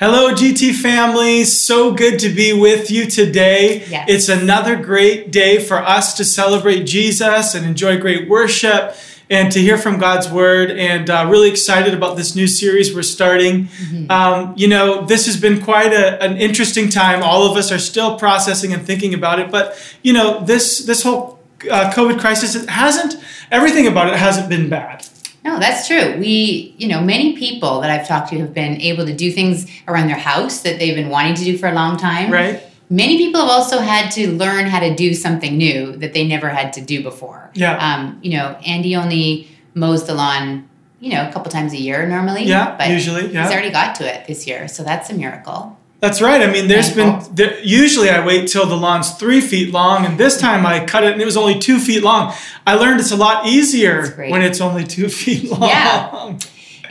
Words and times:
Hello, 0.00 0.32
GT 0.32 0.72
family. 0.72 1.44
So 1.44 1.92
good 1.92 2.18
to 2.20 2.30
be 2.30 2.54
with 2.54 2.90
you 2.90 3.04
today. 3.04 3.84
Yes. 3.84 4.06
It's 4.08 4.28
another 4.30 4.74
great 4.74 5.30
day 5.30 5.58
for 5.62 5.76
us 5.76 6.14
to 6.14 6.24
celebrate 6.24 6.84
Jesus 6.84 7.54
and 7.54 7.66
enjoy 7.66 8.00
great 8.00 8.26
worship 8.26 8.96
and 9.28 9.52
to 9.52 9.60
hear 9.60 9.76
from 9.76 9.98
God's 9.98 10.26
word. 10.30 10.70
And 10.70 11.10
uh, 11.10 11.26
really 11.28 11.50
excited 11.50 11.92
about 11.92 12.16
this 12.16 12.34
new 12.34 12.46
series 12.46 12.94
we're 12.94 13.02
starting. 13.02 13.68
Um, 14.08 14.54
you 14.56 14.68
know, 14.68 15.04
this 15.04 15.26
has 15.26 15.38
been 15.38 15.60
quite 15.60 15.92
a, 15.92 16.18
an 16.22 16.38
interesting 16.38 16.88
time. 16.88 17.22
All 17.22 17.50
of 17.50 17.58
us 17.58 17.70
are 17.70 17.78
still 17.78 18.18
processing 18.18 18.72
and 18.72 18.82
thinking 18.86 19.12
about 19.12 19.38
it. 19.38 19.50
But 19.50 19.76
you 20.02 20.14
know, 20.14 20.42
this 20.42 20.78
this 20.78 21.02
whole 21.02 21.40
uh, 21.70 21.92
COVID 21.94 22.18
crisis 22.18 22.54
it 22.54 22.70
hasn't 22.70 23.22
everything 23.50 23.86
about 23.86 24.08
it 24.08 24.16
hasn't 24.16 24.48
been 24.48 24.70
bad. 24.70 25.06
No, 25.44 25.58
that's 25.58 25.86
true. 25.86 26.16
We, 26.18 26.74
you 26.76 26.88
know, 26.88 27.00
many 27.00 27.36
people 27.36 27.80
that 27.80 27.90
I've 27.90 28.06
talked 28.06 28.30
to 28.30 28.38
have 28.40 28.52
been 28.52 28.80
able 28.80 29.06
to 29.06 29.14
do 29.14 29.32
things 29.32 29.66
around 29.88 30.08
their 30.08 30.18
house 30.18 30.60
that 30.62 30.78
they've 30.78 30.94
been 30.94 31.08
wanting 31.08 31.34
to 31.36 31.44
do 31.44 31.56
for 31.56 31.68
a 31.68 31.72
long 31.72 31.96
time. 31.96 32.30
Right? 32.30 32.62
Many 32.90 33.18
people 33.18 33.40
have 33.40 33.48
also 33.48 33.78
had 33.78 34.10
to 34.12 34.32
learn 34.32 34.66
how 34.66 34.80
to 34.80 34.94
do 34.94 35.14
something 35.14 35.56
new 35.56 35.92
that 35.96 36.12
they 36.12 36.26
never 36.26 36.48
had 36.48 36.72
to 36.74 36.80
do 36.80 37.02
before. 37.02 37.50
Yeah. 37.54 37.76
Um, 37.76 38.18
you 38.22 38.32
know, 38.36 38.58
Andy 38.66 38.96
only 38.96 39.48
mows 39.74 40.06
the 40.06 40.14
lawn, 40.14 40.68
you 40.98 41.12
know, 41.12 41.26
a 41.26 41.32
couple 41.32 41.50
times 41.50 41.72
a 41.72 41.78
year 41.78 42.06
normally. 42.06 42.44
Yeah, 42.44 42.76
but 42.76 42.90
usually, 42.90 43.32
yeah. 43.32 43.44
He's 43.44 43.52
already 43.52 43.70
got 43.70 43.94
to 43.96 44.04
it 44.12 44.26
this 44.26 44.46
year, 44.46 44.68
so 44.68 44.82
that's 44.82 45.08
a 45.08 45.14
miracle. 45.14 45.78
That's 46.00 46.22
right. 46.22 46.40
I 46.40 46.50
mean, 46.50 46.66
there's 46.66 46.94
been 46.94 47.22
there, 47.32 47.60
usually 47.60 48.08
I 48.08 48.24
wait 48.24 48.48
till 48.48 48.64
the 48.64 48.76
lawn's 48.76 49.14
three 49.14 49.40
feet 49.42 49.70
long, 49.72 50.06
and 50.06 50.16
this 50.16 50.38
time 50.38 50.64
I 50.64 50.84
cut 50.84 51.04
it 51.04 51.12
and 51.12 51.20
it 51.20 51.26
was 51.26 51.36
only 51.36 51.58
two 51.58 51.78
feet 51.78 52.02
long. 52.02 52.32
I 52.66 52.74
learned 52.74 53.00
it's 53.00 53.12
a 53.12 53.16
lot 53.16 53.46
easier 53.46 54.08
when 54.30 54.40
it's 54.40 54.60
only 54.62 54.84
two 54.84 55.08
feet 55.20 55.50
long. 55.50 55.68
Yeah. 55.68 56.38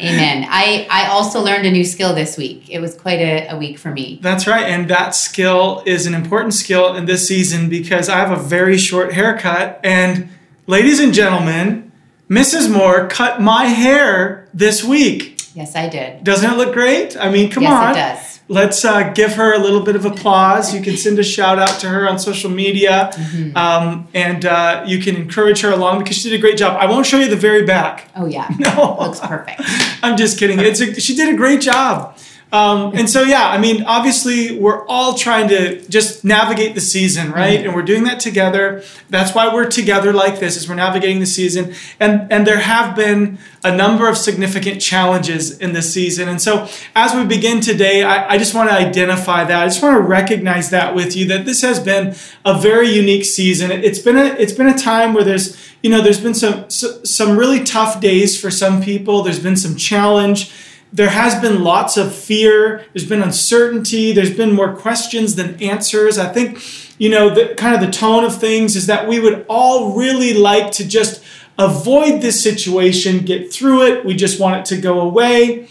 Amen. 0.02 0.48
I, 0.50 0.88
I 0.90 1.08
also 1.10 1.42
learned 1.42 1.66
a 1.66 1.72
new 1.72 1.84
skill 1.84 2.16
this 2.16 2.38
week. 2.38 2.70
It 2.70 2.80
was 2.80 2.96
quite 2.96 3.20
a, 3.20 3.50
a 3.50 3.58
week 3.58 3.78
for 3.78 3.92
me. 3.92 4.20
That's 4.22 4.48
right, 4.48 4.64
and 4.64 4.90
that 4.90 5.14
skill 5.14 5.84
is 5.86 6.06
an 6.06 6.14
important 6.14 6.54
skill 6.54 6.96
in 6.96 7.06
this 7.06 7.28
season 7.28 7.68
because 7.68 8.08
I 8.08 8.18
have 8.18 8.32
a 8.32 8.42
very 8.42 8.78
short 8.78 9.14
haircut. 9.14 9.80
And 9.84 10.30
ladies 10.68 11.00
and 11.00 11.14
gentlemen, 11.14 11.92
Mrs. 12.30 12.72
Moore 12.72 13.08
cut 13.08 13.42
my 13.42 13.66
hair 13.66 14.48
this 14.54 14.84
week. 14.84 15.42
Yes, 15.54 15.76
I 15.76 15.90
did. 15.90 16.24
Doesn't 16.24 16.50
it 16.50 16.56
look 16.56 16.74
great? 16.74 17.18
I 17.18 17.30
mean, 17.30 17.52
come 17.52 17.64
yes, 17.64 17.74
on. 17.74 17.92
it 17.92 17.94
does. 17.96 18.39
Let's 18.52 18.84
uh, 18.84 19.12
give 19.14 19.34
her 19.36 19.54
a 19.54 19.60
little 19.60 19.82
bit 19.82 19.96
of 19.96 20.06
applause. 20.06 20.74
You 20.74 20.82
can 20.82 20.98
send 20.98 21.20
a 21.20 21.24
shout 21.24 21.60
out 21.60 21.80
to 21.82 21.88
her 21.90 22.10
on 22.10 22.18
social 22.18 22.50
media, 22.50 23.12
Mm-hmm. 23.14 23.56
um, 23.56 24.08
and 24.14 24.44
uh, 24.44 24.84
you 24.88 25.00
can 25.00 25.16
encourage 25.16 25.62
her 25.62 25.72
along 25.72 26.00
because 26.00 26.18
she 26.18 26.30
did 26.32 26.38
a 26.40 26.42
great 26.42 26.58
job. 26.58 26.76
I 26.80 26.88
won't 26.88 27.06
show 27.06 27.18
you 27.20 27.30
the 27.30 27.36
very 27.36 27.64
back. 27.66 28.10
Oh 28.16 28.26
yeah. 28.26 28.48
No. 28.60 28.98
Looks 29.00 29.20
perfect. 29.20 29.62
I'm 30.04 30.18
just 30.18 30.40
kidding. 30.40 30.60
It's 30.60 30.82
a, 30.82 31.00
she 31.00 31.16
did 31.16 31.34
a 31.34 31.38
great 31.38 31.62
job. 31.62 32.18
Um, 32.52 32.94
and 32.96 33.08
so, 33.08 33.22
yeah, 33.22 33.48
I 33.48 33.60
mean, 33.60 33.84
obviously, 33.84 34.58
we're 34.58 34.84
all 34.88 35.14
trying 35.14 35.50
to 35.50 35.88
just 35.88 36.26
navigate 36.26 36.74
the 36.74 36.82
season, 36.82 37.32
right? 37.32 37.64
And 37.64 37.76
we're 37.76 37.84
doing 37.84 38.06
that 38.06 38.20
together. 38.20 38.84
That's 39.08 39.36
why 39.36 39.54
we're 39.54 39.70
together 39.70 40.12
like 40.14 40.40
this, 40.40 40.58
is 40.58 40.68
we're 40.68 40.74
navigating 40.74 41.20
the 41.20 41.28
season. 41.28 41.76
And 42.00 42.32
and 42.32 42.48
there 42.48 42.58
have 42.58 42.96
been 42.96 43.38
a 43.64 43.76
number 43.76 44.10
of 44.10 44.18
significant 44.18 44.82
challenges 44.82 45.60
in 45.60 45.74
this 45.74 45.94
season. 45.94 46.28
And 46.28 46.42
so, 46.42 46.68
as 46.96 47.14
we 47.14 47.24
begin 47.24 47.62
today, 47.62 48.02
I, 48.02 48.32
I 48.32 48.38
just 48.40 48.56
want 48.56 48.70
to 48.72 48.76
identify 48.76 49.44
that. 49.44 49.62
I 49.62 49.68
just 49.68 49.84
want 49.84 49.96
to 49.98 50.02
recognize 50.02 50.72
that 50.72 50.96
with 50.96 51.16
you 51.16 51.28
that 51.28 51.46
this 51.46 51.62
has 51.62 51.80
been 51.80 52.16
a 52.46 52.60
very 52.60 52.90
unique 52.90 53.26
season. 53.26 53.70
It's 53.70 54.00
been 54.00 54.18
a 54.18 54.26
it's 54.26 54.54
been 54.54 54.68
a 54.68 54.78
time 54.78 55.14
where 55.14 55.24
there's 55.24 55.56
you 55.84 55.92
know 55.92 56.02
there's 56.02 56.20
been 56.20 56.34
some 56.34 56.68
some 56.68 57.38
really 57.38 57.64
tough 57.64 58.02
days 58.02 58.42
for 58.42 58.50
some 58.50 58.82
people. 58.82 59.22
There's 59.22 59.40
been 59.40 59.56
some 59.56 59.76
challenge 59.76 60.52
there 60.92 61.10
has 61.10 61.40
been 61.40 61.64
lots 61.64 61.98
of 61.98 62.16
fear. 62.16 62.86
There's 62.94 63.08
been 63.08 63.22
uncertainty. 63.22 64.12
There's 64.12 64.36
been 64.36 64.54
more 64.54 64.76
questions 64.76 65.36
than 65.36 65.62
answers. 65.62 66.18
I 66.18 66.32
think 66.32 66.62
you 66.98 67.10
know 67.10 67.34
the 67.34 67.54
kind 67.56 67.76
of 67.76 67.82
the 67.82 67.92
tone 67.92 68.24
of 68.24 68.40
things 68.40 68.76
is 68.76 68.88
that 68.88 69.08
we 69.08 69.20
would 69.20 69.46
all 69.48 69.96
really 69.96 70.34
like 70.34 70.72
to 70.74 70.88
just 70.88 71.24
avoid 71.58 72.22
this 72.22 72.42
situation 72.42 73.20
get 73.20 73.54
through 73.54 73.84
it. 73.84 74.06
We 74.06 74.16
just 74.16 74.40
want 74.40 74.58
it 74.58 74.76
to 74.76 74.82
go 74.82 75.02
away. 75.02 75.68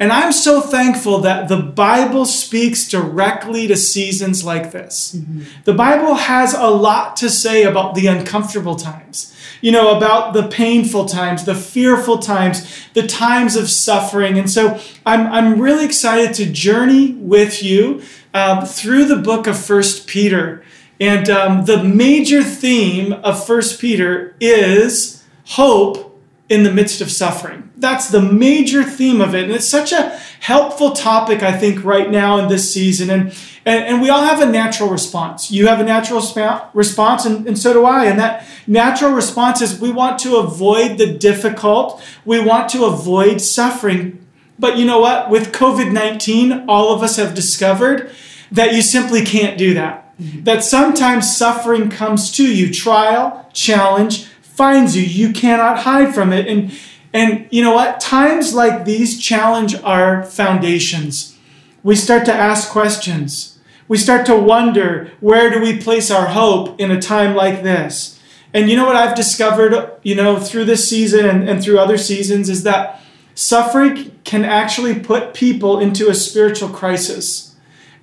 And 0.00 0.12
i'm 0.12 0.32
so 0.32 0.60
thankful 0.60 1.18
that 1.20 1.48
the 1.48 1.56
bible 1.56 2.24
speaks 2.24 2.88
directly 2.88 3.68
to 3.68 3.76
seasons 3.76 4.44
like 4.44 4.72
this. 4.72 5.14
Mm-hmm. 5.14 5.42
The 5.64 5.74
bible 5.74 6.14
has 6.14 6.52
a 6.52 6.66
lot 6.66 7.16
to 7.18 7.30
say 7.30 7.62
about 7.62 7.94
the 7.94 8.08
uncomfortable 8.08 8.74
times 8.74 9.32
you 9.64 9.72
know, 9.72 9.96
about 9.96 10.34
the 10.34 10.46
painful 10.46 11.06
times, 11.06 11.46
the 11.46 11.54
fearful 11.54 12.18
times, 12.18 12.86
the 12.92 13.06
times 13.06 13.56
of 13.56 13.70
suffering. 13.70 14.38
And 14.38 14.50
so 14.50 14.78
I'm, 15.06 15.26
I'm 15.32 15.58
really 15.58 15.86
excited 15.86 16.34
to 16.34 16.44
journey 16.44 17.14
with 17.14 17.62
you 17.62 18.02
um, 18.34 18.66
through 18.66 19.06
the 19.06 19.16
book 19.16 19.46
of 19.46 19.58
First 19.58 20.06
Peter. 20.06 20.62
And 21.00 21.30
um, 21.30 21.64
the 21.64 21.82
major 21.82 22.42
theme 22.42 23.14
of 23.14 23.46
First 23.46 23.80
Peter 23.80 24.36
is 24.38 25.24
hope 25.46 26.20
in 26.50 26.62
the 26.62 26.70
midst 26.70 27.00
of 27.00 27.10
suffering. 27.10 27.70
That's 27.78 28.10
the 28.10 28.20
major 28.20 28.84
theme 28.84 29.22
of 29.22 29.34
it. 29.34 29.44
And 29.44 29.52
it's 29.52 29.66
such 29.66 29.92
a 29.92 30.10
helpful 30.40 30.90
topic, 30.90 31.42
I 31.42 31.56
think, 31.56 31.82
right 31.82 32.10
now 32.10 32.36
in 32.36 32.50
this 32.50 32.70
season. 32.70 33.08
And, 33.08 33.34
and, 33.66 33.84
and 33.84 34.02
we 34.02 34.10
all 34.10 34.22
have 34.22 34.40
a 34.40 34.46
natural 34.46 34.90
response. 34.90 35.50
You 35.50 35.66
have 35.68 35.80
a 35.80 35.84
natural 35.84 36.20
spa- 36.20 36.68
response, 36.74 37.24
and, 37.24 37.46
and 37.46 37.58
so 37.58 37.72
do 37.72 37.84
I. 37.84 38.04
And 38.06 38.18
that 38.18 38.46
natural 38.66 39.12
response 39.12 39.60
is 39.62 39.80
we 39.80 39.90
want 39.90 40.18
to 40.20 40.36
avoid 40.36 40.98
the 40.98 41.06
difficult, 41.06 42.02
we 42.24 42.40
want 42.40 42.68
to 42.70 42.84
avoid 42.84 43.40
suffering. 43.40 44.24
But 44.58 44.76
you 44.76 44.84
know 44.84 45.00
what? 45.00 45.30
With 45.30 45.52
COVID 45.52 45.92
19, 45.92 46.66
all 46.68 46.94
of 46.94 47.02
us 47.02 47.16
have 47.16 47.34
discovered 47.34 48.10
that 48.52 48.74
you 48.74 48.82
simply 48.82 49.24
can't 49.24 49.56
do 49.56 49.74
that. 49.74 50.16
Mm-hmm. 50.18 50.44
That 50.44 50.62
sometimes 50.62 51.36
suffering 51.36 51.90
comes 51.90 52.30
to 52.32 52.54
you, 52.54 52.72
trial, 52.72 53.48
challenge, 53.52 54.26
finds 54.42 54.96
you. 54.96 55.02
You 55.02 55.32
cannot 55.32 55.80
hide 55.80 56.14
from 56.14 56.32
it. 56.32 56.46
And 56.46 56.72
and 57.12 57.46
you 57.50 57.62
know 57.62 57.72
what? 57.72 58.00
Times 58.00 58.54
like 58.54 58.84
these 58.84 59.20
challenge 59.20 59.74
our 59.82 60.24
foundations. 60.24 61.38
We 61.82 61.96
start 61.96 62.24
to 62.26 62.32
ask 62.32 62.70
questions. 62.70 63.53
We 63.94 63.98
start 63.98 64.26
to 64.26 64.34
wonder 64.34 65.12
where 65.20 65.50
do 65.50 65.60
we 65.60 65.78
place 65.78 66.10
our 66.10 66.26
hope 66.26 66.80
in 66.80 66.90
a 66.90 67.00
time 67.00 67.36
like 67.36 67.62
this? 67.62 68.20
And 68.52 68.68
you 68.68 68.74
know 68.74 68.86
what 68.86 68.96
I've 68.96 69.14
discovered, 69.14 69.88
you 70.02 70.16
know, 70.16 70.40
through 70.40 70.64
this 70.64 70.88
season 70.88 71.24
and, 71.24 71.48
and 71.48 71.62
through 71.62 71.78
other 71.78 71.96
seasons 71.96 72.48
is 72.48 72.64
that 72.64 73.00
suffering 73.36 74.10
can 74.24 74.44
actually 74.44 74.98
put 74.98 75.32
people 75.32 75.78
into 75.78 76.08
a 76.08 76.14
spiritual 76.14 76.70
crisis. 76.70 77.54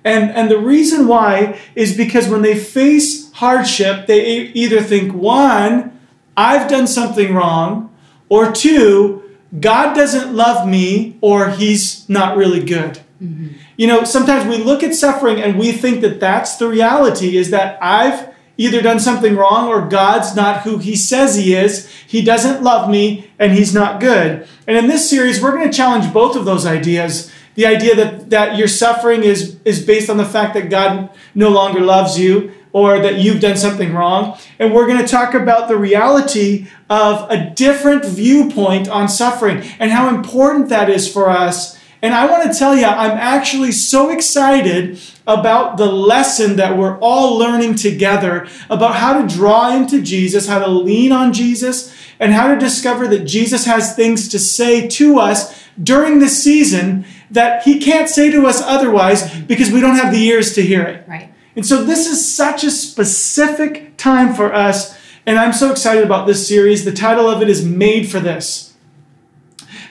And, 0.02 0.30
and 0.30 0.50
the 0.50 0.56
reason 0.56 1.08
why 1.08 1.60
is 1.74 1.94
because 1.94 2.26
when 2.26 2.40
they 2.40 2.58
face 2.58 3.30
hardship, 3.32 4.06
they 4.06 4.24
either 4.24 4.80
think, 4.80 5.12
one, 5.12 6.00
I've 6.38 6.70
done 6.70 6.86
something 6.86 7.34
wrong, 7.34 7.94
or 8.30 8.50
two, 8.50 9.36
God 9.60 9.92
doesn't 9.92 10.34
love 10.34 10.66
me, 10.66 11.18
or 11.20 11.50
he's 11.50 12.08
not 12.08 12.38
really 12.38 12.64
good. 12.64 12.98
Mm-hmm. 13.22 13.48
You 13.82 13.88
know, 13.88 14.04
sometimes 14.04 14.48
we 14.48 14.62
look 14.62 14.84
at 14.84 14.94
suffering 14.94 15.42
and 15.42 15.58
we 15.58 15.72
think 15.72 16.02
that 16.02 16.20
that's 16.20 16.54
the 16.54 16.68
reality 16.68 17.36
is 17.36 17.50
that 17.50 17.82
I've 17.82 18.32
either 18.56 18.80
done 18.80 19.00
something 19.00 19.34
wrong 19.34 19.66
or 19.66 19.88
God's 19.88 20.36
not 20.36 20.60
who 20.60 20.78
he 20.78 20.94
says 20.94 21.34
he 21.34 21.56
is. 21.56 21.90
He 22.06 22.22
doesn't 22.22 22.62
love 22.62 22.88
me 22.88 23.32
and 23.40 23.50
he's 23.50 23.74
not 23.74 24.00
good. 24.00 24.46
And 24.68 24.76
in 24.76 24.86
this 24.86 25.10
series, 25.10 25.42
we're 25.42 25.50
going 25.50 25.68
to 25.68 25.76
challenge 25.76 26.12
both 26.12 26.36
of 26.36 26.44
those 26.44 26.64
ideas. 26.64 27.32
The 27.56 27.66
idea 27.66 27.96
that, 27.96 28.30
that 28.30 28.56
your 28.56 28.68
suffering 28.68 29.24
is, 29.24 29.58
is 29.64 29.84
based 29.84 30.08
on 30.08 30.16
the 30.16 30.24
fact 30.24 30.54
that 30.54 30.70
God 30.70 31.10
no 31.34 31.48
longer 31.48 31.80
loves 31.80 32.16
you 32.16 32.52
or 32.72 33.00
that 33.00 33.18
you've 33.18 33.40
done 33.40 33.56
something 33.56 33.92
wrong. 33.92 34.38
And 34.60 34.72
we're 34.72 34.86
going 34.86 35.04
to 35.04 35.08
talk 35.08 35.34
about 35.34 35.66
the 35.66 35.76
reality 35.76 36.68
of 36.88 37.28
a 37.28 37.50
different 37.50 38.04
viewpoint 38.04 38.88
on 38.88 39.08
suffering 39.08 39.64
and 39.80 39.90
how 39.90 40.08
important 40.08 40.68
that 40.68 40.88
is 40.88 41.12
for 41.12 41.28
us. 41.28 41.81
And 42.02 42.14
I 42.14 42.26
want 42.26 42.50
to 42.50 42.58
tell 42.58 42.76
you, 42.76 42.84
I'm 42.84 43.16
actually 43.16 43.70
so 43.70 44.10
excited 44.10 44.98
about 45.24 45.76
the 45.76 45.86
lesson 45.86 46.56
that 46.56 46.76
we're 46.76 46.98
all 46.98 47.38
learning 47.38 47.76
together 47.76 48.48
about 48.68 48.96
how 48.96 49.22
to 49.22 49.32
draw 49.32 49.74
into 49.74 50.02
Jesus, 50.02 50.48
how 50.48 50.58
to 50.58 50.68
lean 50.68 51.12
on 51.12 51.32
Jesus, 51.32 51.94
and 52.18 52.32
how 52.32 52.52
to 52.52 52.58
discover 52.58 53.06
that 53.08 53.24
Jesus 53.24 53.66
has 53.66 53.94
things 53.94 54.28
to 54.28 54.40
say 54.40 54.88
to 54.88 55.20
us 55.20 55.64
during 55.80 56.18
this 56.18 56.42
season 56.42 57.04
that 57.30 57.62
he 57.62 57.78
can't 57.78 58.08
say 58.08 58.30
to 58.30 58.46
us 58.46 58.60
otherwise 58.60 59.40
because 59.42 59.70
we 59.70 59.80
don't 59.80 59.96
have 59.96 60.12
the 60.12 60.22
ears 60.24 60.54
to 60.54 60.62
hear 60.62 60.82
it. 60.82 61.08
Right. 61.08 61.32
And 61.54 61.64
so 61.64 61.84
this 61.84 62.08
is 62.08 62.34
such 62.34 62.64
a 62.64 62.70
specific 62.70 63.96
time 63.96 64.34
for 64.34 64.52
us. 64.52 64.98
And 65.24 65.38
I'm 65.38 65.52
so 65.52 65.70
excited 65.70 66.02
about 66.02 66.26
this 66.26 66.46
series. 66.48 66.84
The 66.84 66.92
title 66.92 67.30
of 67.30 67.42
it 67.42 67.48
is 67.48 67.64
Made 67.64 68.10
for 68.10 68.18
This. 68.18 68.71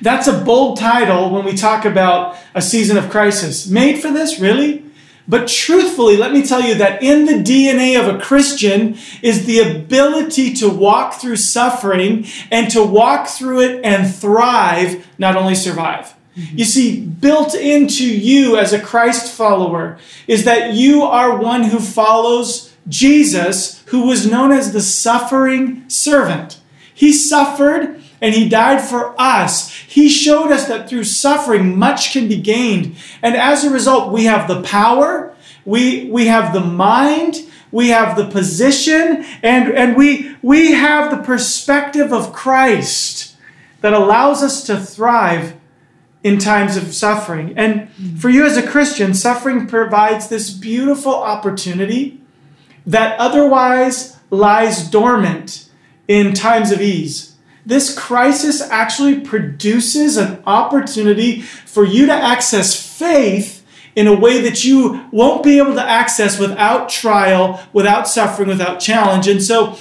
That's 0.01 0.27
a 0.27 0.44
bold 0.44 0.77
title 0.77 1.30
when 1.30 1.45
we 1.45 1.53
talk 1.53 1.86
about 1.86 2.38
a 2.56 2.62
season 2.62 2.98
of 2.98 3.09
crisis. 3.09 3.68
Made 3.68 4.01
for 4.01 4.12
this, 4.12 4.39
really? 4.39 4.86
But 5.27 5.48
truthfully, 5.48 6.18
let 6.18 6.33
me 6.33 6.45
tell 6.45 6.62
you 6.62 6.75
that 6.75 7.01
in 7.03 7.25
the 7.25 7.33
DNA 7.33 8.00
of 8.00 8.13
a 8.13 8.19
Christian 8.19 8.98
is 9.21 9.45
the 9.45 9.59
ability 9.59 10.53
to 10.56 10.69
walk 10.69 11.13
through 11.13 11.38
suffering 11.38 12.25
and 12.51 12.69
to 12.71 12.83
walk 12.83 13.27
through 13.27 13.62
it 13.62 13.86
and 13.86 14.13
thrive, 14.13 15.07
not 15.18 15.38
only 15.38 15.56
survive. 15.56 16.15
Mm-hmm. 16.36 16.57
You 16.57 16.65
see, 16.65 17.06
built 17.06 17.54
into 17.54 18.06
you 18.06 18.57
as 18.57 18.74
a 18.74 18.81
Christ 18.81 19.31
follower 19.31 20.00
is 20.27 20.45
that 20.45 20.74
you 20.74 21.04
are 21.04 21.38
one 21.38 21.63
who 21.63 21.80
follows 21.80 22.74
Jesus, 22.88 23.83
who 23.88 24.07
was 24.07 24.30
known 24.30 24.51
as 24.51 24.74
the 24.74 24.81
suffering 24.81 25.88
servant. 25.88 26.59
He 26.94 27.13
suffered 27.13 28.00
and 28.21 28.35
he 28.35 28.47
died 28.47 28.81
for 28.81 29.15
us. 29.19 29.73
He 29.73 30.07
showed 30.07 30.51
us 30.51 30.68
that 30.68 30.88
through 30.88 31.06
suffering, 31.06 31.77
much 31.77 32.13
can 32.13 32.27
be 32.27 32.39
gained. 32.39 32.95
And 33.21 33.35
as 33.35 33.63
a 33.63 33.69
result, 33.69 34.13
we 34.13 34.25
have 34.25 34.47
the 34.47 34.62
power, 34.62 35.35
we, 35.65 36.09
we 36.09 36.27
have 36.27 36.53
the 36.53 36.62
mind, 36.62 37.38
we 37.71 37.89
have 37.89 38.15
the 38.15 38.27
position, 38.27 39.25
and, 39.41 39.71
and 39.71 39.95
we, 39.95 40.35
we 40.41 40.73
have 40.73 41.09
the 41.09 41.23
perspective 41.23 42.13
of 42.13 42.33
Christ 42.33 43.35
that 43.81 43.94
allows 43.94 44.44
us 44.44 44.63
to 44.65 44.79
thrive 44.79 45.56
in 46.23 46.38
times 46.38 46.77
of 46.77 46.94
suffering. 46.94 47.53
And 47.57 47.89
for 48.19 48.29
you 48.29 48.45
as 48.45 48.57
a 48.57 48.68
Christian, 48.68 49.13
suffering 49.13 49.65
provides 49.65 50.27
this 50.27 50.51
beautiful 50.51 51.15
opportunity 51.15 52.21
that 52.85 53.19
otherwise 53.19 54.19
lies 54.29 54.89
dormant 54.89 55.69
in 56.07 56.33
times 56.33 56.71
of 56.71 56.81
ease. 56.81 57.31
This 57.66 57.98
crisis 57.98 58.62
actually 58.62 59.19
produces 59.19 60.18
an 60.18 60.42
opportunity 60.46 61.42
for 61.42 61.86
you 61.86 62.06
to 62.08 62.13
access 62.13 62.75
faith 62.75 63.63
in 63.96 64.08
a 64.08 64.18
way 64.18 64.42
that 64.42 64.63
you 64.63 65.06
won't 65.12 65.44
be 65.44 65.58
able 65.58 65.74
to 65.75 65.84
access 65.84 66.40
without 66.40 66.90
trial, 66.90 67.62
without 67.74 68.08
suffering, 68.08 68.48
without 68.48 68.80
challenge. 68.80 69.28
And 69.28 69.44
so, 69.44 69.78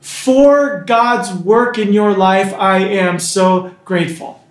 for 0.00 0.84
God's 0.86 1.32
work 1.32 1.78
in 1.78 1.92
your 1.92 2.14
life, 2.14 2.52
I 2.54 2.78
am 2.78 3.18
so 3.18 3.74
grateful. 3.86 4.44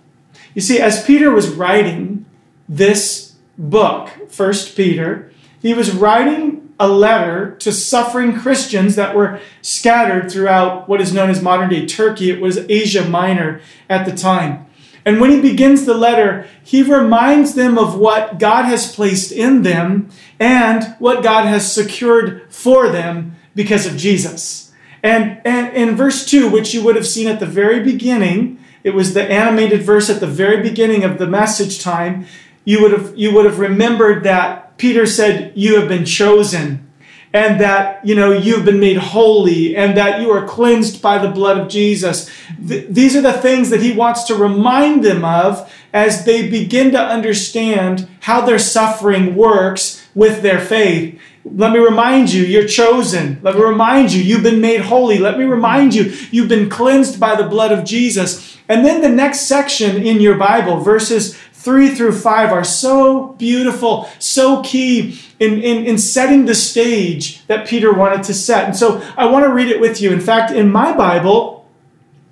You 0.52 0.60
see, 0.60 0.80
as 0.80 1.04
Peter 1.04 1.30
was 1.30 1.48
writing 1.48 2.26
this 2.68 3.34
book, 3.56 4.10
First 4.30 4.76
Peter, 4.76 5.32
he 5.62 5.72
was 5.72 5.92
writing 5.92 6.63
a 6.78 6.88
letter 6.88 7.54
to 7.60 7.72
suffering 7.72 8.38
Christians 8.38 8.96
that 8.96 9.14
were 9.14 9.40
scattered 9.62 10.30
throughout 10.30 10.88
what 10.88 11.00
is 11.00 11.12
known 11.12 11.30
as 11.30 11.40
modern 11.40 11.70
day 11.70 11.86
Turkey. 11.86 12.30
It 12.30 12.40
was 12.40 12.58
Asia 12.68 13.08
Minor 13.08 13.60
at 13.88 14.06
the 14.06 14.16
time. 14.16 14.66
And 15.04 15.20
when 15.20 15.30
he 15.30 15.40
begins 15.40 15.84
the 15.84 15.94
letter, 15.94 16.46
he 16.62 16.82
reminds 16.82 17.54
them 17.54 17.76
of 17.76 17.96
what 17.98 18.38
God 18.38 18.64
has 18.64 18.94
placed 18.94 19.32
in 19.32 19.62
them 19.62 20.08
and 20.40 20.96
what 20.98 21.22
God 21.22 21.44
has 21.46 21.70
secured 21.70 22.50
for 22.52 22.88
them 22.88 23.36
because 23.54 23.86
of 23.86 23.96
Jesus. 23.96 24.72
And, 25.02 25.40
and 25.44 25.76
in 25.76 25.96
verse 25.96 26.24
2, 26.24 26.48
which 26.48 26.72
you 26.72 26.82
would 26.82 26.96
have 26.96 27.06
seen 27.06 27.28
at 27.28 27.38
the 27.38 27.46
very 27.46 27.82
beginning, 27.82 28.58
it 28.82 28.94
was 28.94 29.12
the 29.12 29.30
animated 29.30 29.82
verse 29.82 30.08
at 30.08 30.20
the 30.20 30.26
very 30.26 30.62
beginning 30.62 31.04
of 31.04 31.18
the 31.18 31.26
message 31.26 31.82
time, 31.82 32.26
you 32.64 32.80
would 32.80 32.92
have, 32.92 33.12
you 33.14 33.32
would 33.34 33.44
have 33.44 33.58
remembered 33.58 34.24
that 34.24 34.63
Peter 34.76 35.06
said, 35.06 35.52
You 35.54 35.78
have 35.78 35.88
been 35.88 36.04
chosen, 36.04 36.90
and 37.32 37.60
that 37.60 38.04
you 38.06 38.14
know 38.14 38.32
you've 38.32 38.64
been 38.64 38.80
made 38.80 38.96
holy, 38.96 39.76
and 39.76 39.96
that 39.96 40.20
you 40.20 40.30
are 40.30 40.46
cleansed 40.46 41.02
by 41.02 41.18
the 41.18 41.30
blood 41.30 41.58
of 41.58 41.68
Jesus. 41.68 42.30
Th- 42.66 42.86
these 42.88 43.16
are 43.16 43.22
the 43.22 43.32
things 43.32 43.70
that 43.70 43.82
he 43.82 43.92
wants 43.92 44.24
to 44.24 44.34
remind 44.34 45.04
them 45.04 45.24
of 45.24 45.70
as 45.92 46.24
they 46.24 46.48
begin 46.48 46.90
to 46.90 47.00
understand 47.00 48.08
how 48.20 48.40
their 48.40 48.58
suffering 48.58 49.36
works 49.36 50.04
with 50.14 50.42
their 50.42 50.60
faith. 50.60 51.18
Let 51.44 51.72
me 51.72 51.78
remind 51.78 52.32
you, 52.32 52.42
you're 52.42 52.66
chosen. 52.66 53.38
Let 53.42 53.54
me 53.54 53.60
remind 53.60 54.12
you, 54.12 54.22
you've 54.22 54.42
been 54.42 54.62
made 54.62 54.80
holy. 54.80 55.18
Let 55.18 55.38
me 55.38 55.44
remind 55.44 55.94
you, 55.94 56.04
you've 56.30 56.48
been 56.48 56.70
cleansed 56.70 57.20
by 57.20 57.36
the 57.36 57.46
blood 57.46 57.70
of 57.70 57.84
Jesus. 57.84 58.58
And 58.68 58.84
then 58.84 59.02
the 59.02 59.10
next 59.10 59.42
section 59.42 60.02
in 60.02 60.20
your 60.20 60.36
Bible, 60.36 60.80
verses 60.80 61.38
3 61.64 61.94
through 61.94 62.12
5 62.12 62.52
are 62.52 62.62
so 62.62 63.28
beautiful, 63.38 64.06
so 64.18 64.62
key 64.62 65.18
in, 65.40 65.54
in, 65.62 65.86
in 65.86 65.96
setting 65.96 66.44
the 66.44 66.54
stage 66.54 67.44
that 67.46 67.66
Peter 67.66 67.90
wanted 67.90 68.22
to 68.24 68.34
set. 68.34 68.66
And 68.66 68.76
so 68.76 69.00
I 69.16 69.24
want 69.24 69.46
to 69.46 69.52
read 69.52 69.68
it 69.68 69.80
with 69.80 69.98
you. 69.98 70.12
In 70.12 70.20
fact, 70.20 70.52
in 70.52 70.70
my 70.70 70.94
Bible, 70.94 71.66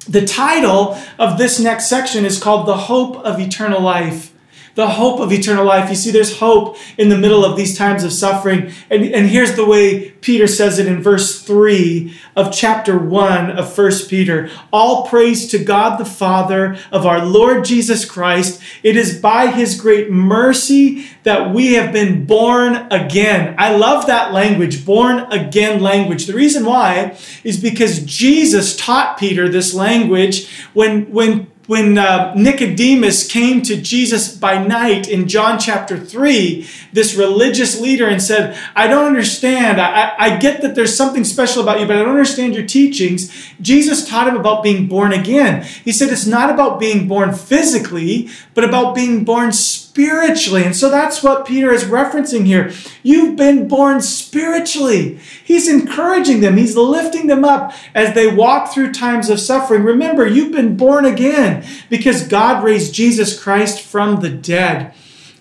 the 0.06 0.26
title 0.26 0.98
of 1.18 1.38
this 1.38 1.58
next 1.58 1.88
section 1.88 2.26
is 2.26 2.38
called 2.38 2.68
The 2.68 2.76
Hope 2.76 3.16
of 3.24 3.40
Eternal 3.40 3.80
Life 3.80 4.31
the 4.74 4.88
hope 4.88 5.20
of 5.20 5.32
eternal 5.32 5.64
life. 5.64 5.88
You 5.88 5.96
see, 5.96 6.10
there's 6.10 6.38
hope 6.38 6.76
in 6.96 7.08
the 7.08 7.18
middle 7.18 7.44
of 7.44 7.56
these 7.56 7.76
times 7.76 8.04
of 8.04 8.12
suffering. 8.12 8.72
And, 8.90 9.04
and 9.04 9.28
here's 9.28 9.56
the 9.56 9.66
way 9.66 10.10
Peter 10.22 10.46
says 10.46 10.78
it 10.78 10.86
in 10.86 11.02
verse 11.02 11.42
3 11.42 12.14
of 12.36 12.52
chapter 12.52 12.98
1 12.98 13.50
of 13.50 13.76
1 13.76 13.92
Peter. 14.08 14.50
All 14.72 15.06
praise 15.06 15.48
to 15.50 15.58
God 15.58 15.98
the 15.98 16.04
Father 16.04 16.78
of 16.90 17.04
our 17.04 17.24
Lord 17.24 17.64
Jesus 17.64 18.04
Christ. 18.04 18.62
It 18.82 18.96
is 18.96 19.18
by 19.18 19.48
his 19.48 19.78
great 19.78 20.10
mercy 20.10 21.06
that 21.24 21.52
we 21.52 21.74
have 21.74 21.92
been 21.92 22.24
born 22.24 22.86
again. 22.90 23.54
I 23.58 23.76
love 23.76 24.06
that 24.06 24.32
language, 24.32 24.86
born 24.86 25.20
again 25.32 25.80
language. 25.82 26.26
The 26.26 26.34
reason 26.34 26.64
why 26.64 27.16
is 27.44 27.60
because 27.60 28.04
Jesus 28.04 28.76
taught 28.76 29.18
Peter 29.18 29.48
this 29.48 29.74
language 29.74 30.48
when, 30.72 31.10
when 31.12 31.51
when 31.66 31.96
uh, 31.96 32.34
Nicodemus 32.34 33.30
came 33.30 33.62
to 33.62 33.80
Jesus 33.80 34.36
by 34.36 34.64
night 34.64 35.08
in 35.08 35.28
John 35.28 35.60
chapter 35.60 35.96
3, 35.96 36.66
this 36.92 37.14
religious 37.14 37.80
leader, 37.80 38.08
and 38.08 38.20
said, 38.20 38.58
I 38.74 38.88
don't 38.88 39.06
understand. 39.06 39.80
I, 39.80 40.14
I 40.18 40.36
get 40.38 40.60
that 40.62 40.74
there's 40.74 40.96
something 40.96 41.22
special 41.22 41.62
about 41.62 41.78
you, 41.78 41.86
but 41.86 41.96
I 41.96 42.00
don't 42.00 42.10
understand 42.10 42.54
your 42.54 42.66
teachings. 42.66 43.32
Jesus 43.60 44.08
taught 44.08 44.26
him 44.26 44.36
about 44.36 44.64
being 44.64 44.88
born 44.88 45.12
again. 45.12 45.62
He 45.84 45.92
said 45.92 46.10
it's 46.10 46.26
not 46.26 46.50
about 46.50 46.80
being 46.80 47.06
born 47.06 47.32
physically, 47.32 48.28
but 48.54 48.64
about 48.64 48.94
being 48.94 49.24
born 49.24 49.52
spiritually. 49.52 50.64
And 50.64 50.74
so 50.74 50.90
that's 50.90 51.22
what 51.22 51.46
Peter 51.46 51.70
is 51.70 51.84
referencing 51.84 52.44
here. 52.44 52.72
You've 53.04 53.36
been 53.36 53.68
born 53.68 54.00
spiritually. 54.00 55.20
He's 55.44 55.68
encouraging 55.68 56.40
them, 56.40 56.56
he's 56.56 56.76
lifting 56.76 57.28
them 57.28 57.44
up 57.44 57.72
as 57.94 58.14
they 58.14 58.34
walk 58.34 58.72
through 58.72 58.92
times 58.92 59.28
of 59.28 59.38
suffering. 59.38 59.84
Remember, 59.84 60.26
you've 60.26 60.52
been 60.52 60.76
born 60.76 61.04
again 61.04 61.51
because 61.88 62.26
God 62.26 62.64
raised 62.64 62.94
Jesus 62.94 63.40
Christ 63.40 63.80
from 63.80 64.20
the 64.20 64.30
dead. 64.30 64.94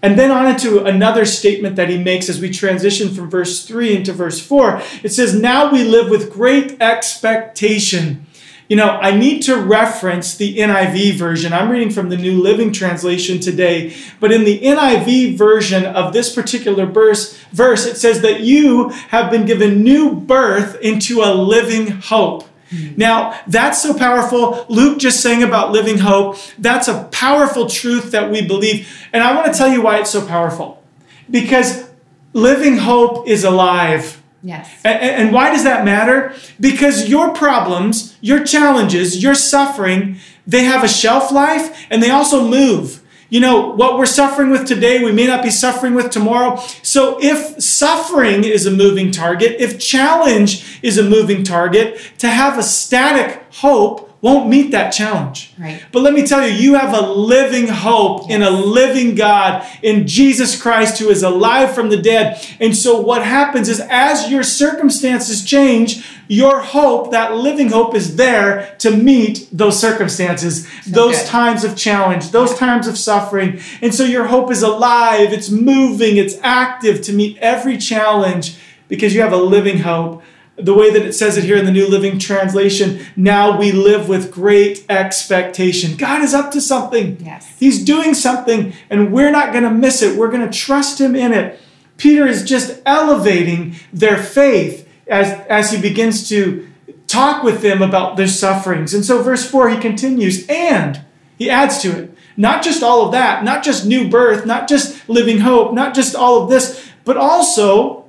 And 0.03 0.17
then 0.17 0.31
on 0.31 0.47
into 0.47 0.83
another 0.83 1.25
statement 1.25 1.75
that 1.75 1.89
he 1.89 1.97
makes 1.97 2.27
as 2.27 2.41
we 2.41 2.49
transition 2.49 3.13
from 3.13 3.29
verse 3.29 3.65
3 3.65 3.95
into 3.97 4.13
verse 4.13 4.45
4. 4.45 4.81
It 5.03 5.13
says, 5.13 5.39
Now 5.39 5.71
we 5.71 5.83
live 5.83 6.09
with 6.09 6.33
great 6.33 6.81
expectation 6.81 8.25
you 8.71 8.77
know, 8.77 8.91
I 9.01 9.11
need 9.11 9.41
to 9.41 9.57
reference 9.57 10.37
the 10.37 10.59
NIV 10.59 11.15
version. 11.15 11.51
I'm 11.51 11.69
reading 11.69 11.89
from 11.89 12.07
the 12.07 12.15
New 12.15 12.41
Living 12.41 12.71
Translation 12.71 13.37
today, 13.41 13.93
but 14.21 14.31
in 14.31 14.45
the 14.45 14.61
NIV 14.61 15.37
version 15.37 15.83
of 15.83 16.13
this 16.13 16.33
particular 16.33 16.85
verse, 16.85 17.37
verse 17.51 17.85
it 17.85 17.97
says 17.97 18.21
that 18.21 18.39
you 18.39 18.87
have 19.09 19.29
been 19.29 19.45
given 19.45 19.83
new 19.83 20.15
birth 20.15 20.79
into 20.79 21.21
a 21.21 21.35
living 21.35 21.87
hope. 21.87 22.47
Now, 22.71 23.39
that's 23.47 23.81
so 23.81 23.93
powerful. 23.93 24.65
Luke 24.69 24.99
just 24.99 25.21
sang 25.21 25.43
about 25.43 25.71
living 25.71 25.99
hope. 25.99 26.37
That's 26.57 26.87
a 26.87 27.03
powerful 27.11 27.67
truth 27.67 28.11
that 28.11 28.31
we 28.31 28.45
believe. 28.45 28.87
And 29.11 29.23
I 29.23 29.35
want 29.35 29.51
to 29.51 29.57
tell 29.57 29.71
you 29.71 29.81
why 29.81 29.99
it's 29.99 30.11
so 30.11 30.25
powerful. 30.25 30.81
Because 31.29 31.89
living 32.33 32.77
hope 32.77 33.27
is 33.27 33.43
alive. 33.43 34.21
Yes. 34.43 34.69
And, 34.83 34.99
and, 34.99 35.33
why 35.33 35.51
does 35.51 35.63
that 35.65 35.85
matter? 35.85 36.33
Because 36.59 37.07
your 37.07 37.31
problems, 37.31 38.17
your 38.21 38.43
challenges, 38.43 39.21
your 39.21 39.35
suffering, 39.35 40.17
they 40.47 40.63
have 40.63 40.83
a 40.83 40.87
shelf 40.87 41.31
life 41.31 41.85
and 41.91 42.01
they 42.01 42.09
also 42.09 42.47
move. 42.47 43.00
You 43.31 43.39
know, 43.39 43.69
what 43.69 43.97
we're 43.97 44.05
suffering 44.05 44.49
with 44.49 44.67
today, 44.67 45.01
we 45.01 45.13
may 45.13 45.25
not 45.25 45.41
be 45.41 45.49
suffering 45.49 45.93
with 45.93 46.09
tomorrow. 46.11 46.57
So 46.83 47.17
if 47.21 47.63
suffering 47.63 48.43
is 48.43 48.65
a 48.65 48.71
moving 48.71 49.09
target, 49.09 49.55
if 49.57 49.79
challenge 49.79 50.79
is 50.83 50.97
a 50.97 51.03
moving 51.03 51.45
target, 51.45 51.97
to 52.17 52.27
have 52.27 52.59
a 52.59 52.63
static 52.63 53.41
hope 53.53 54.10
won't 54.21 54.47
meet 54.47 54.69
that 54.71 54.91
challenge. 54.91 55.51
Right. 55.57 55.83
But 55.91 56.03
let 56.03 56.13
me 56.13 56.25
tell 56.25 56.47
you, 56.47 56.53
you 56.53 56.75
have 56.75 56.93
a 56.93 57.01
living 57.01 57.67
hope 57.67 58.29
yes. 58.29 58.31
in 58.31 58.43
a 58.43 58.51
living 58.51 59.15
God, 59.15 59.67
in 59.81 60.05
Jesus 60.05 60.61
Christ 60.61 60.99
who 60.99 61.09
is 61.09 61.23
alive 61.23 61.73
from 61.73 61.89
the 61.89 61.97
dead. 61.97 62.45
And 62.59 62.77
so 62.77 62.99
what 62.99 63.23
happens 63.23 63.67
is 63.67 63.81
as 63.89 64.29
your 64.29 64.43
circumstances 64.43 65.43
change, 65.43 66.05
your 66.27 66.61
hope, 66.61 67.11
that 67.11 67.35
living 67.35 67.69
hope, 67.69 67.95
is 67.95 68.15
there 68.15 68.75
to 68.79 68.91
meet 68.95 69.47
those 69.51 69.79
circumstances, 69.79 70.67
so 70.67 70.91
those 70.91 71.17
good. 71.17 71.27
times 71.27 71.63
of 71.63 71.75
challenge, 71.75 72.29
those 72.29 72.55
times 72.55 72.87
of 72.87 72.97
suffering. 72.97 73.59
And 73.81 73.93
so 73.93 74.03
your 74.03 74.27
hope 74.27 74.51
is 74.51 74.61
alive, 74.61 75.33
it's 75.33 75.49
moving, 75.49 76.17
it's 76.17 76.37
active 76.43 77.01
to 77.01 77.13
meet 77.13 77.37
every 77.39 77.77
challenge 77.77 78.57
because 78.87 79.15
you 79.15 79.21
have 79.21 79.33
a 79.33 79.37
living 79.37 79.79
hope 79.79 80.21
the 80.63 80.73
way 80.73 80.91
that 80.91 81.03
it 81.03 81.13
says 81.13 81.37
it 81.37 81.43
here 81.43 81.57
in 81.57 81.65
the 81.65 81.71
New 81.71 81.87
Living 81.87 82.19
Translation, 82.19 83.05
now 83.15 83.57
we 83.57 83.71
live 83.71 84.07
with 84.07 84.31
great 84.31 84.85
expectation. 84.89 85.97
God 85.97 86.21
is 86.21 86.33
up 86.33 86.51
to 86.51 86.61
something. 86.61 87.17
Yes. 87.19 87.53
He's 87.59 87.83
doing 87.83 88.13
something, 88.13 88.73
and 88.89 89.11
we're 89.11 89.31
not 89.31 89.51
going 89.51 89.63
to 89.63 89.71
miss 89.71 90.01
it. 90.01 90.17
We're 90.17 90.31
going 90.31 90.49
to 90.49 90.57
trust 90.57 90.99
Him 90.99 91.15
in 91.15 91.33
it. 91.33 91.59
Peter 91.97 92.25
is 92.25 92.43
just 92.43 92.81
elevating 92.85 93.75
their 93.93 94.17
faith 94.17 94.89
as, 95.07 95.39
as 95.47 95.71
he 95.71 95.79
begins 95.79 96.27
to 96.29 96.67
talk 97.05 97.43
with 97.43 97.61
them 97.61 97.81
about 97.81 98.17
their 98.17 98.27
sufferings. 98.27 98.93
And 98.93 99.05
so, 99.05 99.21
verse 99.21 99.47
4, 99.47 99.69
he 99.69 99.77
continues, 99.77 100.47
and 100.47 101.01
he 101.37 101.49
adds 101.49 101.79
to 101.79 101.89
it. 101.89 102.17
Not 102.37 102.63
just 102.63 102.81
all 102.81 103.05
of 103.05 103.11
that, 103.11 103.43
not 103.43 103.63
just 103.63 103.85
new 103.85 104.09
birth, 104.09 104.45
not 104.45 104.67
just 104.67 105.07
living 105.09 105.41
hope, 105.41 105.73
not 105.73 105.93
just 105.93 106.15
all 106.15 106.41
of 106.41 106.49
this, 106.49 106.89
but 107.03 107.17
also 107.17 108.00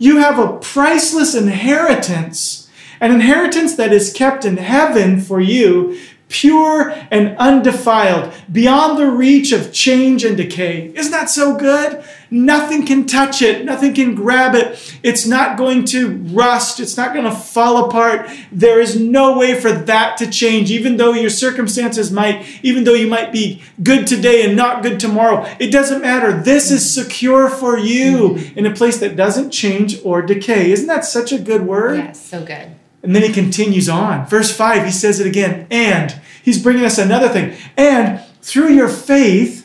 you 0.00 0.16
have 0.16 0.38
a 0.38 0.58
priceless 0.58 1.34
inheritance, 1.36 2.68
an 3.00 3.12
inheritance 3.12 3.76
that 3.76 3.92
is 3.92 4.12
kept 4.12 4.44
in 4.44 4.56
heaven 4.56 5.20
for 5.20 5.40
you 5.40 5.96
pure 6.30 6.90
and 7.10 7.36
undefiled, 7.38 8.32
beyond 8.50 8.96
the 8.96 9.10
reach 9.10 9.52
of 9.52 9.72
change 9.72 10.24
and 10.24 10.36
decay. 10.36 10.90
Isn't 10.94 11.12
that 11.12 11.28
so 11.28 11.56
good? 11.56 12.02
Nothing 12.30 12.86
can 12.86 13.06
touch 13.06 13.42
it, 13.42 13.64
nothing 13.64 13.92
can 13.92 14.14
grab 14.14 14.54
it. 14.54 14.98
It's 15.02 15.26
not 15.26 15.58
going 15.58 15.84
to 15.86 16.16
rust, 16.16 16.78
it's 16.78 16.96
not 16.96 17.12
going 17.12 17.24
to 17.24 17.34
fall 17.34 17.88
apart. 17.88 18.30
There 18.52 18.80
is 18.80 18.98
no 18.98 19.36
way 19.36 19.60
for 19.60 19.72
that 19.72 20.16
to 20.18 20.30
change, 20.30 20.70
even 20.70 20.96
though 20.96 21.12
your 21.12 21.30
circumstances 21.30 22.12
might, 22.12 22.46
even 22.62 22.84
though 22.84 22.94
you 22.94 23.08
might 23.08 23.32
be 23.32 23.62
good 23.82 24.06
today 24.06 24.46
and 24.46 24.56
not 24.56 24.82
good 24.82 25.00
tomorrow. 25.00 25.44
It 25.58 25.72
doesn't 25.72 26.02
matter. 26.02 26.32
This 26.40 26.70
is 26.70 26.88
secure 26.88 27.48
for 27.48 27.76
you 27.76 28.36
in 28.54 28.64
a 28.64 28.74
place 28.74 28.98
that 28.98 29.16
doesn't 29.16 29.50
change 29.50 29.96
or 30.04 30.22
decay. 30.22 30.70
Isn't 30.70 30.86
that 30.86 31.04
such 31.04 31.32
a 31.32 31.38
good 31.38 31.66
word? 31.66 31.98
Yes, 31.98 32.24
so 32.24 32.44
good. 32.44 32.76
And 33.02 33.16
then 33.16 33.22
he 33.22 33.32
continues 33.32 33.88
on. 33.88 34.26
Verse 34.26 34.54
5, 34.54 34.84
he 34.84 34.92
says 34.92 35.20
it 35.20 35.26
again. 35.26 35.66
And 35.70 36.20
he's 36.42 36.62
bringing 36.62 36.84
us 36.84 36.98
another 36.98 37.28
thing. 37.28 37.56
And 37.76 38.20
through 38.42 38.74
your 38.74 38.88
faith, 38.88 39.59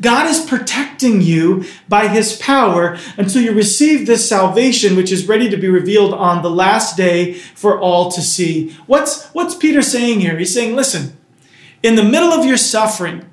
God 0.00 0.28
is 0.28 0.44
protecting 0.44 1.20
you 1.20 1.64
by 1.88 2.08
his 2.08 2.36
power 2.36 2.96
until 3.16 3.42
you 3.42 3.52
receive 3.52 4.06
this 4.06 4.28
salvation, 4.28 4.96
which 4.96 5.10
is 5.10 5.26
ready 5.26 5.50
to 5.50 5.56
be 5.56 5.68
revealed 5.68 6.14
on 6.14 6.42
the 6.42 6.50
last 6.50 6.96
day 6.96 7.34
for 7.34 7.80
all 7.80 8.10
to 8.12 8.20
see. 8.20 8.70
What's, 8.86 9.26
what's 9.28 9.54
Peter 9.54 9.82
saying 9.82 10.20
here? 10.20 10.38
He's 10.38 10.54
saying, 10.54 10.76
listen, 10.76 11.16
in 11.82 11.96
the 11.96 12.04
middle 12.04 12.32
of 12.32 12.44
your 12.44 12.56
suffering, 12.56 13.28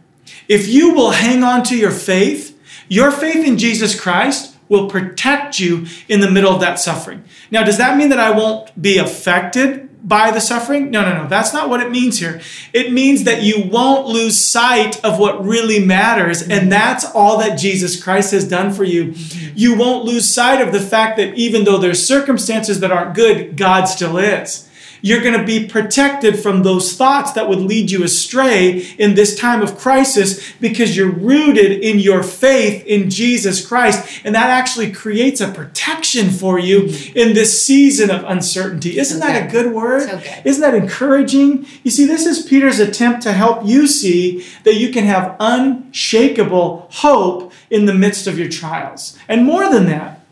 if 0.47 0.67
you 0.67 0.93
will 0.93 1.11
hang 1.11 1.43
on 1.43 1.63
to 1.63 1.77
your 1.77 1.91
faith, 1.91 2.57
your 2.87 3.11
faith 3.11 3.45
in 3.45 3.57
Jesus 3.57 3.99
Christ, 3.99 4.55
will 4.67 4.89
protect 4.89 5.59
you 5.59 5.85
in 6.07 6.19
the 6.21 6.29
middle 6.29 6.51
of 6.51 6.61
that 6.61 6.79
suffering. 6.79 7.23
Now, 7.51 7.63
does 7.63 7.77
that 7.77 7.97
mean 7.97 8.09
that 8.09 8.19
I 8.19 8.31
won't 8.31 8.79
be 8.81 8.97
affected 8.97 9.84
by 10.05 10.29
the 10.29 10.39
suffering? 10.39 10.91
No, 10.91 11.01
no, 11.01 11.23
no. 11.23 11.27
That's 11.27 11.51
not 11.51 11.67
what 11.67 11.81
it 11.81 11.89
means 11.89 12.19
here. 12.19 12.39
It 12.71 12.93
means 12.93 13.23
that 13.23 13.41
you 13.41 13.63
won't 13.67 14.07
lose 14.07 14.39
sight 14.39 15.03
of 15.03 15.19
what 15.19 15.43
really 15.43 15.83
matters. 15.83 16.41
And 16.41 16.51
mm-hmm. 16.51 16.69
that's 16.69 17.05
all 17.13 17.39
that 17.39 17.57
Jesus 17.57 18.01
Christ 18.01 18.31
has 18.31 18.47
done 18.47 18.71
for 18.71 18.83
you. 18.83 19.07
Mm-hmm. 19.07 19.53
You 19.55 19.75
won't 19.75 20.05
lose 20.05 20.31
sight 20.31 20.61
of 20.61 20.71
the 20.71 20.79
fact 20.79 21.17
that 21.17 21.33
even 21.33 21.63
though 21.63 21.79
there's 21.79 22.05
circumstances 22.05 22.79
that 22.81 22.91
aren't 22.91 23.15
good, 23.15 23.57
God 23.57 23.85
still 23.85 24.17
is. 24.17 24.69
You're 25.05 25.21
going 25.21 25.39
to 25.39 25.45
be 25.45 25.67
protected 25.67 26.39
from 26.39 26.63
those 26.63 26.93
thoughts 26.93 27.33
that 27.33 27.47
would 27.47 27.59
lead 27.59 27.91
you 27.91 28.03
astray 28.03 28.79
in 28.97 29.13
this 29.13 29.37
time 29.37 29.61
of 29.61 29.77
crisis 29.77 30.51
because 30.53 30.97
you're 30.97 31.11
rooted 31.11 31.83
in 31.83 31.99
your 31.99 32.23
faith 32.23 32.83
in 32.87 33.11
Jesus 33.11 33.63
Christ. 33.63 34.21
And 34.25 34.33
that 34.33 34.49
actually 34.49 34.91
creates 34.91 35.41
a 35.41 35.51
protection 35.51 36.31
for 36.31 36.57
you 36.57 36.85
in 37.13 37.35
this 37.35 37.63
season 37.63 38.09
of 38.09 38.23
uncertainty. 38.23 38.97
Isn't 38.97 39.21
So 39.21 39.27
that 39.27 39.47
a 39.47 39.51
good 39.51 39.71
word? 39.73 40.09
So 40.09 40.17
good. 40.17 40.41
Isn't 40.43 40.61
that 40.61 40.73
encouraging? 40.73 41.67
You 41.83 41.91
see, 41.91 42.07
this 42.07 42.25
is 42.25 42.43
Peter's 42.43 42.79
attempt 42.79 43.21
to 43.21 43.33
help 43.33 43.63
you 43.63 43.85
see 43.85 44.43
that 44.63 44.73
you 44.73 44.91
can 44.91 45.03
have 45.03 45.35
unshakable 45.39 46.87
hope 46.89 47.53
in 47.69 47.85
the 47.85 47.93
midst 47.93 48.25
of 48.25 48.39
your 48.39 48.49
trials. 48.49 49.19
And 49.27 49.45
more 49.45 49.69
than 49.69 49.85
that, 49.85 50.25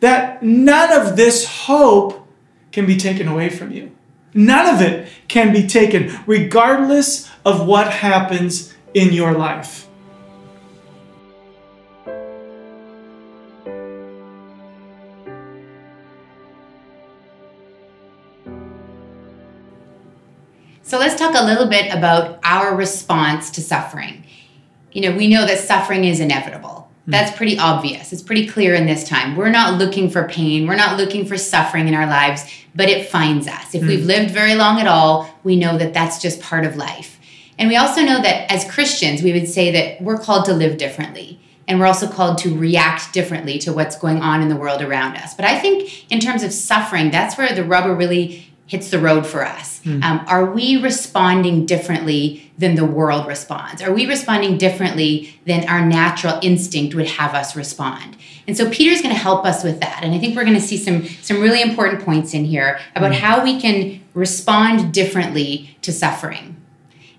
that 0.00 0.42
none 0.42 0.92
of 0.92 1.16
this 1.16 1.46
hope 1.46 2.28
can 2.72 2.84
be 2.84 2.98
taken 2.98 3.26
away 3.26 3.48
from 3.48 3.72
you. 3.72 3.92
None 4.34 4.74
of 4.74 4.82
it 4.82 5.08
can 5.26 5.52
be 5.52 5.66
taken, 5.66 6.16
regardless 6.26 7.30
of 7.44 7.66
what 7.66 7.90
happens 7.90 8.74
in 8.94 9.12
your 9.12 9.32
life. 9.32 9.86
So 20.82 20.98
let's 20.98 21.16
talk 21.16 21.34
a 21.34 21.44
little 21.44 21.66
bit 21.66 21.92
about 21.92 22.38
our 22.42 22.74
response 22.74 23.50
to 23.50 23.60
suffering. 23.60 24.24
You 24.92 25.02
know, 25.02 25.16
we 25.16 25.28
know 25.28 25.44
that 25.44 25.58
suffering 25.58 26.04
is 26.04 26.18
inevitable. 26.18 26.77
Mm. 27.08 27.12
That's 27.12 27.36
pretty 27.36 27.58
obvious. 27.58 28.12
It's 28.12 28.22
pretty 28.22 28.46
clear 28.46 28.74
in 28.74 28.86
this 28.86 29.08
time. 29.08 29.34
We're 29.34 29.50
not 29.50 29.78
looking 29.78 30.10
for 30.10 30.28
pain. 30.28 30.66
We're 30.66 30.76
not 30.76 30.98
looking 30.98 31.24
for 31.24 31.38
suffering 31.38 31.88
in 31.88 31.94
our 31.94 32.06
lives, 32.06 32.44
but 32.74 32.88
it 32.88 33.08
finds 33.08 33.48
us. 33.48 33.74
If 33.74 33.82
mm. 33.82 33.88
we've 33.88 34.04
lived 34.04 34.30
very 34.30 34.54
long 34.54 34.78
at 34.78 34.86
all, 34.86 35.28
we 35.42 35.56
know 35.56 35.78
that 35.78 35.94
that's 35.94 36.20
just 36.20 36.40
part 36.40 36.66
of 36.66 36.76
life. 36.76 37.18
And 37.58 37.68
we 37.68 37.76
also 37.76 38.02
know 38.02 38.20
that 38.20 38.52
as 38.52 38.70
Christians, 38.70 39.22
we 39.22 39.32
would 39.32 39.48
say 39.48 39.72
that 39.72 40.02
we're 40.02 40.18
called 40.18 40.44
to 40.44 40.52
live 40.52 40.76
differently. 40.76 41.40
And 41.66 41.78
we're 41.78 41.86
also 41.86 42.08
called 42.08 42.38
to 42.38 42.56
react 42.56 43.12
differently 43.12 43.58
to 43.60 43.72
what's 43.72 43.98
going 43.98 44.22
on 44.22 44.40
in 44.40 44.48
the 44.48 44.56
world 44.56 44.80
around 44.80 45.16
us. 45.16 45.34
But 45.34 45.44
I 45.44 45.58
think 45.58 46.10
in 46.10 46.18
terms 46.18 46.42
of 46.42 46.52
suffering, 46.52 47.10
that's 47.10 47.36
where 47.36 47.54
the 47.54 47.64
rubber 47.64 47.94
really 47.94 48.47
hits 48.68 48.90
the 48.90 48.98
road 48.98 49.26
for 49.26 49.44
us. 49.44 49.80
Um, 50.04 50.24
are 50.28 50.44
we 50.44 50.76
responding 50.76 51.66
differently 51.66 52.52
than 52.58 52.74
the 52.74 52.84
world 52.84 53.26
responds? 53.26 53.82
Are 53.82 53.92
we 53.92 54.06
responding 54.06 54.58
differently 54.58 55.40
than 55.46 55.66
our 55.68 55.84
natural 55.84 56.38
instinct 56.42 56.94
would 56.94 57.06
have 57.06 57.34
us 57.34 57.56
respond? 57.56 58.16
And 58.46 58.56
so 58.56 58.70
Peter's 58.70 59.00
going 59.02 59.14
to 59.14 59.20
help 59.20 59.44
us 59.46 59.64
with 59.64 59.80
that. 59.80 60.00
And 60.02 60.14
I 60.14 60.18
think 60.18 60.36
we're 60.36 60.44
going 60.44 60.54
to 60.54 60.60
see 60.60 60.76
some 60.76 61.06
some 61.22 61.40
really 61.40 61.62
important 61.62 62.04
points 62.04 62.34
in 62.34 62.44
here 62.44 62.78
about 62.94 63.14
how 63.14 63.42
we 63.42 63.58
can 63.60 64.00
respond 64.14 64.92
differently 64.92 65.76
to 65.82 65.92
suffering. 65.92 66.56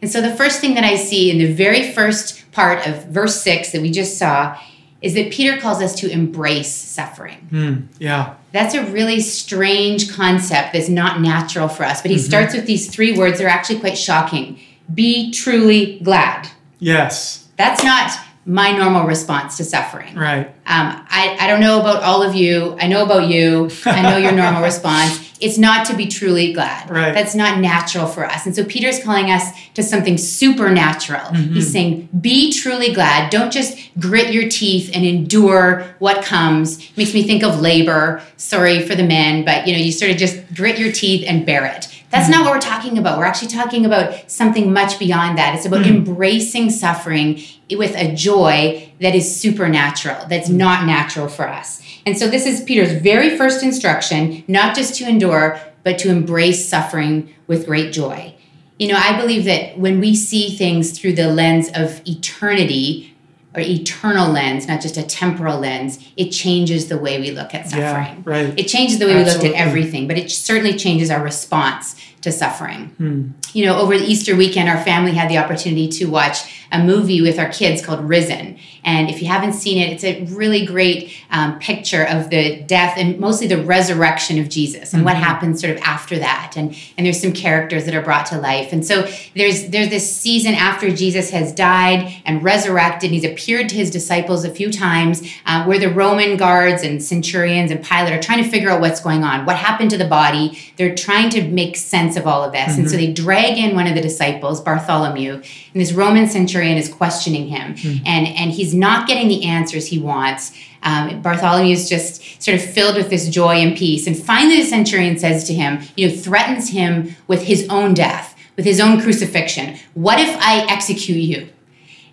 And 0.02 0.10
so 0.12 0.22
the 0.22 0.36
first 0.36 0.62
thing 0.62 0.76
that 0.76 0.84
I 0.84 0.96
see 0.96 1.30
in 1.32 1.40
the 1.40 1.52
very 1.52 1.92
first 1.92 2.50
part 2.52 2.88
of 2.88 3.06
verse 3.08 3.42
6 3.42 3.72
that 3.72 3.82
we 3.82 3.92
just 3.92 4.18
saw 4.18 4.58
is 5.02 5.14
that 5.14 5.32
Peter 5.32 5.58
calls 5.60 5.82
us 5.82 5.96
to 5.96 6.10
embrace 6.10 6.74
suffering. 6.74 7.38
Hmm, 7.50 7.76
yeah. 8.00 8.36
That's 8.52 8.74
a 8.74 8.84
really 8.86 9.22
strange 9.22 10.12
concept 10.12 10.74
that's 10.74 10.90
not 10.90 11.22
natural 11.22 11.68
for 11.68 11.84
us. 11.84 12.02
But 12.02 12.12
he 12.12 12.18
starts 12.18 12.54
with 12.54 12.66
these 12.66 12.90
three 12.90 13.18
words. 13.18 13.38
They're 13.40 13.48
actually 13.48 13.80
quite 13.80 13.98
shocking. 13.98 14.60
Be 14.94 15.32
truly 15.32 16.00
glad. 16.00 16.50
Yes. 16.80 17.48
That's 17.56 17.84
not 17.84 18.12
my 18.46 18.72
normal 18.76 19.06
response 19.06 19.58
to 19.58 19.64
suffering. 19.64 20.16
Right. 20.16 20.48
Um, 20.48 21.06
I, 21.10 21.38
I 21.40 21.48
don't 21.48 21.60
know 21.60 21.80
about 21.80 22.02
all 22.04 22.24
of 22.24 22.34
you. 22.36 22.76
I 22.80 22.88
know 22.88 23.04
about 23.06 23.28
you. 23.28 23.70
I 23.86 24.02
know 24.02 24.18
your 24.18 24.32
normal 24.32 24.64
response. 24.72 25.29
It's 25.40 25.58
not 25.58 25.86
to 25.88 25.96
be 25.96 26.08
truly 26.08 26.54
glad. 26.54 26.90
Right. 26.90 27.14
That's 27.14 27.36
not 27.36 27.60
natural 27.60 28.08
for 28.08 28.26
us. 28.26 28.46
And 28.46 28.56
so 28.56 28.64
Peter's 28.64 29.02
calling 29.04 29.32
us 29.32 29.44
to 29.74 29.84
something 29.84 30.18
supernatural. 30.18 31.22
Mm-hmm. 31.22 31.54
He's 31.54 31.72
saying, 31.72 32.10
be 32.20 32.52
truly 32.52 32.94
glad. 32.94 33.30
Don't 33.30 33.52
just 33.52 33.78
grit 34.00 34.34
your 34.34 34.50
teeth 34.50 34.92
and 34.94 35.06
endure 35.06 35.86
what 36.00 36.24
comes. 36.24 36.96
makes 36.98 37.14
me 37.14 37.24
think 37.24 37.44
of 37.44 37.60
labor. 37.60 38.22
Sorry 38.38 38.88
for 38.88 38.96
the 38.96 39.04
men, 39.04 39.46
but 39.46 39.68
you 39.68 39.74
know, 39.74 39.80
you 39.80 39.92
sort 39.92 40.12
of 40.12 40.18
just 40.18 40.54
grit 40.54 40.78
your 40.78 40.92
teeth 40.92 41.24
and 41.28 41.46
bear 41.46 41.66
it. 41.66 41.88
That's 42.10 42.24
Mm-hmm. 42.24 42.32
not 42.32 42.46
what 42.46 42.54
we're 42.56 42.60
talking 42.62 42.98
about. 42.98 43.18
We're 43.20 43.26
actually 43.26 43.50
talking 43.50 43.86
about 43.86 44.30
something 44.32 44.74
much 44.74 44.98
beyond 45.00 45.38
that. 45.38 45.56
It's 45.56 45.66
about 45.66 45.82
Mm. 45.86 45.90
embracing 46.08 46.70
suffering 46.72 47.42
with 47.78 47.96
a 47.96 48.14
joy 48.16 48.90
that 49.02 49.14
is 49.16 49.40
supernatural, 49.40 50.16
Mm. 50.16 50.30
that's 50.30 50.50
not 50.50 50.86
natural 50.86 51.28
for 51.28 51.48
us. 51.48 51.82
And 52.06 52.18
so, 52.18 52.28
this 52.28 52.46
is 52.48 52.62
Peter's 52.62 52.94
very 53.02 53.38
first 53.38 53.62
instruction 53.64 54.44
not 54.48 54.76
just 54.76 54.96
to 54.96 55.08
endure, 55.08 55.60
but 55.84 55.98
to 56.00 56.10
embrace 56.10 56.68
suffering 56.68 57.30
with 57.48 57.66
great 57.68 57.92
joy. 57.94 58.34
You 58.80 58.88
know, 58.88 58.98
I 58.98 59.20
believe 59.20 59.44
that 59.46 59.78
when 59.78 60.00
we 60.00 60.16
see 60.16 60.50
things 60.56 60.92
through 60.98 61.14
the 61.14 61.28
lens 61.28 61.70
of 61.74 62.02
eternity, 62.06 63.14
or 63.60 63.64
eternal 63.64 64.32
lens, 64.32 64.68
not 64.68 64.82
just 64.82 64.98
a 64.98 65.04
temporal 65.04 65.60
lens, 65.60 66.00
it 66.18 66.30
changes 66.30 66.88
the 66.88 66.98
way 66.98 67.20
we 67.20 67.32
look 67.32 67.54
at 67.54 67.66
Yeah, 67.72 67.92
suffering. 67.94 68.24
right. 68.26 68.54
It 68.58 68.68
changes 68.68 69.00
the 69.00 69.06
way 69.06 69.16
we 69.16 69.24
looked 69.26 69.44
at 69.44 69.54
everything, 69.54 70.08
but 70.08 70.18
it 70.18 70.32
certainly 70.32 70.74
changes 70.78 71.12
our 71.12 71.22
response 71.24 71.96
to 72.22 72.32
suffering. 72.32 72.88
Hmm. 72.98 73.30
You 73.54 73.66
know, 73.66 73.80
over 73.80 73.98
the 73.98 74.06
Easter 74.06 74.36
weekend, 74.36 74.70
our 74.70 74.82
family 74.84 75.12
had 75.14 75.30
the 75.30 75.38
opportunity 75.38 75.88
to 75.90 76.06
watch 76.06 76.38
a 76.72 76.84
movie 76.84 77.22
with 77.22 77.40
our 77.40 77.50
kids 77.50 77.82
called 77.86 78.08
Risen. 78.08 78.58
And 78.84 79.10
if 79.10 79.22
you 79.22 79.28
haven't 79.28 79.54
seen 79.54 79.78
it, 79.78 79.92
it's 79.94 80.04
a 80.04 80.24
really 80.36 80.66
great 80.66 81.14
um, 81.32 81.60
picture 81.60 82.04
of 82.04 82.30
the 82.30 82.62
death 82.64 82.96
and 82.98 83.20
mostly 83.20 83.48
the 83.48 83.62
resurrection 83.64 84.40
of 84.40 84.50
Jesus 84.50 84.94
and 84.94 85.04
what 85.06 85.16
Mm-hmm. 85.16 85.24
happens 85.24 85.62
sort 85.62 85.76
of 85.76 85.82
after 85.82 86.18
that. 86.20 86.54
And 86.56 86.76
and 86.98 87.06
there's 87.06 87.22
some 87.22 87.34
characters 87.34 87.86
that 87.86 87.94
are 87.96 88.02
brought 88.02 88.26
to 88.28 88.38
life. 88.38 88.72
And 88.72 88.86
so 88.86 89.08
there's 89.36 89.70
there's 89.70 89.90
this 89.90 90.16
season 90.16 90.54
after 90.54 90.90
Jesus 90.92 91.30
has 91.32 91.52
died 91.52 92.22
and 92.26 92.44
resurrected. 92.44 93.10
And 93.12 93.16
he's 93.16 93.26
appeared 93.30 93.70
to 93.70 93.76
his 93.76 93.90
disciples 93.92 94.46
a 94.46 94.50
few 94.50 94.72
times, 94.72 95.22
uh, 95.46 95.66
where 95.66 95.80
the 95.80 95.90
Roman 95.90 96.38
guards 96.38 96.84
and 96.84 97.04
centurions 97.04 97.72
and 97.72 97.84
Pilate 97.84 98.14
are 98.14 98.22
trying 98.22 98.44
to 98.44 98.50
figure 98.50 98.70
out 98.70 98.80
what's 98.82 99.02
going 99.02 99.24
on, 99.24 99.46
what 99.46 99.56
happened 99.58 99.90
to 99.92 99.98
the 99.98 100.08
body. 100.08 100.58
They're 100.78 100.96
trying 100.96 101.30
to 101.32 101.42
make 101.48 101.76
sense 101.76 102.16
of 102.16 102.26
all 102.28 102.44
of 102.44 102.52
this. 102.54 102.78
And 102.78 102.90
so 102.90 102.96
they 102.96 103.12
drag 103.12 103.58
in 103.58 103.76
one 103.76 103.88
of 103.88 103.96
the 103.96 104.02
disciples, 104.02 104.62
Bartholomew, 104.62 105.34
and 105.34 105.82
this 105.82 105.92
Roman 105.94 106.28
centurion 106.28 106.78
is 106.78 106.88
questioning 106.88 107.48
him, 107.48 107.76
and 108.06 108.28
and 108.28 108.52
he's 108.52 108.69
not 108.74 109.08
getting 109.08 109.28
the 109.28 109.46
answers 109.46 109.88
he 109.88 110.00
wants. 110.00 110.52
Um, 110.84 111.22
Bartholomew 111.22 111.74
is 111.74 111.90
just 111.90 112.42
sort 112.42 112.56
of 112.56 112.64
filled 112.64 112.96
with 112.96 113.10
this 113.10 113.30
joy 113.30 113.56
and 113.56 113.78
peace. 113.78 114.08
And 114.08 114.18
finally, 114.18 114.58
the 114.62 114.68
centurion 114.68 115.18
says 115.18 115.44
to 115.46 115.54
him, 115.54 115.82
you 115.96 116.08
know, 116.08 116.16
threatens 116.16 116.70
him 116.70 117.16
with 117.28 117.44
his 117.44 117.68
own 117.70 117.94
death, 117.94 118.36
with 118.56 118.66
his 118.66 118.80
own 118.80 119.02
crucifixion. 119.02 119.78
What 119.94 120.20
if 120.20 120.36
I 120.40 120.66
execute 120.70 121.18
you? 121.18 121.50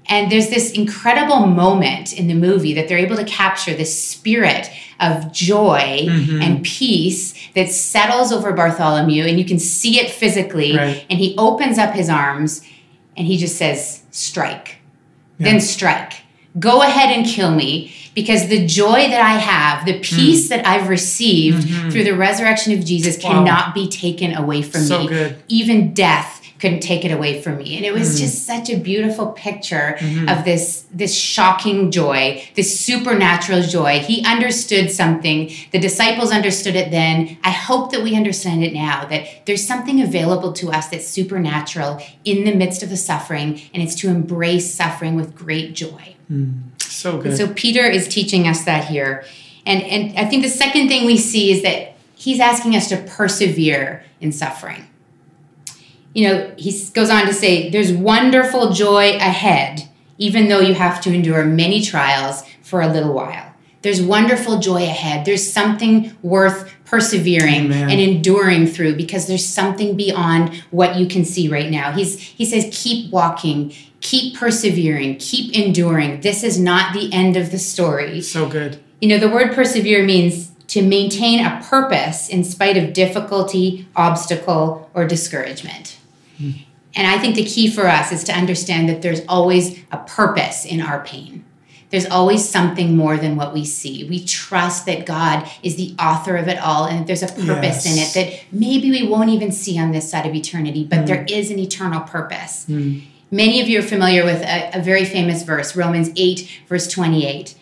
And 0.08 0.30
there's 0.30 0.50
this 0.50 0.70
incredible 0.72 1.46
moment 1.46 2.12
in 2.12 2.28
the 2.28 2.34
movie 2.34 2.74
that 2.74 2.88
they're 2.88 2.98
able 2.98 3.16
to 3.16 3.24
capture 3.24 3.74
this 3.74 4.00
spirit 4.00 4.70
of 5.00 5.32
joy 5.32 6.06
mm-hmm. 6.06 6.42
and 6.42 6.64
peace 6.64 7.34
that 7.54 7.70
settles 7.70 8.32
over 8.32 8.52
Bartholomew, 8.52 9.24
and 9.24 9.38
you 9.38 9.44
can 9.44 9.58
see 9.58 9.98
it 9.98 10.10
physically. 10.10 10.76
Right. 10.76 11.04
And 11.10 11.18
he 11.18 11.34
opens 11.36 11.78
up 11.78 11.94
his 11.94 12.08
arms 12.08 12.62
and 13.16 13.26
he 13.26 13.36
just 13.36 13.56
says, 13.56 14.02
Strike. 14.10 14.76
Yeah. 15.38 15.50
Then 15.50 15.60
strike. 15.60 16.22
Go 16.58 16.82
ahead 16.82 17.16
and 17.16 17.26
kill 17.26 17.54
me 17.54 17.94
because 18.14 18.48
the 18.48 18.66
joy 18.66 19.08
that 19.08 19.20
I 19.20 19.38
have, 19.38 19.84
the 19.84 20.00
peace 20.00 20.46
mm. 20.46 20.48
that 20.48 20.66
I've 20.66 20.88
received 20.88 21.66
mm-hmm. 21.66 21.90
through 21.90 22.04
the 22.04 22.16
resurrection 22.16 22.72
of 22.72 22.84
Jesus 22.84 23.22
wow. 23.22 23.30
cannot 23.30 23.74
be 23.74 23.88
taken 23.88 24.34
away 24.34 24.62
from 24.62 24.80
so 24.80 25.00
me. 25.00 25.08
Good. 25.08 25.42
Even 25.48 25.92
death 25.92 26.35
couldn't 26.58 26.80
take 26.80 27.04
it 27.04 27.10
away 27.10 27.40
from 27.42 27.58
me. 27.58 27.76
And 27.76 27.84
it 27.84 27.92
was 27.92 28.16
mm. 28.16 28.20
just 28.20 28.46
such 28.46 28.70
a 28.70 28.76
beautiful 28.76 29.28
picture 29.28 29.96
mm-hmm. 29.98 30.28
of 30.28 30.44
this 30.44 30.86
this 30.92 31.14
shocking 31.14 31.90
joy 31.90 32.42
this 32.54 32.78
supernatural 32.78 33.62
joy. 33.62 34.00
He 34.00 34.24
understood 34.24 34.90
something. 34.90 35.50
The 35.72 35.78
disciples 35.78 36.32
understood 36.32 36.76
it 36.76 36.90
then. 36.90 37.38
I 37.42 37.50
hope 37.50 37.92
that 37.92 38.02
we 38.02 38.16
understand 38.16 38.64
it 38.64 38.72
now 38.72 39.04
that 39.06 39.46
there's 39.46 39.66
something 39.66 40.00
available 40.00 40.52
to 40.54 40.70
us 40.70 40.88
that's 40.88 41.06
supernatural 41.06 42.00
in 42.24 42.44
the 42.44 42.54
midst 42.54 42.82
of 42.82 42.88
the 42.88 42.96
suffering 42.96 43.60
and 43.74 43.82
it's 43.82 43.94
to 43.96 44.08
embrace 44.08 44.72
suffering 44.72 45.16
with 45.16 45.34
great 45.34 45.74
joy. 45.74 46.14
Mm. 46.30 46.82
so 46.82 47.18
good. 47.18 47.26
and 47.26 47.36
so 47.36 47.52
peter 47.54 47.84
is 47.84 48.08
teaching 48.08 48.48
us 48.48 48.64
that 48.64 48.86
here. 48.86 49.24
And 49.64 49.82
and 49.82 50.18
i 50.18 50.24
think 50.24 50.42
the 50.42 50.48
second 50.48 50.88
thing 50.88 51.06
we 51.06 51.18
see 51.18 51.52
is 51.52 51.62
that 51.62 51.94
he's 52.16 52.40
asking 52.40 52.74
us 52.74 52.88
to 52.88 52.96
persevere 52.96 54.04
in 54.20 54.32
suffering 54.32 54.86
you 56.16 56.26
know, 56.26 56.50
he 56.56 56.72
goes 56.94 57.10
on 57.10 57.26
to 57.26 57.34
say, 57.34 57.68
there's 57.68 57.92
wonderful 57.92 58.72
joy 58.72 59.16
ahead, 59.16 59.86
even 60.16 60.48
though 60.48 60.60
you 60.60 60.72
have 60.72 60.98
to 61.02 61.12
endure 61.12 61.44
many 61.44 61.82
trials 61.82 62.42
for 62.62 62.80
a 62.80 62.88
little 62.88 63.12
while. 63.12 63.52
There's 63.82 64.00
wonderful 64.00 64.58
joy 64.58 64.84
ahead. 64.84 65.26
There's 65.26 65.52
something 65.52 66.16
worth 66.22 66.72
persevering 66.86 67.66
Amen. 67.66 67.90
and 67.90 68.00
enduring 68.00 68.66
through 68.66 68.96
because 68.96 69.26
there's 69.26 69.44
something 69.44 69.94
beyond 69.94 70.54
what 70.70 70.96
you 70.96 71.06
can 71.06 71.26
see 71.26 71.48
right 71.50 71.70
now. 71.70 71.92
He's 71.92 72.18
he 72.18 72.46
says 72.46 72.66
keep 72.72 73.12
walking, 73.12 73.74
keep 74.00 74.38
persevering, 74.38 75.18
keep 75.18 75.54
enduring. 75.54 76.22
This 76.22 76.42
is 76.42 76.58
not 76.58 76.94
the 76.94 77.12
end 77.12 77.36
of 77.36 77.50
the 77.50 77.58
story. 77.58 78.22
So 78.22 78.48
good. 78.48 78.80
You 79.02 79.10
know, 79.10 79.18
the 79.18 79.28
word 79.28 79.54
persevere 79.54 80.02
means 80.02 80.50
to 80.68 80.80
maintain 80.80 81.44
a 81.44 81.62
purpose 81.62 82.30
in 82.30 82.42
spite 82.42 82.78
of 82.78 82.94
difficulty, 82.94 83.86
obstacle, 83.94 84.90
or 84.94 85.06
discouragement. 85.06 85.98
And 86.38 87.06
I 87.06 87.18
think 87.18 87.34
the 87.34 87.44
key 87.44 87.70
for 87.70 87.86
us 87.86 88.10
is 88.10 88.24
to 88.24 88.32
understand 88.32 88.88
that 88.88 89.02
there's 89.02 89.20
always 89.28 89.78
a 89.92 89.98
purpose 89.98 90.64
in 90.64 90.80
our 90.80 91.04
pain. 91.04 91.44
There's 91.90 92.06
always 92.06 92.48
something 92.48 92.96
more 92.96 93.16
than 93.16 93.36
what 93.36 93.54
we 93.54 93.64
see. 93.64 94.08
We 94.08 94.24
trust 94.24 94.86
that 94.86 95.06
God 95.06 95.48
is 95.62 95.76
the 95.76 95.94
author 96.00 96.36
of 96.36 96.48
it 96.48 96.58
all 96.58 96.86
and 96.86 97.00
that 97.00 97.06
there's 97.06 97.22
a 97.22 97.28
purpose 97.28 97.86
yes. 97.86 97.86
in 97.86 97.98
it 97.98 98.14
that 98.14 98.44
maybe 98.50 98.90
we 98.90 99.06
won't 99.06 99.30
even 99.30 99.52
see 99.52 99.78
on 99.78 99.92
this 99.92 100.10
side 100.10 100.26
of 100.26 100.34
eternity, 100.34 100.84
but 100.84 101.00
mm. 101.00 101.06
there 101.06 101.24
is 101.28 101.50
an 101.50 101.58
eternal 101.58 102.00
purpose. 102.00 102.66
Mm. 102.66 103.04
Many 103.30 103.60
of 103.60 103.68
you 103.68 103.78
are 103.78 103.82
familiar 103.82 104.24
with 104.24 104.42
a, 104.42 104.78
a 104.78 104.82
very 104.82 105.04
famous 105.04 105.42
verse, 105.42 105.76
Romans 105.76 106.10
8, 106.16 106.62
verse 106.68 106.88
28. 106.88 107.54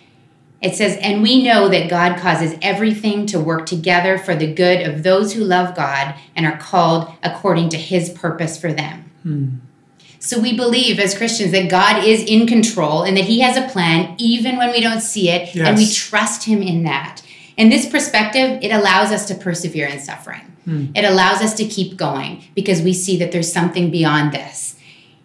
It 0.65 0.75
says, 0.75 0.97
And 1.03 1.23
we 1.23 1.43
know 1.43 1.69
that 1.69 1.91
God 1.91 2.19
causes 2.19 2.57
everything 2.63 3.27
to 3.27 3.39
work 3.39 3.67
together 3.67 4.17
for 4.17 4.35
the 4.35 4.53
good 4.53 4.81
of 4.81 5.03
those 5.03 5.35
who 5.35 5.45
love 5.45 5.77
God 5.77 6.15
and 6.35 6.47
are 6.47 6.57
called 6.57 7.13
according 7.23 7.69
to 7.69 7.77
his 7.77 8.09
purpose 8.09 8.59
for 8.59 8.73
them. 8.73 9.11
Hmm. 9.23 9.49
So 10.19 10.41
we 10.41 10.57
believe 10.57 10.99
as 10.99 11.15
Christians 11.15 11.53
that 11.53 11.69
God 11.69 12.03
is 12.03 12.25
in 12.25 12.47
control 12.47 13.03
and 13.03 13.15
that 13.15 13.27
he 13.27 13.41
has 13.41 13.59
a 13.59 13.69
plan 13.69 14.15
even 14.17 14.57
when 14.57 14.71
we 14.71 14.81
don't 14.81 15.03
see 15.03 15.29
it, 15.29 15.55
yes. 15.55 15.69
and 15.69 15.77
we 15.77 15.93
trust 15.93 16.45
him 16.45 16.63
in 16.63 16.85
that. 16.85 17.21
In 17.59 17.69
this 17.69 17.87
perspective, 17.87 18.59
it 18.63 18.73
allows 18.73 19.13
us 19.13 19.27
to 19.29 19.35
persevere 19.35 19.87
in 19.87 20.01
suffering. 20.01 20.51
Hmm. 20.65 20.87
It 20.95 21.05
allows 21.05 21.43
us 21.43 21.53
to 21.55 21.67
keep 21.67 21.99
going 21.99 22.43
because 22.55 22.81
we 22.81 22.95
see 22.95 23.19
that 23.19 23.33
there's 23.33 23.53
something 23.53 23.91
beyond 23.91 24.33
this. 24.33 24.77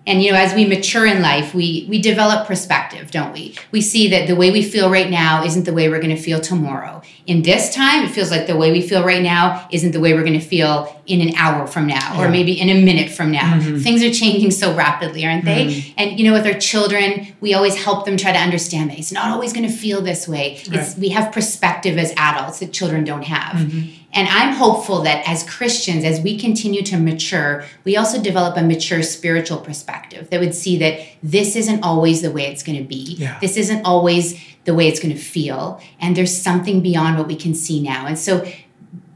And 0.10 0.24
you 0.24 0.32
know, 0.32 0.40
as 0.40 0.56
we 0.56 0.66
mature 0.66 1.06
in 1.06 1.22
life, 1.22 1.54
we 1.54 1.86
we 1.88 2.02
develop 2.02 2.48
perspective, 2.48 3.12
don't 3.12 3.32
we? 3.32 3.56
We 3.72 3.80
see 3.80 4.10
that 4.10 4.28
the 4.28 4.36
way 4.36 4.50
we 4.50 4.64
feel 4.64 4.90
right 4.90 5.10
now 5.10 5.44
isn't 5.44 5.66
the 5.66 5.74
way 5.74 5.88
we're 5.88 6.02
going 6.02 6.16
to 6.16 6.22
feel 6.22 6.42
tomorrow. 6.42 7.04
In 7.28 7.44
this 7.44 7.76
time, 7.76 8.06
it 8.06 8.10
feels 8.10 8.32
like 8.32 8.48
the 8.48 8.58
way 8.58 8.72
we 8.72 8.82
feel 8.82 9.06
right 9.06 9.22
now 9.22 9.68
isn't 9.72 9.92
the 9.92 10.00
way 10.00 10.16
we're 10.16 10.24
going 10.24 10.40
to 10.40 10.46
feel 10.46 11.00
in 11.06 11.22
an 11.22 11.36
hour 11.36 11.68
from 11.68 11.86
now 11.86 12.16
yeah. 12.16 12.26
or 12.26 12.30
maybe 12.30 12.60
in 12.60 12.70
a 12.70 12.84
minute 12.84 13.12
from 13.12 13.32
now. 13.32 13.60
Mm-hmm. 13.60 13.78
Things 13.80 14.04
are 14.04 14.12
changing 14.12 14.50
so 14.50 14.76
rapidly, 14.76 15.28
aren't 15.28 15.46
they? 15.46 15.68
Mm-hmm. 15.68 15.94
And 15.98 16.20
you 16.20 16.26
know, 16.26 16.34
with 16.34 16.48
our 16.48 16.60
children, 16.60 17.36
we 17.40 17.54
always 17.54 17.76
help 17.76 18.06
them 18.06 18.18
try 18.18 18.32
to 18.32 18.40
understand 18.40 18.90
that 18.90 18.98
it's 18.98 19.12
not 19.12 19.30
always 19.30 19.54
going 19.54 19.68
to 19.68 19.74
feel 19.74 20.02
this 20.02 20.28
way. 20.28 20.64
Right. 20.70 20.80
It's 20.80 20.98
we 20.98 21.10
have 21.10 21.32
perspective 21.32 22.00
as 22.00 22.14
adults 22.18 22.60
that 22.62 22.74
children 22.74 23.04
don't 23.04 23.26
have. 23.26 23.58
Mm-hmm. 23.58 23.99
And 24.14 24.28
I'm 24.28 24.56
hopeful 24.56 25.04
that 25.04 25.28
as 25.28 25.48
Christians, 25.48 26.04
as 26.04 26.20
we 26.20 26.38
continue 26.38 26.82
to 26.84 26.98
mature, 26.98 27.64
we 27.84 27.96
also 27.96 28.22
develop 28.22 28.58
a 28.58 28.64
mature 28.64 29.04
spiritual 29.04 29.60
perspective 29.60 30.30
that 30.32 30.40
would 30.40 30.56
see 30.56 30.78
that 30.80 31.00
this 31.22 31.56
isn't 31.56 31.84
always 31.84 32.22
the 32.22 32.32
way 32.32 32.48
it's 32.48 32.64
going 32.64 32.78
to 32.78 32.84
be. 32.84 33.16
Yeah. 33.20 33.38
This 33.40 33.56
isn't 33.56 33.86
always 33.86 34.42
the 34.66 34.74
way 34.74 34.88
it's 34.88 35.00
going 35.00 35.14
to 35.14 35.22
feel. 35.22 35.82
And 36.00 36.16
there's 36.16 36.36
something 36.36 36.82
beyond 36.82 37.18
what 37.18 37.28
we 37.28 37.36
can 37.36 37.54
see 37.54 37.82
now. 37.82 38.08
And 38.08 38.18
so 38.18 38.46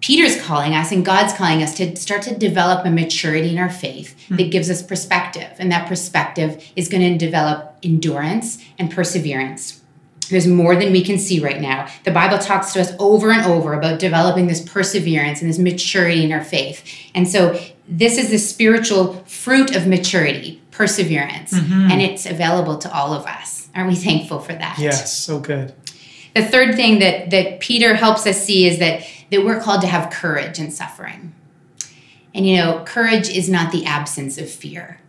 Peter's 0.03 0.39
calling 0.41 0.73
us 0.73 0.91
and 0.91 1.05
God's 1.05 1.33
calling 1.33 1.63
us 1.63 1.75
to 1.77 1.95
start 1.95 2.23
to 2.23 2.35
develop 2.35 2.85
a 2.85 2.91
maturity 2.91 3.49
in 3.49 3.57
our 3.57 3.69
faith 3.69 4.15
mm-hmm. 4.25 4.35
that 4.35 4.51
gives 4.51 4.69
us 4.69 4.83
perspective. 4.83 5.49
And 5.59 5.71
that 5.71 5.87
perspective 5.87 6.63
is 6.75 6.89
going 6.89 7.17
to 7.17 7.25
develop 7.25 7.77
endurance 7.81 8.63
and 8.77 8.91
perseverance. 8.91 9.81
There's 10.29 10.47
more 10.47 10.75
than 10.75 10.91
we 10.91 11.03
can 11.03 11.17
see 11.17 11.39
right 11.39 11.59
now. 11.59 11.87
The 12.03 12.11
Bible 12.11 12.39
talks 12.39 12.73
to 12.73 12.81
us 12.81 12.91
over 12.99 13.31
and 13.31 13.45
over 13.45 13.73
about 13.73 13.99
developing 13.99 14.47
this 14.47 14.61
perseverance 14.61 15.41
and 15.41 15.49
this 15.49 15.59
maturity 15.59 16.23
in 16.23 16.31
our 16.31 16.43
faith. 16.43 16.83
And 17.13 17.27
so, 17.27 17.59
this 17.87 18.17
is 18.17 18.29
the 18.29 18.37
spiritual 18.37 19.15
fruit 19.25 19.75
of 19.75 19.87
maturity, 19.87 20.61
perseverance, 20.71 21.53
mm-hmm. 21.53 21.91
and 21.91 22.01
it's 22.01 22.25
available 22.25 22.77
to 22.77 22.93
all 22.93 23.13
of 23.13 23.25
us. 23.25 23.69
Aren't 23.75 23.89
we 23.89 23.95
thankful 23.95 24.39
for 24.39 24.53
that? 24.53 24.77
Yes, 24.79 25.17
so 25.17 25.39
good. 25.39 25.73
The 26.33 26.45
third 26.45 26.75
thing 26.75 26.99
that, 26.99 27.29
that 27.31 27.59
Peter 27.59 27.93
helps 27.95 28.25
us 28.25 28.41
see 28.41 28.67
is 28.67 28.79
that, 28.79 29.05
that 29.31 29.43
we're 29.43 29.59
called 29.59 29.81
to 29.81 29.87
have 29.87 30.11
courage 30.11 30.59
in 30.59 30.71
suffering. 30.71 31.33
And 32.33 32.47
you 32.47 32.57
know, 32.57 32.83
courage 32.85 33.29
is 33.29 33.49
not 33.49 33.71
the 33.71 33.85
absence 33.85 34.37
of 34.37 34.49
fear 34.49 34.99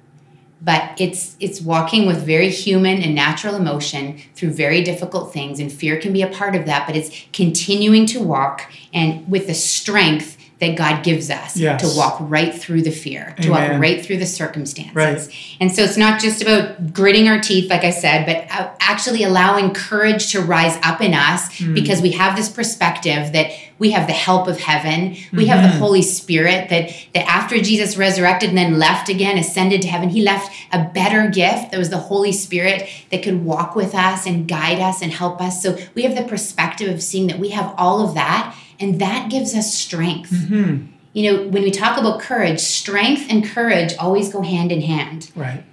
but 0.65 0.93
it's 0.99 1.37
it's 1.41 1.61
walking 1.61 2.07
with 2.07 2.25
very 2.25 2.49
human 2.49 3.03
and 3.03 3.15
natural 3.15 3.55
emotion 3.55 4.19
through 4.35 4.51
very 4.51 4.83
difficult 4.83 5.33
things 5.33 5.61
and 5.61 5.73
fear 5.73 6.01
can 6.01 6.13
be 6.13 6.23
a 6.23 6.29
part 6.29 6.57
of 6.57 6.65
that 6.67 6.87
but 6.87 6.97
it's 6.97 7.27
continuing 7.33 8.07
to 8.07 8.21
walk 8.21 8.73
and 8.93 9.29
with 9.31 9.47
the 9.47 9.55
strength 9.55 10.34
that 10.61 10.77
God 10.77 11.03
gives 11.03 11.31
us 11.31 11.57
yes. 11.57 11.81
to 11.83 11.99
walk 11.99 12.17
right 12.21 12.55
through 12.55 12.83
the 12.83 12.91
fear, 12.91 13.35
to 13.41 13.51
walk 13.51 13.73
right 13.81 14.05
through 14.05 14.19
the 14.19 14.27
circumstances. 14.27 14.95
Right. 14.95 15.57
And 15.61 15.73
so 15.73 15.83
it's 15.83 15.97
not 15.97 16.21
just 16.21 16.43
about 16.43 16.93
gritting 16.93 17.29
our 17.29 17.41
teeth, 17.41 17.69
like 17.69 17.83
I 17.83 17.91
said, 17.91 18.25
but 18.25 18.47
actually 18.81 19.25
allowing 19.25 19.75
courage 19.75 20.31
to 20.33 20.41
rise 20.41 20.79
up 20.83 21.01
in 21.01 21.13
us 21.13 21.49
mm. 21.59 21.75
because 21.75 22.01
we 22.01 22.13
have 22.13 22.37
this 22.37 22.49
perspective 22.49 23.33
that 23.33 23.51
we 23.79 23.91
have 23.91 24.07
the 24.07 24.13
help 24.13 24.47
of 24.47 24.61
heaven. 24.61 25.11
We 25.11 25.17
mm-hmm. 25.17 25.47
have 25.47 25.63
the 25.63 25.69
mm-hmm. 25.69 25.79
Holy 25.79 26.03
Spirit 26.03 26.69
that, 26.71 26.95
that 27.13 27.27
after 27.27 27.59
Jesus 27.59 27.97
resurrected 27.97 28.51
and 28.51 28.59
then 28.59 28.79
left 28.79 29.09
again, 29.09 29.37
ascended 29.37 29.83
to 29.83 29.89
heaven, 29.89 30.09
he 30.09 30.23
left 30.23 30.53
a 30.73 30.85
better 30.95 31.29
gift. 31.29 31.73
That 31.73 31.79
was 31.79 31.91
the 31.91 31.99
Holy 31.99 32.33
Spirit 32.33 32.89
that 33.11 33.23
could 33.23 33.45
walk 33.45 33.75
with 33.75 33.95
us 33.95 34.27
and 34.27 34.47
guide 34.47 34.79
us 34.79 35.03
and 35.03 35.11
help 35.11 35.41
us. 35.41 35.63
So 35.63 35.77
we 35.95 36.03
have 36.03 36.15
the 36.15 36.23
perspective 36.23 36.89
of 36.89 37.03
seeing 37.03 37.27
that 37.27 37.39
we 37.41 37.49
have 37.51 37.75
all 37.77 38.07
of 38.07 38.15
that 38.15 38.57
and 38.81 39.01
that 39.01 39.31
gives 39.31 39.55
us 39.55 39.73
strength. 39.75 40.31
Mm-hmm. 40.31 40.87
You 41.13 41.33
know, 41.33 41.49
when 41.49 41.63
we 41.63 41.71
talk 41.71 41.99
about 41.99 42.21
courage, 42.21 42.61
strength 42.61 43.27
and 43.31 43.45
courage 43.45 43.95
always 43.99 44.33
go 44.33 44.43
hand 44.43 44.73
in 44.73 44.81
hand. 44.83 45.31
Right. 45.37 45.65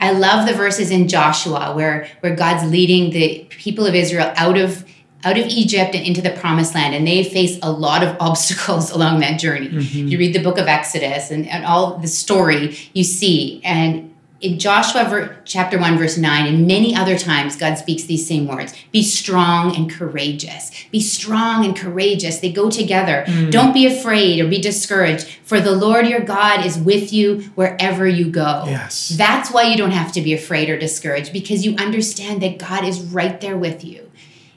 I 0.00 0.12
love 0.12 0.46
the 0.46 0.54
verses 0.54 0.90
in 0.90 1.08
Joshua 1.08 1.74
where 1.74 2.08
where 2.20 2.34
God's 2.34 2.70
leading 2.70 3.10
the 3.10 3.46
people 3.50 3.86
of 3.86 3.94
Israel 3.94 4.32
out 4.36 4.58
of 4.58 4.84
out 5.24 5.38
of 5.38 5.46
Egypt 5.46 5.94
and 5.94 6.06
into 6.06 6.20
the 6.20 6.30
promised 6.30 6.74
land. 6.74 6.94
And 6.94 7.06
they 7.06 7.24
face 7.24 7.58
a 7.62 7.72
lot 7.72 8.04
of 8.04 8.16
obstacles 8.20 8.90
along 8.90 9.20
that 9.20 9.40
journey. 9.40 9.68
Mm-hmm. 9.68 10.08
You 10.08 10.18
read 10.18 10.34
the 10.34 10.42
book 10.42 10.58
of 10.58 10.66
Exodus 10.66 11.30
and, 11.30 11.48
and 11.48 11.64
all 11.64 11.98
the 11.98 12.08
story 12.08 12.76
you 12.92 13.04
see. 13.04 13.60
And 13.64 14.13
in 14.44 14.58
Joshua 14.58 15.04
ver- 15.04 15.36
chapter 15.46 15.78
1, 15.78 15.96
verse 15.96 16.18
9, 16.18 16.46
and 16.46 16.66
many 16.66 16.94
other 16.94 17.18
times, 17.18 17.56
God 17.56 17.76
speaks 17.76 18.04
these 18.04 18.28
same 18.28 18.46
words 18.46 18.74
Be 18.92 19.02
strong 19.02 19.74
and 19.74 19.90
courageous. 19.90 20.70
Be 20.92 21.00
strong 21.00 21.64
and 21.64 21.74
courageous. 21.74 22.38
They 22.38 22.52
go 22.52 22.70
together. 22.70 23.24
Mm. 23.26 23.50
Don't 23.50 23.72
be 23.72 23.86
afraid 23.86 24.40
or 24.40 24.48
be 24.48 24.60
discouraged, 24.60 25.26
for 25.44 25.60
the 25.60 25.72
Lord 25.72 26.06
your 26.06 26.20
God 26.20 26.64
is 26.64 26.76
with 26.78 27.10
you 27.10 27.40
wherever 27.54 28.06
you 28.06 28.30
go. 28.30 28.64
Yes. 28.66 29.08
That's 29.16 29.50
why 29.50 29.62
you 29.62 29.78
don't 29.78 29.92
have 29.92 30.12
to 30.12 30.20
be 30.20 30.34
afraid 30.34 30.68
or 30.68 30.78
discouraged, 30.78 31.32
because 31.32 31.64
you 31.64 31.74
understand 31.76 32.42
that 32.42 32.58
God 32.58 32.84
is 32.84 33.00
right 33.00 33.40
there 33.40 33.56
with 33.56 33.82
you. 33.82 34.10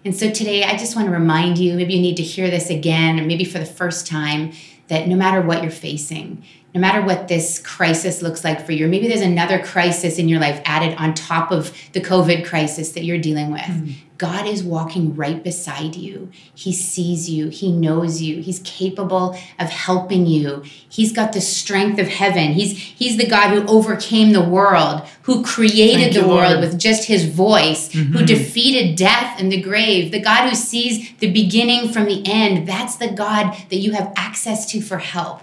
And 0.04 0.16
so 0.16 0.30
today, 0.30 0.64
I 0.64 0.78
just 0.78 0.98
want 0.98 1.08
to 1.08 1.14
remind 1.14 1.58
you 1.58 1.76
maybe 1.76 1.94
you 1.94 2.02
need 2.02 2.18
to 2.18 2.24
hear 2.24 2.50
this 2.50 2.70
again, 2.70 3.22
or 3.22 3.24
maybe 3.24 3.46
for 3.46 3.60
the 3.60 3.66
first 3.66 4.06
time 4.06 4.52
that 4.88 5.08
no 5.08 5.16
matter 5.16 5.42
what 5.42 5.62
you're 5.62 5.72
facing, 5.72 6.44
no 6.74 6.82
matter 6.82 7.02
what 7.02 7.28
this 7.28 7.60
crisis 7.60 8.22
looks 8.22 8.44
like 8.44 8.66
for 8.66 8.72
you, 8.72 8.88
maybe 8.88 9.08
there's 9.08 9.22
another 9.22 9.60
crisis 9.60 10.18
in 10.18 10.30
your 10.30 10.40
life 10.40 10.62
added 10.66 10.96
on 10.98 11.14
top 11.14 11.52
of 11.52 11.74
the 11.94 12.02
COVID 12.02 12.46
crisis 12.46 12.92
that 12.92 13.04
you're 13.04 13.18
dealing 13.18 13.52
with, 13.52 13.62
mm. 13.62 13.96
God 14.18 14.48
is 14.48 14.64
walking 14.64 15.16
right 15.16 15.44
beside 15.44 15.96
you. 15.96 16.30
He 16.54 16.74
sees 16.74 17.30
you, 17.30 17.50
He 17.50 17.72
knows 17.72 18.22
you, 18.22 18.42
He's 18.42 18.60
capable 18.60 19.38
of 19.60 19.70
helping 19.70 20.26
you. 20.26 20.64
He's 20.90 21.12
got 21.12 21.34
the 21.34 21.42
strength 21.42 22.00
of 22.00 22.08
heaven. 22.08 22.54
He's, 22.54 22.78
he's 22.78 23.18
the 23.18 23.28
God 23.28 23.52
who 23.52 23.68
overcame 23.68 24.34
the 24.34 24.44
world, 24.44 25.04
who 25.24 25.44
created 25.44 26.14
Thank 26.14 26.26
the 26.26 26.28
world 26.28 26.54
Lord. 26.54 26.60
with 26.62 26.80
just 26.80 27.08
His 27.08 27.26
voice, 27.26 27.90
mm-hmm. 27.90 28.14
who 28.14 28.26
defeated 28.26 28.96
death 28.96 29.40
and 29.40 29.52
the 29.52 29.62
grave, 29.62 30.12
the 30.12 30.22
God 30.22 30.50
who 30.50 30.56
sees 30.56 31.16
the 31.18 31.32
beginning 31.32 31.92
from 31.92 32.06
the 32.06 32.24
end. 32.26 32.68
That's 32.68 32.96
the 32.96 33.12
God 33.12 33.56
that 33.70 33.78
you 33.78 33.92
have 33.92 34.14
access 34.16 34.66
to 34.72 34.82
for 34.82 34.98
help 34.98 35.42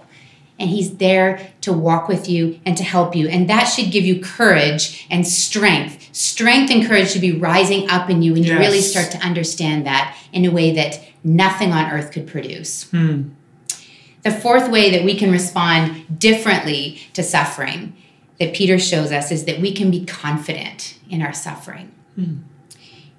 and 0.59 0.69
he's 0.69 0.97
there 0.97 1.51
to 1.61 1.73
walk 1.73 2.07
with 2.07 2.29
you 2.29 2.59
and 2.65 2.77
to 2.77 2.83
help 2.83 3.15
you. 3.15 3.27
And 3.27 3.49
that 3.49 3.65
should 3.65 3.91
give 3.91 4.05
you 4.05 4.21
courage 4.21 5.05
and 5.09 5.27
strength. 5.27 6.09
Strength 6.15 6.71
and 6.71 6.85
courage 6.85 7.11
should 7.11 7.21
be 7.21 7.37
rising 7.37 7.89
up 7.89 8.09
in 8.09 8.21
you 8.21 8.35
and 8.35 8.45
yes. 8.45 8.53
you 8.53 8.59
really 8.59 8.81
start 8.81 9.11
to 9.11 9.17
understand 9.19 9.85
that 9.85 10.17
in 10.31 10.45
a 10.45 10.51
way 10.51 10.71
that 10.71 11.01
nothing 11.23 11.73
on 11.73 11.91
earth 11.91 12.11
could 12.11 12.27
produce. 12.27 12.89
Hmm. 12.89 13.29
The 14.23 14.31
fourth 14.31 14.69
way 14.69 14.89
that 14.91 15.03
we 15.03 15.17
can 15.17 15.31
respond 15.31 16.19
differently 16.19 17.01
to 17.13 17.21
suffering 17.21 17.95
that 18.39 18.55
Peter 18.55 18.79
shows 18.79 19.11
us 19.11 19.31
is 19.31 19.45
that 19.45 19.59
we 19.59 19.73
can 19.73 19.91
be 19.91 20.05
confident 20.05 20.97
in 21.09 21.21
our 21.21 21.33
suffering. 21.33 21.91
Hmm 22.15 22.35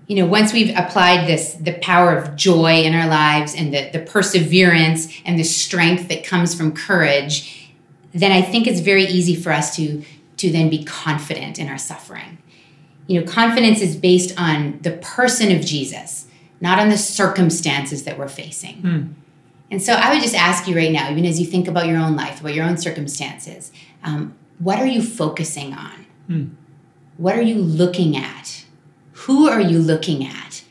you 0.06 0.16
know, 0.16 0.26
once 0.26 0.52
we've 0.52 0.74
applied 0.76 1.26
this, 1.26 1.54
the 1.54 1.72
power 1.74 2.16
of 2.16 2.36
joy 2.36 2.82
in 2.82 2.94
our 2.94 3.08
lives 3.08 3.54
and 3.54 3.74
the, 3.74 3.90
the 3.92 3.98
perseverance 3.98 5.12
and 5.24 5.38
the 5.38 5.44
strength 5.44 6.08
that 6.08 6.24
comes 6.24 6.54
from 6.54 6.72
courage, 6.72 7.72
then 8.12 8.30
I 8.30 8.40
think 8.40 8.66
it's 8.66 8.80
very 8.80 9.04
easy 9.04 9.34
for 9.34 9.52
us 9.52 9.74
to, 9.76 10.04
to 10.36 10.50
then 10.50 10.70
be 10.70 10.84
confident 10.84 11.58
in 11.58 11.68
our 11.68 11.78
suffering. 11.78 12.38
You 13.08 13.20
know, 13.20 13.26
confidence 13.26 13.80
is 13.80 13.96
based 13.96 14.38
on 14.40 14.78
the 14.82 14.92
person 14.92 15.54
of 15.54 15.64
Jesus, 15.64 16.26
not 16.60 16.78
on 16.78 16.88
the 16.88 16.98
circumstances 16.98 18.04
that 18.04 18.16
we're 18.16 18.28
facing. 18.28 18.82
Mm. 18.82 19.14
And 19.70 19.82
so 19.82 19.94
I 19.94 20.12
would 20.12 20.22
just 20.22 20.34
ask 20.34 20.68
you 20.68 20.76
right 20.76 20.92
now, 20.92 21.10
even 21.10 21.24
as 21.24 21.40
you 21.40 21.46
think 21.46 21.66
about 21.66 21.86
your 21.86 21.98
own 21.98 22.14
life, 22.14 22.40
about 22.40 22.54
your 22.54 22.64
own 22.64 22.78
circumstances, 22.78 23.72
um, 24.04 24.36
what 24.60 24.78
are 24.78 24.86
you 24.86 25.02
focusing 25.02 25.74
on? 25.74 26.06
Mm. 26.28 26.50
What 27.16 27.36
are 27.36 27.42
you 27.42 27.56
looking 27.56 28.16
at? 28.16 28.55
Who 29.26 29.48
are 29.48 29.60
you 29.60 29.80
looking 29.80 30.24
at 30.24 30.62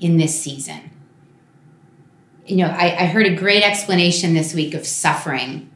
in 0.00 0.16
this 0.16 0.40
season? 0.40 0.90
You 2.46 2.56
know, 2.56 2.68
I, 2.68 2.96
I 3.02 3.04
heard 3.04 3.26
a 3.26 3.34
great 3.34 3.62
explanation 3.62 4.32
this 4.32 4.54
week 4.54 4.72
of 4.72 4.86
suffering. 4.86 5.68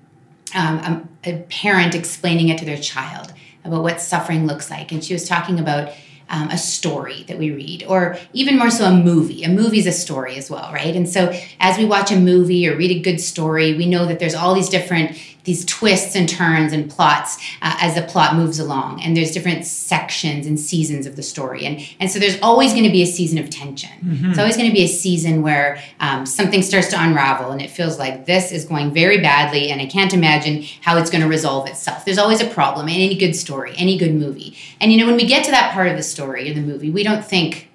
Um, 0.54 1.06
a, 1.26 1.30
a 1.30 1.42
parent 1.50 1.94
explaining 1.94 2.48
it 2.48 2.56
to 2.58 2.64
their 2.64 2.78
child 2.78 3.34
about 3.62 3.82
what 3.82 4.00
suffering 4.00 4.46
looks 4.46 4.70
like. 4.70 4.90
And 4.90 5.04
she 5.04 5.12
was 5.12 5.28
talking 5.28 5.60
about 5.60 5.92
um, 6.30 6.48
a 6.48 6.56
story 6.56 7.24
that 7.28 7.38
we 7.38 7.50
read, 7.50 7.84
or 7.86 8.16
even 8.32 8.56
more 8.56 8.70
so, 8.70 8.86
a 8.86 8.96
movie. 8.96 9.44
A 9.44 9.50
movie 9.50 9.78
is 9.78 9.86
a 9.86 9.92
story 9.92 10.36
as 10.36 10.48
well, 10.48 10.72
right? 10.72 10.96
And 10.96 11.06
so, 11.06 11.30
as 11.60 11.76
we 11.76 11.84
watch 11.84 12.10
a 12.10 12.16
movie 12.16 12.66
or 12.66 12.74
read 12.74 12.90
a 12.90 13.00
good 13.00 13.20
story, 13.20 13.74
we 13.74 13.84
know 13.84 14.06
that 14.06 14.18
there's 14.18 14.34
all 14.34 14.54
these 14.54 14.70
different 14.70 15.14
these 15.44 15.64
twists 15.64 16.16
and 16.16 16.28
turns 16.28 16.72
and 16.72 16.90
plots 16.90 17.36
uh, 17.62 17.76
as 17.80 17.94
the 17.94 18.02
plot 18.02 18.34
moves 18.34 18.58
along 18.58 19.00
and 19.02 19.16
there's 19.16 19.30
different 19.30 19.64
sections 19.64 20.46
and 20.46 20.58
seasons 20.58 21.06
of 21.06 21.16
the 21.16 21.22
story 21.22 21.64
and 21.64 21.80
and 22.00 22.10
so 22.10 22.18
there's 22.18 22.38
always 22.40 22.72
going 22.72 22.84
to 22.84 22.90
be 22.90 23.02
a 23.02 23.06
season 23.06 23.38
of 23.38 23.48
tension 23.50 23.90
mm-hmm. 24.02 24.30
it's 24.30 24.38
always 24.38 24.56
going 24.56 24.68
to 24.68 24.74
be 24.74 24.82
a 24.82 24.88
season 24.88 25.42
where 25.42 25.82
um, 26.00 26.26
something 26.26 26.62
starts 26.62 26.88
to 26.88 27.00
unravel 27.00 27.50
and 27.50 27.60
it 27.60 27.70
feels 27.70 27.98
like 27.98 28.26
this 28.26 28.52
is 28.52 28.64
going 28.64 28.92
very 28.92 29.20
badly 29.20 29.70
and 29.70 29.80
i 29.80 29.86
can't 29.86 30.14
imagine 30.14 30.62
how 30.80 30.96
it's 30.96 31.10
going 31.10 31.22
to 31.22 31.28
resolve 31.28 31.68
itself 31.68 32.04
there's 32.04 32.18
always 32.18 32.40
a 32.40 32.48
problem 32.48 32.88
in 32.88 32.94
any 32.94 33.14
good 33.14 33.34
story 33.34 33.74
any 33.76 33.96
good 33.98 34.14
movie 34.14 34.56
and 34.80 34.92
you 34.92 34.98
know 34.98 35.06
when 35.06 35.16
we 35.16 35.26
get 35.26 35.44
to 35.44 35.50
that 35.50 35.72
part 35.72 35.88
of 35.88 35.96
the 35.96 36.02
story 36.02 36.50
or 36.50 36.54
the 36.54 36.60
movie 36.60 36.90
we 36.90 37.02
don't 37.02 37.24
think 37.24 37.70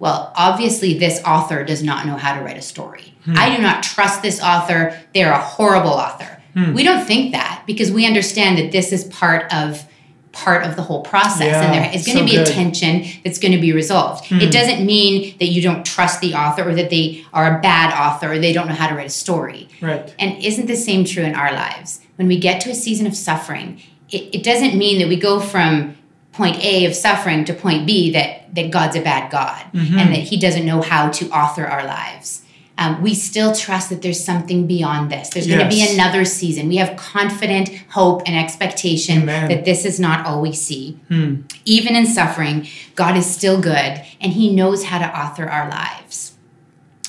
well, 0.00 0.34
obviously, 0.36 0.98
this 0.98 1.22
author 1.24 1.64
does 1.64 1.82
not 1.82 2.04
know 2.04 2.16
how 2.16 2.36
to 2.36 2.44
write 2.44 2.58
a 2.58 2.62
story. 2.62 3.14
Hmm. 3.24 3.38
I 3.38 3.56
do 3.56 3.62
not 3.62 3.82
trust 3.82 4.20
this 4.20 4.42
author. 4.42 5.00
They're 5.14 5.32
a 5.32 5.38
horrible 5.38 5.92
author. 5.92 6.42
Hmm. 6.54 6.72
We 6.72 6.82
don't 6.82 7.04
think 7.04 7.32
that 7.32 7.64
because 7.66 7.90
we 7.90 8.06
understand 8.06 8.58
that 8.58 8.72
this 8.72 8.92
is 8.92 9.04
part 9.04 9.52
of 9.52 9.86
part 10.34 10.64
of 10.64 10.74
the 10.74 10.82
whole 10.82 11.02
process 11.02 11.46
yeah, 11.46 11.62
and 11.62 11.74
there 11.74 11.94
is 11.94 12.04
going 12.04 12.18
so 12.18 12.24
to 12.24 12.30
be 12.30 12.36
good. 12.36 12.48
a 12.48 12.50
tension 12.50 13.04
that's 13.22 13.38
going 13.38 13.52
to 13.52 13.60
be 13.60 13.72
resolved. 13.72 14.26
Hmm. 14.26 14.40
It 14.40 14.52
doesn't 14.52 14.84
mean 14.84 15.36
that 15.38 15.46
you 15.46 15.62
don't 15.62 15.86
trust 15.86 16.20
the 16.20 16.34
author 16.34 16.68
or 16.68 16.74
that 16.74 16.90
they 16.90 17.24
are 17.32 17.58
a 17.58 17.60
bad 17.60 17.94
author 17.94 18.32
or 18.32 18.38
they 18.38 18.52
don't 18.52 18.66
know 18.66 18.74
how 18.74 18.88
to 18.88 18.94
write 18.94 19.06
a 19.06 19.10
story. 19.10 19.68
Right. 19.80 20.12
And 20.18 20.42
isn't 20.42 20.66
the 20.66 20.76
same 20.76 21.04
true 21.04 21.22
in 21.22 21.34
our 21.34 21.52
lives? 21.52 22.00
When 22.16 22.26
we 22.26 22.38
get 22.38 22.60
to 22.62 22.70
a 22.70 22.74
season 22.74 23.06
of 23.06 23.14
suffering, 23.14 23.80
it, 24.10 24.34
it 24.34 24.42
doesn't 24.42 24.76
mean 24.76 24.98
that 24.98 25.08
we 25.08 25.16
go 25.16 25.40
from 25.40 25.96
point 26.32 26.62
A 26.64 26.84
of 26.84 26.94
suffering 26.94 27.44
to 27.44 27.54
point 27.54 27.86
B 27.86 28.10
that 28.12 28.54
that 28.54 28.70
God's 28.70 28.96
a 28.96 29.00
bad 29.00 29.30
God 29.30 29.64
mm-hmm. 29.72 29.98
and 29.98 30.12
that 30.14 30.20
he 30.20 30.36
doesn't 30.36 30.66
know 30.66 30.82
how 30.82 31.10
to 31.10 31.28
author 31.30 31.64
our 31.64 31.84
lives 31.84 32.43
um, 32.76 33.02
we 33.02 33.14
still 33.14 33.54
trust 33.54 33.90
that 33.90 34.02
there's 34.02 34.22
something 34.22 34.66
beyond 34.66 35.10
this. 35.10 35.30
There's 35.30 35.46
yes. 35.46 35.58
going 35.58 35.70
to 35.70 35.76
be 35.76 35.94
another 35.94 36.24
season. 36.24 36.68
We 36.68 36.76
have 36.76 36.96
confident 36.96 37.68
hope 37.90 38.22
and 38.26 38.36
expectation 38.36 39.22
Amen. 39.22 39.48
that 39.48 39.64
this 39.64 39.84
is 39.84 40.00
not 40.00 40.26
all 40.26 40.40
we 40.40 40.52
see. 40.52 40.98
Hmm. 41.08 41.42
Even 41.64 41.94
in 41.94 42.06
suffering, 42.06 42.66
God 42.96 43.16
is 43.16 43.32
still 43.32 43.60
good 43.60 44.02
and 44.20 44.32
He 44.32 44.54
knows 44.54 44.84
how 44.84 44.98
to 44.98 45.18
author 45.18 45.48
our 45.48 45.68
lives. 45.68 46.36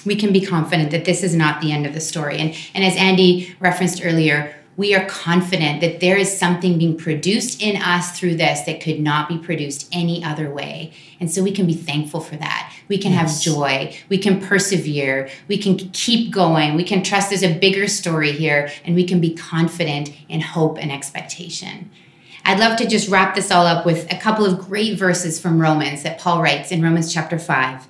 We 0.06 0.15
can 0.15 0.32
be 0.32 0.41
confident 0.41 0.91
that 0.91 1.06
this 1.06 1.23
is 1.23 1.36
not 1.36 1.62
the 1.62 1.71
end 1.71 1.88
of 1.88 1.95
the 1.95 2.01
story. 2.01 2.38
And, 2.38 2.56
and 2.75 2.84
as 2.84 2.95
Andy 2.95 3.56
referenced 3.60 4.06
earlier, 4.06 4.54
we 4.78 4.93
are 4.93 5.06
confident 5.06 5.82
that 5.82 5.99
there 5.99 6.17
is 6.17 6.38
something 6.38 6.78
being 6.78 6.97
produced 6.97 7.62
in 7.62 7.82
us 7.82 8.19
through 8.19 8.36
this 8.36 8.62
that 8.62 8.82
could 8.82 8.99
not 8.99 9.30
be 9.30 9.38
produced 9.38 9.88
any 9.91 10.23
other 10.23 10.54
way. 10.54 10.93
And 11.19 11.32
so 11.32 11.41
we 11.41 11.51
can 11.51 11.65
be 11.65 11.73
thankful 11.73 12.19
for 12.19 12.36
that. 12.36 12.75
We 12.88 12.98
can 12.98 13.12
yes. 13.12 13.43
have 13.43 13.56
joy. 13.56 13.95
We 14.10 14.17
can 14.17 14.39
persevere. 14.39 15.30
We 15.48 15.58
can 15.58 15.78
keep 15.78 16.32
going. 16.32 16.76
We 16.76 16.84
can 16.84 17.04
trust 17.04 17.30
there's 17.30 17.43
a 17.43 17.58
bigger 17.58 17.88
story 17.88 18.32
here, 18.32 18.69
and 18.84 18.95
we 18.95 19.06
can 19.06 19.19
be 19.19 19.34
confident 19.34 20.12
in 20.30 20.41
hope 20.41 20.78
and 20.78 20.91
expectation. 20.91 21.89
I'd 22.43 22.60
love 22.60 22.78
to 22.78 22.88
just 22.88 23.10
wrap 23.10 23.34
this 23.34 23.50
all 23.50 23.65
up 23.65 23.86
with 23.86 24.12
a 24.12 24.17
couple 24.17 24.45
of 24.45 24.60
great 24.60 25.00
verses 25.00 25.39
from 25.39 25.60
Romans 25.60 26.04
that 26.04 26.19
Paul 26.19 26.41
writes 26.43 26.71
in 26.71 26.82
Romans 26.82 27.12
chapter 27.12 27.39
5. 27.39 27.88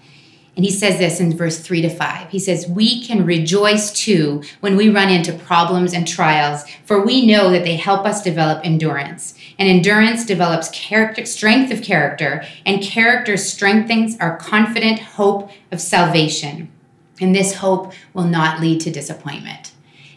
And 0.55 0.63
he 0.63 0.71
says 0.71 0.97
this 0.97 1.19
in 1.19 1.35
verse 1.35 1.59
3 1.59 1.81
to 1.81 1.89
5. 1.89 2.29
He 2.29 2.39
says, 2.39 2.67
We 2.67 3.03
can 3.05 3.25
rejoice 3.25 3.91
too 3.91 4.41
when 4.61 4.77
we 4.77 4.89
run 4.89 5.09
into 5.09 5.33
problems 5.33 5.93
and 5.93 6.07
trials, 6.07 6.63
for 6.85 7.05
we 7.05 7.25
know 7.25 7.49
that 7.51 7.65
they 7.65 7.75
help 7.75 8.05
us 8.05 8.23
develop 8.23 8.65
endurance. 8.65 9.35
And 9.59 9.67
endurance 9.67 10.25
develops 10.25 10.69
character, 10.69 11.25
strength 11.25 11.73
of 11.73 11.81
character, 11.81 12.45
and 12.65 12.81
character 12.81 13.35
strengthens 13.35 14.17
our 14.19 14.37
confident 14.37 14.99
hope 14.99 15.51
of 15.71 15.81
salvation. 15.81 16.71
And 17.19 17.35
this 17.35 17.55
hope 17.55 17.93
will 18.13 18.23
not 18.23 18.61
lead 18.61 18.79
to 18.81 18.91
disappointment. 18.91 19.71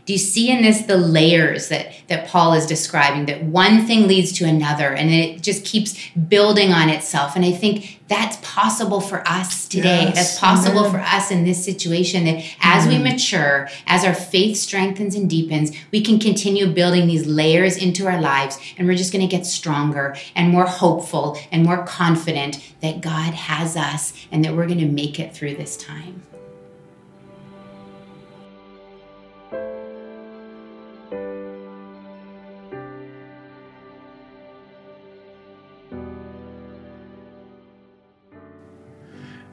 Do 0.08 0.14
you 0.14 0.18
see 0.18 0.50
in 0.50 0.62
this 0.62 0.80
the 0.80 0.96
layers 0.96 1.68
that, 1.68 1.92
that 2.06 2.28
Paul 2.28 2.54
is 2.54 2.64
describing? 2.64 3.26
That 3.26 3.42
one 3.42 3.84
thing 3.84 4.08
leads 4.08 4.32
to 4.38 4.46
another 4.46 4.94
and 4.94 5.10
it 5.10 5.42
just 5.42 5.66
keeps 5.66 6.08
building 6.16 6.72
on 6.72 6.88
itself. 6.88 7.36
And 7.36 7.44
I 7.44 7.52
think 7.52 8.00
that's 8.08 8.38
possible 8.40 9.02
for 9.02 9.22
us 9.28 9.68
today. 9.68 10.04
Yes. 10.04 10.14
That's 10.14 10.38
possible 10.38 10.86
Amen. 10.86 10.92
for 10.92 11.00
us 11.00 11.30
in 11.30 11.44
this 11.44 11.62
situation. 11.62 12.24
That 12.24 12.42
as 12.62 12.86
mm. 12.86 12.92
we 12.92 12.98
mature, 13.02 13.68
as 13.86 14.02
our 14.02 14.14
faith 14.14 14.56
strengthens 14.56 15.14
and 15.14 15.28
deepens, 15.28 15.72
we 15.90 16.00
can 16.00 16.18
continue 16.18 16.72
building 16.72 17.06
these 17.06 17.26
layers 17.26 17.76
into 17.76 18.06
our 18.06 18.18
lives 18.18 18.58
and 18.78 18.88
we're 18.88 18.96
just 18.96 19.12
going 19.12 19.28
to 19.28 19.36
get 19.36 19.44
stronger 19.44 20.16
and 20.34 20.48
more 20.48 20.64
hopeful 20.64 21.36
and 21.52 21.64
more 21.64 21.84
confident 21.84 22.64
that 22.80 23.02
God 23.02 23.34
has 23.34 23.76
us 23.76 24.14
and 24.32 24.42
that 24.46 24.54
we're 24.56 24.68
going 24.68 24.78
to 24.78 24.86
make 24.86 25.20
it 25.20 25.34
through 25.34 25.56
this 25.56 25.76
time. 25.76 26.22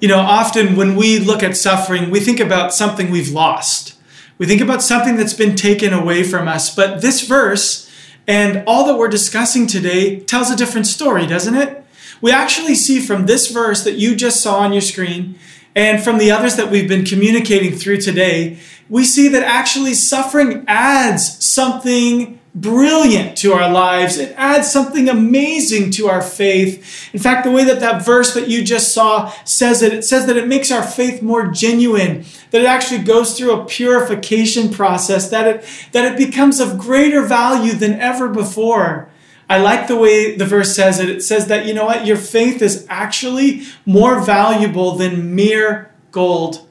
You 0.05 0.11
know, 0.11 0.19
often 0.19 0.75
when 0.75 0.95
we 0.95 1.17
look 1.17 1.41
at 1.41 1.57
suffering, 1.57 2.11
we 2.11 2.19
think 2.19 2.39
about 2.39 2.71
something 2.71 3.09
we've 3.09 3.31
lost. 3.31 3.95
We 4.37 4.45
think 4.45 4.61
about 4.61 4.83
something 4.83 5.15
that's 5.15 5.33
been 5.33 5.55
taken 5.55 5.93
away 5.93 6.21
from 6.21 6.47
us. 6.47 6.75
But 6.75 7.01
this 7.01 7.27
verse 7.27 7.89
and 8.27 8.63
all 8.67 8.85
that 8.85 8.99
we're 8.99 9.07
discussing 9.07 9.65
today 9.65 10.19
tells 10.19 10.51
a 10.51 10.55
different 10.55 10.85
story, 10.85 11.25
doesn't 11.25 11.55
it? 11.55 11.83
We 12.21 12.31
actually 12.31 12.75
see 12.75 12.99
from 12.99 13.25
this 13.25 13.49
verse 13.49 13.83
that 13.83 13.95
you 13.95 14.15
just 14.15 14.43
saw 14.43 14.59
on 14.59 14.73
your 14.73 14.81
screen 14.83 15.39
and 15.75 16.03
from 16.03 16.19
the 16.19 16.29
others 16.29 16.55
that 16.55 16.69
we've 16.69 16.87
been 16.87 17.03
communicating 17.03 17.75
through 17.75 17.97
today, 17.97 18.59
we 18.87 19.05
see 19.05 19.27
that 19.29 19.41
actually 19.41 19.95
suffering 19.95 20.65
adds 20.67 21.43
something 21.43 22.39
brilliant 22.55 23.37
to 23.39 23.51
our 23.51 23.69
lives. 23.69 24.17
It 24.17 24.33
adds 24.37 24.71
something 24.71 25.09
amazing 25.09 25.91
to 25.91 26.07
our 26.07 26.21
faith. 26.21 27.09
In 27.13 27.19
fact, 27.19 27.43
the 27.43 27.51
way 27.51 27.65
that 27.65 27.81
that 27.81 28.05
verse 28.05 28.33
that 28.33 28.47
you 28.47 28.63
just 28.63 28.93
saw 28.93 29.31
says 29.43 29.81
it, 29.81 29.93
it 29.93 30.03
says 30.03 30.25
that 30.25 30.37
it 30.37 30.47
makes 30.47 30.71
our 30.71 30.81
faith 30.81 31.21
more 31.21 31.47
genuine, 31.47 32.23
that 32.51 32.61
it 32.61 32.67
actually 32.67 33.03
goes 33.03 33.37
through 33.37 33.51
a 33.51 33.65
purification 33.65 34.71
process, 34.71 35.29
that 35.29 35.47
it, 35.47 35.89
that 35.91 36.13
it 36.13 36.17
becomes 36.17 36.61
of 36.61 36.77
greater 36.77 37.21
value 37.21 37.73
than 37.73 37.99
ever 37.99 38.29
before. 38.29 39.09
I 39.49 39.59
like 39.59 39.87
the 39.87 39.97
way 39.97 40.35
the 40.35 40.45
verse 40.45 40.75
says 40.75 40.99
it. 40.99 41.09
It 41.09 41.21
says 41.21 41.47
that, 41.47 41.65
you 41.65 41.73
know 41.73 41.85
what, 41.85 42.05
your 42.05 42.17
faith 42.17 42.61
is 42.61 42.87
actually 42.89 43.63
more 43.85 44.21
valuable 44.21 44.95
than 44.95 45.35
mere 45.35 45.91
gold. 46.11 46.64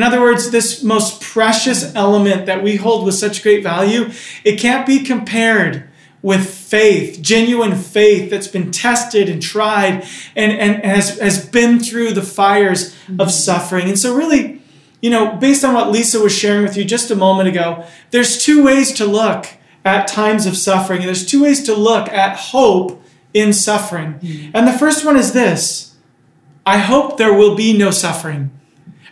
In 0.00 0.04
other 0.04 0.22
words, 0.22 0.50
this 0.50 0.82
most 0.82 1.20
precious 1.20 1.94
element 1.94 2.46
that 2.46 2.62
we 2.62 2.76
hold 2.76 3.04
with 3.04 3.16
such 3.16 3.42
great 3.42 3.62
value, 3.62 4.10
it 4.44 4.58
can't 4.58 4.86
be 4.86 5.00
compared 5.00 5.90
with 6.22 6.48
faith, 6.48 7.20
genuine 7.20 7.76
faith 7.76 8.30
that's 8.30 8.48
been 8.48 8.70
tested 8.70 9.28
and 9.28 9.42
tried 9.42 10.06
and, 10.34 10.52
and 10.52 10.82
has, 10.86 11.18
has 11.18 11.46
been 11.46 11.78
through 11.78 12.14
the 12.14 12.22
fires 12.22 12.94
mm-hmm. 12.94 13.20
of 13.20 13.30
suffering. 13.30 13.90
And 13.90 13.98
so, 13.98 14.14
really, 14.14 14.62
you 15.02 15.10
know, 15.10 15.36
based 15.36 15.66
on 15.66 15.74
what 15.74 15.90
Lisa 15.90 16.18
was 16.18 16.34
sharing 16.34 16.62
with 16.62 16.78
you 16.78 16.84
just 16.86 17.10
a 17.10 17.14
moment 17.14 17.50
ago, 17.50 17.84
there's 18.10 18.42
two 18.42 18.64
ways 18.64 18.94
to 18.94 19.04
look 19.04 19.48
at 19.84 20.08
times 20.08 20.46
of 20.46 20.56
suffering. 20.56 21.00
And 21.00 21.08
there's 21.08 21.26
two 21.26 21.42
ways 21.42 21.62
to 21.64 21.74
look 21.74 22.08
at 22.08 22.38
hope 22.38 23.04
in 23.34 23.52
suffering. 23.52 24.14
Mm-hmm. 24.14 24.52
And 24.54 24.66
the 24.66 24.72
first 24.72 25.04
one 25.04 25.18
is 25.18 25.34
this 25.34 25.94
I 26.64 26.78
hope 26.78 27.18
there 27.18 27.34
will 27.34 27.54
be 27.54 27.76
no 27.76 27.90
suffering. 27.90 28.50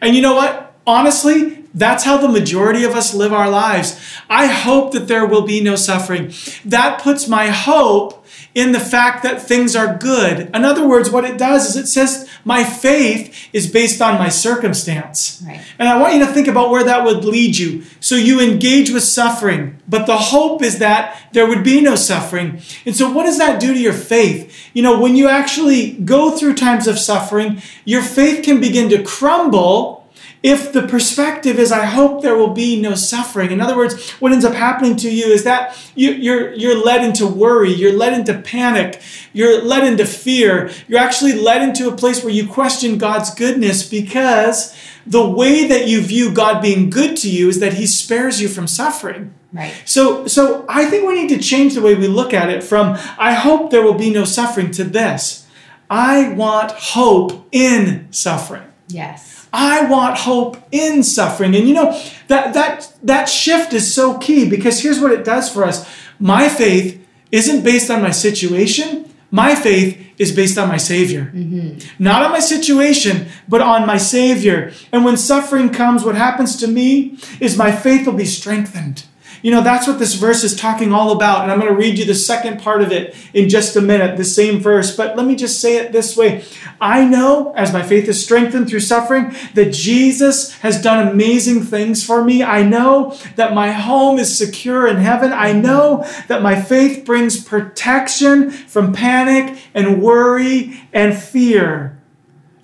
And 0.01 0.17
you 0.17 0.23
know 0.23 0.35
what? 0.35 0.68
Honestly, 0.89 1.67
that's 1.75 2.05
how 2.05 2.17
the 2.17 2.29
majority 2.29 2.83
of 2.83 2.95
us 2.95 3.13
live 3.13 3.31
our 3.31 3.51
lives. 3.51 4.01
I 4.31 4.47
hope 4.47 4.93
that 4.93 5.07
there 5.07 5.27
will 5.27 5.43
be 5.43 5.61
no 5.61 5.77
suffering. 5.77 6.33
That 6.65 7.03
puts 7.03 7.29
my 7.29 7.49
hope 7.49 8.25
in 8.55 8.73
the 8.73 8.81
fact 8.81 9.23
that 9.23 9.43
things 9.43 9.77
are 9.77 9.99
good. 9.99 10.51
In 10.55 10.65
other 10.65 10.89
words, 10.89 11.11
what 11.11 11.27
it 11.27 11.37
does 11.37 11.69
is 11.69 11.77
it 11.77 11.89
says 11.89 12.27
my 12.43 12.65
faith 12.65 13.49
is 13.53 13.71
based 13.71 14.01
on 14.01 14.19
my 14.19 14.31
circumstance. 14.31 15.43
Right. 15.47 15.61
And 15.79 15.91
I 15.91 16.01
want 16.01 16.15
you 16.15 16.21
to 16.21 16.33
think 16.33 16.49
about 16.49 16.71
where 16.71 16.85
that 16.85 17.05
would 17.05 17.23
lead 17.23 17.59
you. 17.59 17.85
So 18.01 18.15
you 18.15 18.41
engage 18.41 18.91
with 18.91 19.03
suffering, 19.03 19.79
but 19.87 20.07
the 20.07 20.17
hope 20.17 20.63
is 20.63 20.79
that 20.79 21.21
there 21.33 21.47
would 21.47 21.63
be 21.63 21.83
no 21.83 21.97
suffering. 21.97 22.63
And 22.87 22.97
so 22.97 23.13
what 23.13 23.25
does 23.25 23.37
that 23.37 23.61
do 23.61 23.75
to 23.75 23.79
your 23.79 23.93
faith? 23.93 24.71
You 24.73 24.83
know, 24.83 24.99
when 24.99 25.17
you 25.17 25.29
actually 25.29 25.93
go 25.93 26.31
through 26.31 26.55
times 26.55 26.87
of 26.87 26.99
suffering, 26.99 27.61
your 27.85 28.03
faith 28.03 28.43
can 28.43 28.59
begin 28.59 28.89
to 28.89 29.03
crumble 29.03 29.98
if 30.43 30.73
the 30.73 30.87
perspective 30.87 31.59
is, 31.59 31.73
I 31.73 31.85
hope 31.85 32.23
there 32.23 32.37
will 32.37 32.55
be 32.55 32.81
no 32.81 32.95
suffering. 32.95 33.51
In 33.51 33.61
other 33.61 33.77
words, 33.77 34.11
what 34.13 34.33
ends 34.33 34.45
up 34.45 34.55
happening 34.55 34.97
to 34.97 35.11
you 35.11 35.27
is 35.27 35.45
that 35.45 35.77
you, 35.95 36.13
you're, 36.13 36.53
you're 36.55 36.83
led 36.83 37.05
into 37.05 37.27
worry, 37.27 37.73
you're 37.73 37.93
led 37.93 38.13
into 38.13 38.39
panic, 38.39 39.03
you're 39.33 39.63
led 39.63 39.85
into 39.85 40.07
fear. 40.07 40.71
You're 40.87 41.01
actually 41.01 41.35
led 41.35 41.63
into 41.63 41.89
a 41.89 41.97
place 41.97 42.23
where 42.23 42.33
you 42.33 42.47
question 42.47 42.99
God's 42.99 43.35
goodness 43.35 43.89
because 43.89 44.77
the 45.07 45.29
way 45.29 45.67
that 45.67 45.89
you 45.89 46.01
view 46.03 46.33
God 46.33 46.63
being 46.63 46.91
good 46.91 47.17
to 47.19 47.31
you 47.31 47.49
is 47.49 47.61
that 47.61 47.75
He 47.75 47.87
spares 47.87 48.41
you 48.41 48.49
from 48.49 48.67
suffering. 48.67 49.35
Right. 49.53 49.75
So, 49.87 50.27
so 50.27 50.67
I 50.69 50.85
think 50.85 51.09
we 51.09 51.15
need 51.15 51.31
to 51.31 51.39
change 51.39 51.75
the 51.75 51.83
way 51.83 51.95
we 51.95 52.07
look 52.07 52.35
at 52.35 52.51
it 52.51 52.63
from, 52.63 52.99
I 53.19 53.33
hope 53.33 53.71
there 53.71 53.83
will 53.83 53.95
be 53.95 54.11
no 54.11 54.25
suffering, 54.25 54.71
to 54.73 54.85
this. 54.85 55.47
I 55.91 56.29
want 56.35 56.73
hope 56.73 57.49
in 57.51 58.13
suffering. 58.13 58.65
Yes. 58.89 59.38
I 59.53 59.87
want 59.87 60.19
hope 60.19 60.57
in 60.71 61.03
suffering. 61.03 61.55
And 61.55 61.69
you 61.69 61.75
know, 61.75 62.01
that 62.29 62.55
that 62.55 62.93
that 63.03 63.29
shift 63.29 63.73
is 63.73 63.93
so 63.93 64.19
key 64.19 64.49
because 64.49 64.81
here's 64.81 65.01
what 65.01 65.13
it 65.13 65.25
does 65.25 65.53
for 65.53 65.65
us. 65.65 65.89
My 66.19 66.49
faith 66.49 67.05
isn't 67.31 67.63
based 67.63 67.91
on 67.91 68.03
my 68.03 68.11
situation. 68.11 69.13
My 69.31 69.55
faith 69.55 70.05
is 70.19 70.33
based 70.33 70.59
on 70.59 70.69
my 70.69 70.79
Savior. 70.79 71.31
Mm-hmm. 71.35 72.03
Not 72.03 72.23
on 72.23 72.33
my 72.33 72.41
situation, 72.41 73.29
but 73.47 73.61
on 73.61 73.87
my 73.87 73.99
Savior. 73.99 74.73
And 74.91 75.05
when 75.05 75.17
suffering 75.17 75.71
comes, 75.71 76.05
what 76.05 76.15
happens 76.15 76.57
to 76.57 76.67
me 76.67 77.19
is 77.41 77.57
my 77.57 77.71
faith 77.71 78.07
will 78.07 78.15
be 78.15 78.25
strengthened. 78.25 79.05
You 79.43 79.53
know, 79.53 79.61
that's 79.63 79.87
what 79.87 79.99
this 79.99 80.15
verse 80.15 80.45
is 80.45 80.57
talking 80.57 80.93
all 80.93 81.13
about. 81.13 81.43
And 81.43 81.53
I'm 81.53 81.61
going 81.61 81.73
to 81.73 81.79
read 81.79 81.99
you 81.99 82.05
the 82.05 82.15
second 82.15 82.61
part 82.61 82.83
of 82.83 82.93
it 82.93 83.15
in 83.33 83.49
just 83.49 83.77
a 83.77 83.81
minute, 83.81 84.17
the 84.17 84.25
same 84.25 84.59
verse. 84.61 84.95
But 84.97 85.17
let 85.17 85.27
me 85.27 85.37
just 85.37 85.61
say 85.61 85.77
it 85.77 85.93
this 85.93 86.17
way 86.17 86.45
I 86.81 87.05
know, 87.05 87.53
as 87.55 87.73
my 87.73 87.83
faith 87.83 88.09
is 88.09 88.23
strengthened 88.23 88.69
through 88.69 88.81
suffering, 88.81 89.35
that 89.55 89.73
Jesus 89.73 90.55
has 90.59 90.81
done 90.81 91.09
amazing 91.09 91.63
things 91.63 92.05
for 92.05 92.25
me. 92.25 92.43
I 92.43 92.63
know 92.63 93.17
that 93.37 93.55
my 93.55 93.73
home 93.73 94.19
is 94.19 94.37
secure 94.37 94.87
in 94.87 94.97
heaven. 94.97 95.33
I 95.33 95.53
know 95.53 96.05
that 96.29 96.43
my 96.43 96.61
faith 96.61 97.05
brings 97.05 97.43
protection 97.43 98.51
from 98.51 98.93
panic 98.93 99.59
and 99.75 100.03
worry 100.03 100.83
and 100.93 101.17
fear. 101.17 101.98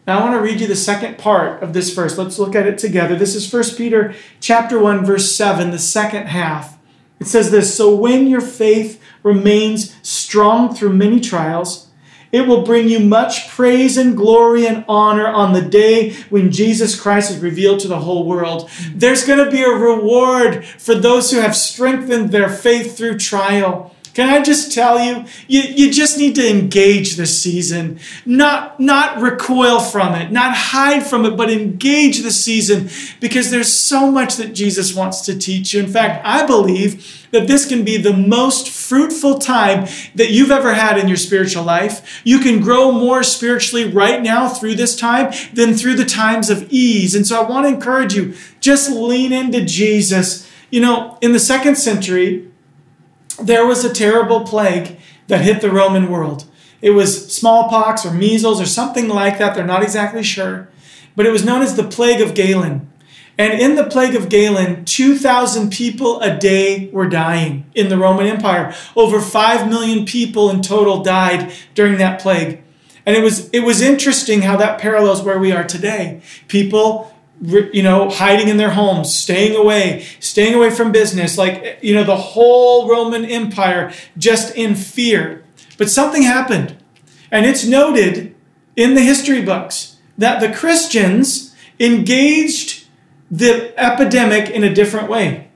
Now 0.07 0.19
I 0.19 0.23
want 0.23 0.35
to 0.35 0.41
read 0.41 0.61
you 0.61 0.67
the 0.67 0.77
second 0.77 1.17
part 1.17 1.63
of 1.63 1.73
this 1.73 1.95
verse. 1.95 2.19
Let's 2.19 2.39
look 2.39 2.55
at 2.55 2.67
it 2.67 2.77
together. 2.77 3.17
This 3.17 3.35
is 3.35 3.51
1 3.51 3.77
Peter 3.77 4.15
chapter 4.39 4.79
1 4.79 5.05
verse 5.05 5.35
7, 5.35 5.71
the 5.71 5.79
second 5.79 6.27
half. 6.27 6.77
It 7.21 7.27
says 7.27 7.51
this, 7.51 7.75
"So 7.75 7.95
when 7.95 8.27
your 8.27 8.43
faith 8.43 9.01
remains 9.23 9.95
strong 10.03 10.75
through 10.75 10.93
many 10.93 11.21
trials, 11.21 11.87
it 12.33 12.47
will 12.47 12.63
bring 12.63 12.89
you 12.89 12.99
much 12.99 13.49
praise 13.49 13.97
and 13.97 14.17
glory 14.17 14.67
and 14.67 14.85
honor 14.89 15.27
on 15.27 15.53
the 15.53 15.63
day 15.63 16.17
when 16.29 16.51
Jesus 16.51 17.01
Christ 17.01 17.31
is 17.31 17.39
revealed 17.39 17.79
to 17.81 17.89
the 17.89 18.01
whole 18.01 18.27
world. 18.27 18.69
There's 18.95 19.25
going 19.25 19.43
to 19.43 19.51
be 19.51 19.63
a 19.63 19.71
reward 19.71 20.65
for 20.65 20.97
those 20.97 21.31
who 21.31 21.39
have 21.39 21.57
strengthened 21.57 22.31
their 22.31 22.49
faith 22.49 22.97
through 22.97 23.19
trial. 23.19 23.94
Can 24.15 24.29
I 24.29 24.43
just 24.43 24.73
tell 24.73 25.01
you, 25.01 25.25
you, 25.49 25.63
you 25.63 25.93
just 25.93 26.19
need 26.19 26.37
to 26.37 26.49
engage 26.49 27.17
this 27.17 27.37
season. 27.37 27.99
Not, 28.25 28.79
not 28.79 29.21
recoil 29.21 29.81
from 29.81 30.15
it, 30.15 30.31
not 30.31 30.55
hide 30.55 31.05
from 31.05 31.27
it, 31.27 31.37
but 31.37 31.51
engage 31.51 32.23
the 32.23 32.31
season 32.31 32.89
because 33.19 33.51
there's 33.51 33.73
so 33.73 34.13
much 34.13 34.37
that 34.37 34.55
Jesus 34.55 34.95
wants 34.95 35.23
to 35.23 35.37
teach 35.37 35.75
you. 35.75 35.81
In 35.81 35.89
fact, 35.89 36.25
I 36.25 36.47
believe 36.47 37.27
that 37.33 37.49
this 37.49 37.67
can 37.67 37.85
be 37.85 37.97
the 37.97 38.17
most 38.17 38.69
fruitful 38.69 39.39
time 39.39 39.89
that 40.15 40.31
you've 40.31 40.53
ever 40.53 40.75
had 40.75 40.97
in 40.97 41.09
your 41.09 41.17
spiritual 41.17 41.65
life. 41.65 42.23
You 42.23 42.39
can 42.39 42.61
grow 42.61 42.93
more 42.93 43.25
spiritually 43.25 43.91
right 43.91 44.23
now 44.23 44.49
through 44.49 44.77
this 44.77 44.95
time 44.95 45.33
than 45.53 45.75
through 45.75 45.97
the 45.97 46.05
times 46.05 46.51
of 46.51 46.71
ease. 46.71 47.17
And 47.17 47.27
so 47.27 47.43
I 47.43 47.49
want 47.49 47.67
to 47.67 47.75
encourage 47.75 48.15
you, 48.15 48.35
just 48.61 48.89
lean 48.89 49.33
into 49.33 49.65
Jesus. 49.65 50.49
You 50.71 50.83
know, 50.83 51.19
in 51.21 51.33
the 51.33 51.41
second 51.41 51.75
century, 51.75 52.49
there 53.43 53.67
was 53.67 53.85
a 53.85 53.93
terrible 53.93 54.45
plague 54.45 54.99
that 55.29 55.43
hit 55.43 55.61
the 55.61 55.71
Roman 55.71 56.11
world. 56.11 56.45
It 56.81 56.91
was 56.91 57.35
smallpox 57.35 58.05
or 58.05 58.13
measles 58.13 58.61
or 58.61 58.67
something 58.67 59.09
like 59.09 59.39
that. 59.39 59.55
They're 59.55 59.65
not 59.65 59.83
exactly 59.83 60.23
sure. 60.23 60.69
But 61.17 61.27
it 61.27 61.31
was 61.31 61.45
known 61.45 61.63
as 61.63 61.77
the 61.77 61.85
Plague 61.85 62.21
of 62.21 62.35
Galen. 62.35 62.91
And 63.39 63.59
in 63.59 63.75
the 63.75 63.85
Plague 63.85 64.15
of 64.15 64.29
Galen, 64.29 64.85
2,000 64.85 65.73
people 65.73 66.21
a 66.21 66.37
day 66.37 66.89
were 66.93 67.09
dying 67.09 67.65
in 67.75 67.89
the 67.89 67.99
Roman 67.99 68.27
Empire. 68.27 68.75
Over 68.95 69.21
5 69.21 69.69
million 69.69 70.05
people 70.05 70.51
in 70.51 70.63
total 70.63 71.03
died 71.03 71.53
during 71.75 71.99
that 71.99 72.21
plague. 72.21 72.63
And 73.07 73.17
it 73.17 73.23
was, 73.23 73.51
it 73.51 73.61
was 73.61 73.81
interesting 73.81 74.43
how 74.43 74.57
that 74.57 74.79
parallels 74.79 75.23
where 75.23 75.39
we 75.39 75.53
are 75.53 75.65
today. 75.65 76.23
People 76.49 77.14
you 77.41 77.83
know, 77.83 78.09
hiding 78.09 78.49
in 78.49 78.57
their 78.57 78.71
homes, 78.71 79.15
staying 79.15 79.57
away, 79.57 80.07
staying 80.21 80.55
away 80.55 80.71
from 80.71 80.93
business, 80.93 81.37
like, 81.37 81.79
you 81.83 81.95
know, 81.95 82.05
the 82.05 82.17
whole 82.17 82.89
Roman 82.89 83.25
Empire 83.25 83.93
just 84.17 84.55
in 84.55 84.75
fear. 84.75 85.45
But 85.77 85.91
something 85.91 86.23
happened. 86.23 86.77
And 87.31 87.45
it's 87.45 87.67
noted 87.67 88.35
in 88.77 88.95
the 88.95 89.01
history 89.01 89.43
books 89.43 89.97
that 90.17 90.41
the 90.41 90.53
Christians 90.55 91.55
engaged 91.81 92.87
the 93.31 93.75
epidemic 93.79 94.49
in 94.51 94.63
a 94.63 94.73
different 94.73 95.09
way. 95.09 95.51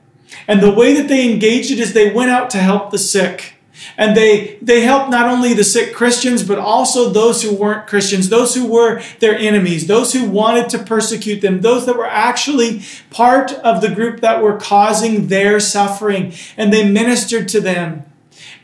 And 0.47 0.61
the 0.61 0.73
way 0.73 0.93
that 0.93 1.07
they 1.07 1.31
engaged 1.31 1.71
it 1.71 1.79
is 1.79 1.93
they 1.93 2.13
went 2.13 2.31
out 2.31 2.49
to 2.51 2.57
help 2.57 2.91
the 2.91 2.97
sick. 2.97 3.58
And 3.97 4.15
they, 4.15 4.57
they 4.61 4.81
helped 4.81 5.09
not 5.09 5.27
only 5.27 5.53
the 5.53 5.63
sick 5.63 5.93
Christians, 5.93 6.43
but 6.43 6.57
also 6.59 7.09
those 7.09 7.41
who 7.43 7.55
weren't 7.55 7.87
Christians, 7.87 8.29
those 8.29 8.55
who 8.55 8.65
were 8.65 9.01
their 9.19 9.37
enemies, 9.37 9.87
those 9.87 10.13
who 10.13 10.29
wanted 10.29 10.69
to 10.69 10.79
persecute 10.79 11.41
them, 11.41 11.61
those 11.61 11.85
that 11.85 11.97
were 11.97 12.05
actually 12.05 12.81
part 13.09 13.51
of 13.53 13.81
the 13.81 13.89
group 13.89 14.21
that 14.21 14.41
were 14.41 14.57
causing 14.57 15.27
their 15.27 15.59
suffering. 15.59 16.33
And 16.57 16.73
they 16.73 16.89
ministered 16.89 17.47
to 17.49 17.61
them. 17.61 18.03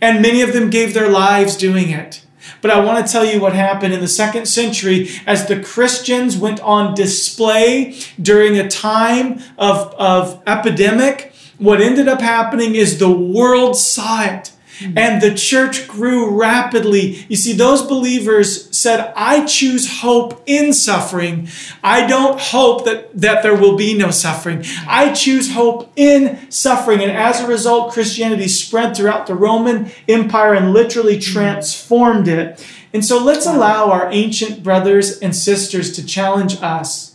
And 0.02 0.22
many 0.22 0.42
of 0.42 0.54
them 0.54 0.70
gave 0.70 0.94
their 0.94 1.10
lives 1.10 1.56
doing 1.56 1.90
it. 1.90 2.22
But 2.62 2.72
I 2.72 2.84
want 2.84 3.06
to 3.06 3.12
tell 3.12 3.26
you 3.26 3.40
what 3.40 3.54
happened 3.54 3.94
in 3.94 4.00
the 4.00 4.08
second 4.08 4.48
century 4.48 5.10
as 5.26 5.48
the 5.48 5.62
Christians 5.62 6.38
went 6.38 6.60
on 6.62 6.96
display 6.96 7.98
during 8.22 8.58
a 8.58 8.68
time 8.68 9.40
of, 9.58 9.94
of 9.96 10.42
epidemic. 10.48 11.34
What 11.58 11.82
ended 11.82 12.08
up 12.08 12.22
happening 12.22 12.76
is 12.76 12.98
the 12.98 13.12
world 13.12 13.78
saw 13.78 14.24
it 14.24 14.52
And 14.82 15.22
the 15.22 15.34
church 15.34 15.88
grew 15.88 16.30
rapidly. 16.30 17.26
You 17.30 17.36
see, 17.36 17.54
those 17.54 17.82
believers 17.82 18.76
said, 18.76 19.14
I 19.16 19.46
choose 19.46 20.02
hope 20.02 20.42
in 20.46 20.74
suffering. 20.74 21.48
I 21.84 22.06
don't 22.06 22.40
hope 22.40 22.86
that, 22.86 23.16
that 23.20 23.44
there 23.44 23.56
will 23.56 23.78
be 23.78 23.98
no 23.98 24.12
suffering. 24.12 24.64
I 24.88 25.14
choose 25.14 25.54
hope 25.54 25.92
in 25.96 26.52
suffering. 26.52 27.02
And 27.02 27.12
as 27.12 27.40
a 27.40 27.48
result, 27.48 27.94
Christianity 27.94 28.48
spread 28.48 28.96
throughout 28.96 29.28
the 29.28 29.36
Roman 29.36 29.92
Empire 30.08 30.54
and 30.54 30.74
literally 30.74 31.20
transformed 31.20 32.28
it. 32.28 32.66
And 32.94 33.04
so 33.04 33.22
let's 33.22 33.46
allow 33.46 33.92
our 33.92 34.10
ancient 34.12 34.64
brothers 34.64 35.20
and 35.20 35.36
sisters 35.36 35.92
to 35.94 36.06
challenge 36.06 36.62
us. 36.62 37.15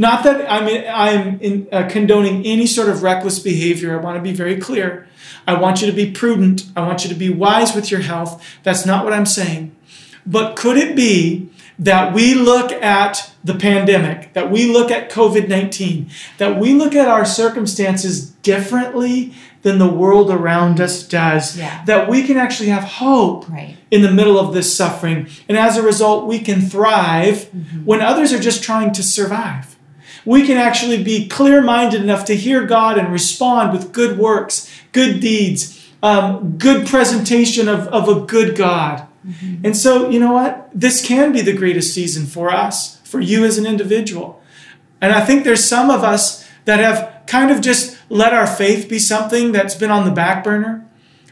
Not 0.00 0.24
that 0.24 0.50
I'm, 0.50 0.66
I'm 0.66 1.40
in, 1.40 1.68
uh, 1.70 1.86
condoning 1.90 2.46
any 2.46 2.66
sort 2.66 2.88
of 2.88 3.02
reckless 3.02 3.38
behavior. 3.38 3.92
I 3.92 4.02
want 4.02 4.16
to 4.16 4.22
be 4.22 4.32
very 4.32 4.58
clear. 4.58 5.06
I 5.46 5.60
want 5.60 5.82
you 5.82 5.86
to 5.88 5.92
be 5.92 6.10
prudent. 6.10 6.64
I 6.74 6.80
want 6.86 7.04
you 7.04 7.10
to 7.10 7.14
be 7.14 7.28
wise 7.28 7.74
with 7.74 7.90
your 7.90 8.00
health. 8.00 8.42
That's 8.62 8.86
not 8.86 9.04
what 9.04 9.12
I'm 9.12 9.26
saying. 9.26 9.76
But 10.24 10.56
could 10.56 10.78
it 10.78 10.96
be 10.96 11.50
that 11.78 12.14
we 12.14 12.32
look 12.32 12.72
at 12.72 13.30
the 13.44 13.54
pandemic, 13.54 14.32
that 14.32 14.50
we 14.50 14.72
look 14.72 14.90
at 14.90 15.10
COVID 15.10 15.48
19, 15.50 16.08
that 16.38 16.58
we 16.58 16.72
look 16.72 16.94
at 16.94 17.06
our 17.06 17.26
circumstances 17.26 18.30
differently 18.30 19.34
than 19.60 19.78
the 19.78 19.92
world 19.92 20.30
around 20.30 20.80
us 20.80 21.02
does. 21.06 21.58
Yeah. 21.58 21.84
That 21.84 22.08
we 22.08 22.26
can 22.26 22.38
actually 22.38 22.70
have 22.70 22.84
hope 22.84 23.50
right. 23.50 23.76
in 23.90 24.00
the 24.00 24.10
middle 24.10 24.38
of 24.38 24.54
this 24.54 24.74
suffering. 24.74 25.28
And 25.46 25.58
as 25.58 25.76
a 25.76 25.82
result, 25.82 26.26
we 26.26 26.38
can 26.38 26.62
thrive 26.62 27.50
mm-hmm. 27.50 27.84
when 27.84 28.00
others 28.00 28.32
are 28.32 28.38
just 28.38 28.62
trying 28.62 28.92
to 28.92 29.02
survive. 29.02 29.76
We 30.24 30.46
can 30.46 30.56
actually 30.56 31.02
be 31.02 31.28
clear 31.28 31.62
minded 31.62 32.02
enough 32.02 32.24
to 32.26 32.36
hear 32.36 32.66
God 32.66 32.98
and 32.98 33.12
respond 33.12 33.72
with 33.72 33.92
good 33.92 34.18
works, 34.18 34.70
good 34.92 35.20
deeds, 35.20 35.90
um, 36.02 36.56
good 36.58 36.86
presentation 36.86 37.68
of, 37.68 37.88
of 37.88 38.08
a 38.08 38.26
good 38.26 38.56
God. 38.56 39.06
Mm-hmm. 39.26 39.66
And 39.66 39.76
so, 39.76 40.08
you 40.08 40.18
know 40.18 40.32
what? 40.32 40.70
This 40.74 41.04
can 41.06 41.32
be 41.32 41.42
the 41.42 41.56
greatest 41.56 41.92
season 41.92 42.26
for 42.26 42.50
us, 42.50 43.00
for 43.00 43.20
you 43.20 43.44
as 43.44 43.58
an 43.58 43.66
individual. 43.66 44.42
And 45.00 45.12
I 45.12 45.24
think 45.24 45.44
there's 45.44 45.64
some 45.64 45.90
of 45.90 46.02
us 46.02 46.48
that 46.64 46.78
have 46.80 47.22
kind 47.26 47.50
of 47.50 47.60
just 47.60 47.98
let 48.08 48.32
our 48.32 48.46
faith 48.46 48.88
be 48.88 48.98
something 48.98 49.52
that's 49.52 49.74
been 49.74 49.90
on 49.90 50.04
the 50.04 50.10
back 50.10 50.42
burner. 50.44 50.86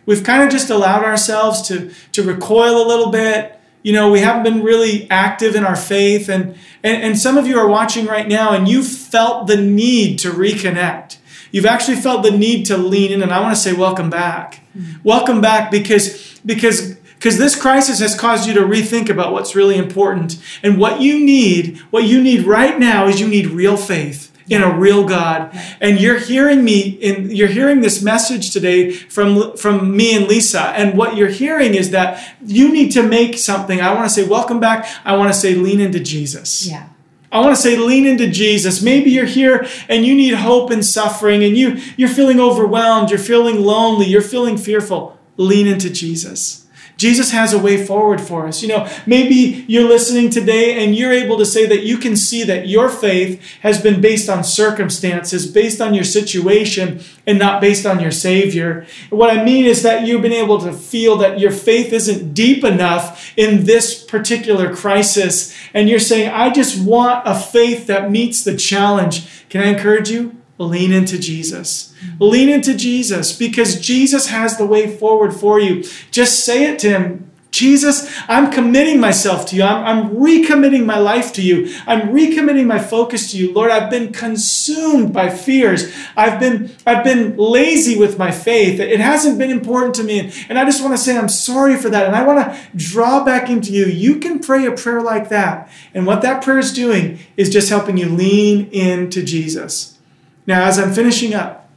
We've 0.06 0.24
kind 0.24 0.42
of 0.42 0.50
just 0.50 0.70
allowed 0.70 1.04
ourselves 1.04 1.62
to, 1.68 1.92
to 2.12 2.22
recoil 2.22 2.82
a 2.82 2.86
little 2.86 3.10
bit. 3.10 3.57
You 3.82 3.92
know, 3.92 4.10
we 4.10 4.20
haven't 4.20 4.42
been 4.42 4.62
really 4.62 5.08
active 5.10 5.54
in 5.54 5.64
our 5.64 5.76
faith. 5.76 6.28
And, 6.28 6.56
and, 6.82 7.02
and 7.02 7.18
some 7.18 7.36
of 7.36 7.46
you 7.46 7.58
are 7.58 7.68
watching 7.68 8.06
right 8.06 8.26
now 8.26 8.52
and 8.52 8.68
you've 8.68 8.88
felt 8.88 9.46
the 9.46 9.56
need 9.56 10.18
to 10.20 10.30
reconnect. 10.30 11.18
You've 11.50 11.66
actually 11.66 11.96
felt 11.96 12.22
the 12.22 12.30
need 12.30 12.66
to 12.66 12.76
lean 12.76 13.12
in. 13.12 13.22
And 13.22 13.32
I 13.32 13.40
want 13.40 13.54
to 13.54 13.60
say, 13.60 13.72
welcome 13.72 14.10
back. 14.10 14.60
Mm-hmm. 14.76 14.98
Welcome 15.02 15.40
back 15.40 15.70
because, 15.70 16.38
because 16.44 16.98
because 17.18 17.36
this 17.36 17.60
crisis 17.60 17.98
has 17.98 18.14
caused 18.14 18.46
you 18.46 18.54
to 18.54 18.60
rethink 18.60 19.08
about 19.08 19.32
what's 19.32 19.56
really 19.56 19.76
important 19.76 20.40
and 20.62 20.78
what 20.78 21.00
you 21.00 21.18
need 21.18 21.78
what 21.90 22.04
you 22.04 22.22
need 22.22 22.46
right 22.46 22.78
now 22.78 23.08
is 23.08 23.20
you 23.20 23.26
need 23.26 23.46
real 23.48 23.76
faith 23.76 24.27
in 24.48 24.62
a 24.62 24.78
real 24.78 25.06
God. 25.06 25.50
And 25.80 26.00
you're 26.00 26.18
hearing 26.18 26.64
me 26.64 26.80
in 26.80 27.30
you're 27.30 27.48
hearing 27.48 27.80
this 27.80 28.02
message 28.02 28.50
today 28.50 28.90
from 28.90 29.56
from 29.56 29.96
me 29.96 30.16
and 30.16 30.26
Lisa. 30.26 30.60
And 30.60 30.96
what 30.96 31.16
you're 31.16 31.28
hearing 31.28 31.74
is 31.74 31.90
that 31.90 32.36
you 32.44 32.72
need 32.72 32.90
to 32.92 33.02
make 33.02 33.38
something. 33.38 33.80
I 33.80 33.92
want 33.94 34.06
to 34.06 34.14
say 34.14 34.26
welcome 34.26 34.60
back. 34.60 34.88
I 35.04 35.16
want 35.16 35.32
to 35.32 35.38
say 35.38 35.54
lean 35.54 35.80
into 35.80 36.00
Jesus. 36.00 36.66
Yeah. 36.66 36.88
I 37.30 37.40
want 37.40 37.54
to 37.54 37.60
say 37.60 37.76
lean 37.76 38.06
into 38.06 38.28
Jesus. 38.30 38.80
Maybe 38.82 39.10
you're 39.10 39.26
here 39.26 39.66
and 39.88 40.06
you 40.06 40.14
need 40.14 40.34
hope 40.34 40.70
in 40.70 40.82
suffering 40.82 41.44
and 41.44 41.56
you 41.56 41.80
you're 41.96 42.08
feeling 42.08 42.40
overwhelmed, 42.40 43.10
you're 43.10 43.18
feeling 43.18 43.62
lonely, 43.62 44.06
you're 44.06 44.22
feeling 44.22 44.56
fearful. 44.56 45.18
Lean 45.36 45.66
into 45.66 45.90
Jesus. 45.90 46.66
Jesus 46.98 47.30
has 47.30 47.52
a 47.52 47.58
way 47.58 47.82
forward 47.86 48.20
for 48.20 48.46
us. 48.48 48.60
You 48.60 48.68
know, 48.68 48.88
maybe 49.06 49.64
you're 49.68 49.88
listening 49.88 50.30
today 50.30 50.84
and 50.84 50.96
you're 50.96 51.12
able 51.12 51.38
to 51.38 51.46
say 51.46 51.64
that 51.64 51.84
you 51.84 51.96
can 51.96 52.16
see 52.16 52.42
that 52.42 52.66
your 52.66 52.88
faith 52.88 53.40
has 53.60 53.80
been 53.80 54.00
based 54.00 54.28
on 54.28 54.42
circumstances, 54.42 55.46
based 55.50 55.80
on 55.80 55.94
your 55.94 56.02
situation, 56.02 57.00
and 57.24 57.38
not 57.38 57.60
based 57.60 57.86
on 57.86 58.00
your 58.00 58.10
Savior. 58.10 58.84
What 59.10 59.30
I 59.30 59.44
mean 59.44 59.64
is 59.64 59.84
that 59.84 60.06
you've 60.06 60.22
been 60.22 60.32
able 60.32 60.58
to 60.58 60.72
feel 60.72 61.16
that 61.18 61.38
your 61.38 61.52
faith 61.52 61.92
isn't 61.92 62.34
deep 62.34 62.64
enough 62.64 63.32
in 63.36 63.64
this 63.64 64.02
particular 64.02 64.74
crisis. 64.74 65.56
And 65.72 65.88
you're 65.88 66.00
saying, 66.00 66.30
I 66.30 66.50
just 66.50 66.84
want 66.84 67.22
a 67.28 67.38
faith 67.38 67.86
that 67.86 68.10
meets 68.10 68.42
the 68.42 68.56
challenge. 68.56 69.46
Can 69.48 69.62
I 69.62 69.66
encourage 69.66 70.10
you? 70.10 70.37
Lean 70.58 70.92
into 70.92 71.18
Jesus. 71.18 71.94
Lean 72.18 72.48
into 72.48 72.74
Jesus 72.74 73.36
because 73.36 73.80
Jesus 73.80 74.28
has 74.28 74.56
the 74.56 74.66
way 74.66 74.94
forward 74.96 75.32
for 75.32 75.60
you. 75.60 75.84
Just 76.10 76.44
say 76.44 76.64
it 76.64 76.78
to 76.80 76.90
him. 76.90 77.28
Jesus, 77.50 78.14
I'm 78.28 78.52
committing 78.52 79.00
myself 79.00 79.46
to 79.46 79.56
you. 79.56 79.62
I'm, 79.62 79.84
I'm 79.84 80.16
recommitting 80.16 80.84
my 80.84 80.98
life 80.98 81.32
to 81.34 81.42
you. 81.42 81.74
I'm 81.86 82.10
recommitting 82.10 82.66
my 82.66 82.78
focus 82.78 83.32
to 83.32 83.38
you. 83.38 83.52
Lord, 83.52 83.70
I've 83.70 83.90
been 83.90 84.12
consumed 84.12 85.14
by 85.14 85.30
fears. 85.30 85.92
I've 86.14 86.38
been, 86.38 86.70
I've 86.86 87.02
been 87.02 87.36
lazy 87.36 87.98
with 87.98 88.18
my 88.18 88.30
faith. 88.30 88.78
It 88.80 89.00
hasn't 89.00 89.38
been 89.38 89.50
important 89.50 89.94
to 89.96 90.04
me. 90.04 90.30
And 90.50 90.58
I 90.58 90.64
just 90.66 90.82
want 90.82 90.96
to 90.96 91.02
say 91.02 91.16
I'm 91.16 91.28
sorry 91.28 91.76
for 91.76 91.88
that. 91.88 92.06
And 92.06 92.14
I 92.14 92.22
want 92.22 92.38
to 92.38 92.60
draw 92.76 93.24
back 93.24 93.48
into 93.48 93.72
you. 93.72 93.86
You 93.86 94.16
can 94.20 94.40
pray 94.40 94.66
a 94.66 94.72
prayer 94.72 95.00
like 95.00 95.30
that. 95.30 95.70
And 95.94 96.06
what 96.06 96.20
that 96.22 96.44
prayer 96.44 96.58
is 96.58 96.72
doing 96.72 97.18
is 97.36 97.48
just 97.48 97.70
helping 97.70 97.96
you 97.96 98.08
lean 98.08 98.68
into 98.70 99.24
Jesus. 99.24 99.97
Now, 100.48 100.64
as 100.64 100.78
I'm 100.78 100.94
finishing 100.94 101.34
up, 101.34 101.68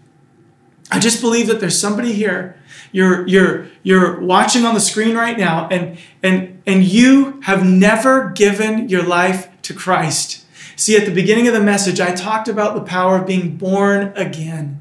I 0.89 0.97
just 0.97 1.19
believe 1.19 1.47
that 1.47 1.60
there's 1.60 1.77
somebody 1.77 2.13
here. 2.13 2.55
You're 2.93 3.27
you're 3.27 3.67
you're 3.84 4.21
watching 4.21 4.65
on 4.65 4.73
the 4.73 4.79
screen 4.79 5.13
right 5.13 5.38
now, 5.38 5.67
and 5.69 5.97
and 6.23 6.62
and 6.65 6.81
you 6.84 7.41
have 7.41 7.65
never 7.65 8.29
given 8.29 8.88
your 8.88 9.03
life 9.03 9.49
to 9.63 9.73
Christ. 9.73 10.45
See, 10.77 10.95
at 10.95 11.05
the 11.05 11.13
beginning 11.13 11.49
of 11.49 11.53
the 11.53 11.62
message, 11.62 11.99
I 11.99 12.15
talked 12.15 12.47
about 12.47 12.73
the 12.73 12.81
power 12.81 13.17
of 13.17 13.27
being 13.27 13.57
born 13.57 14.13
again. 14.15 14.81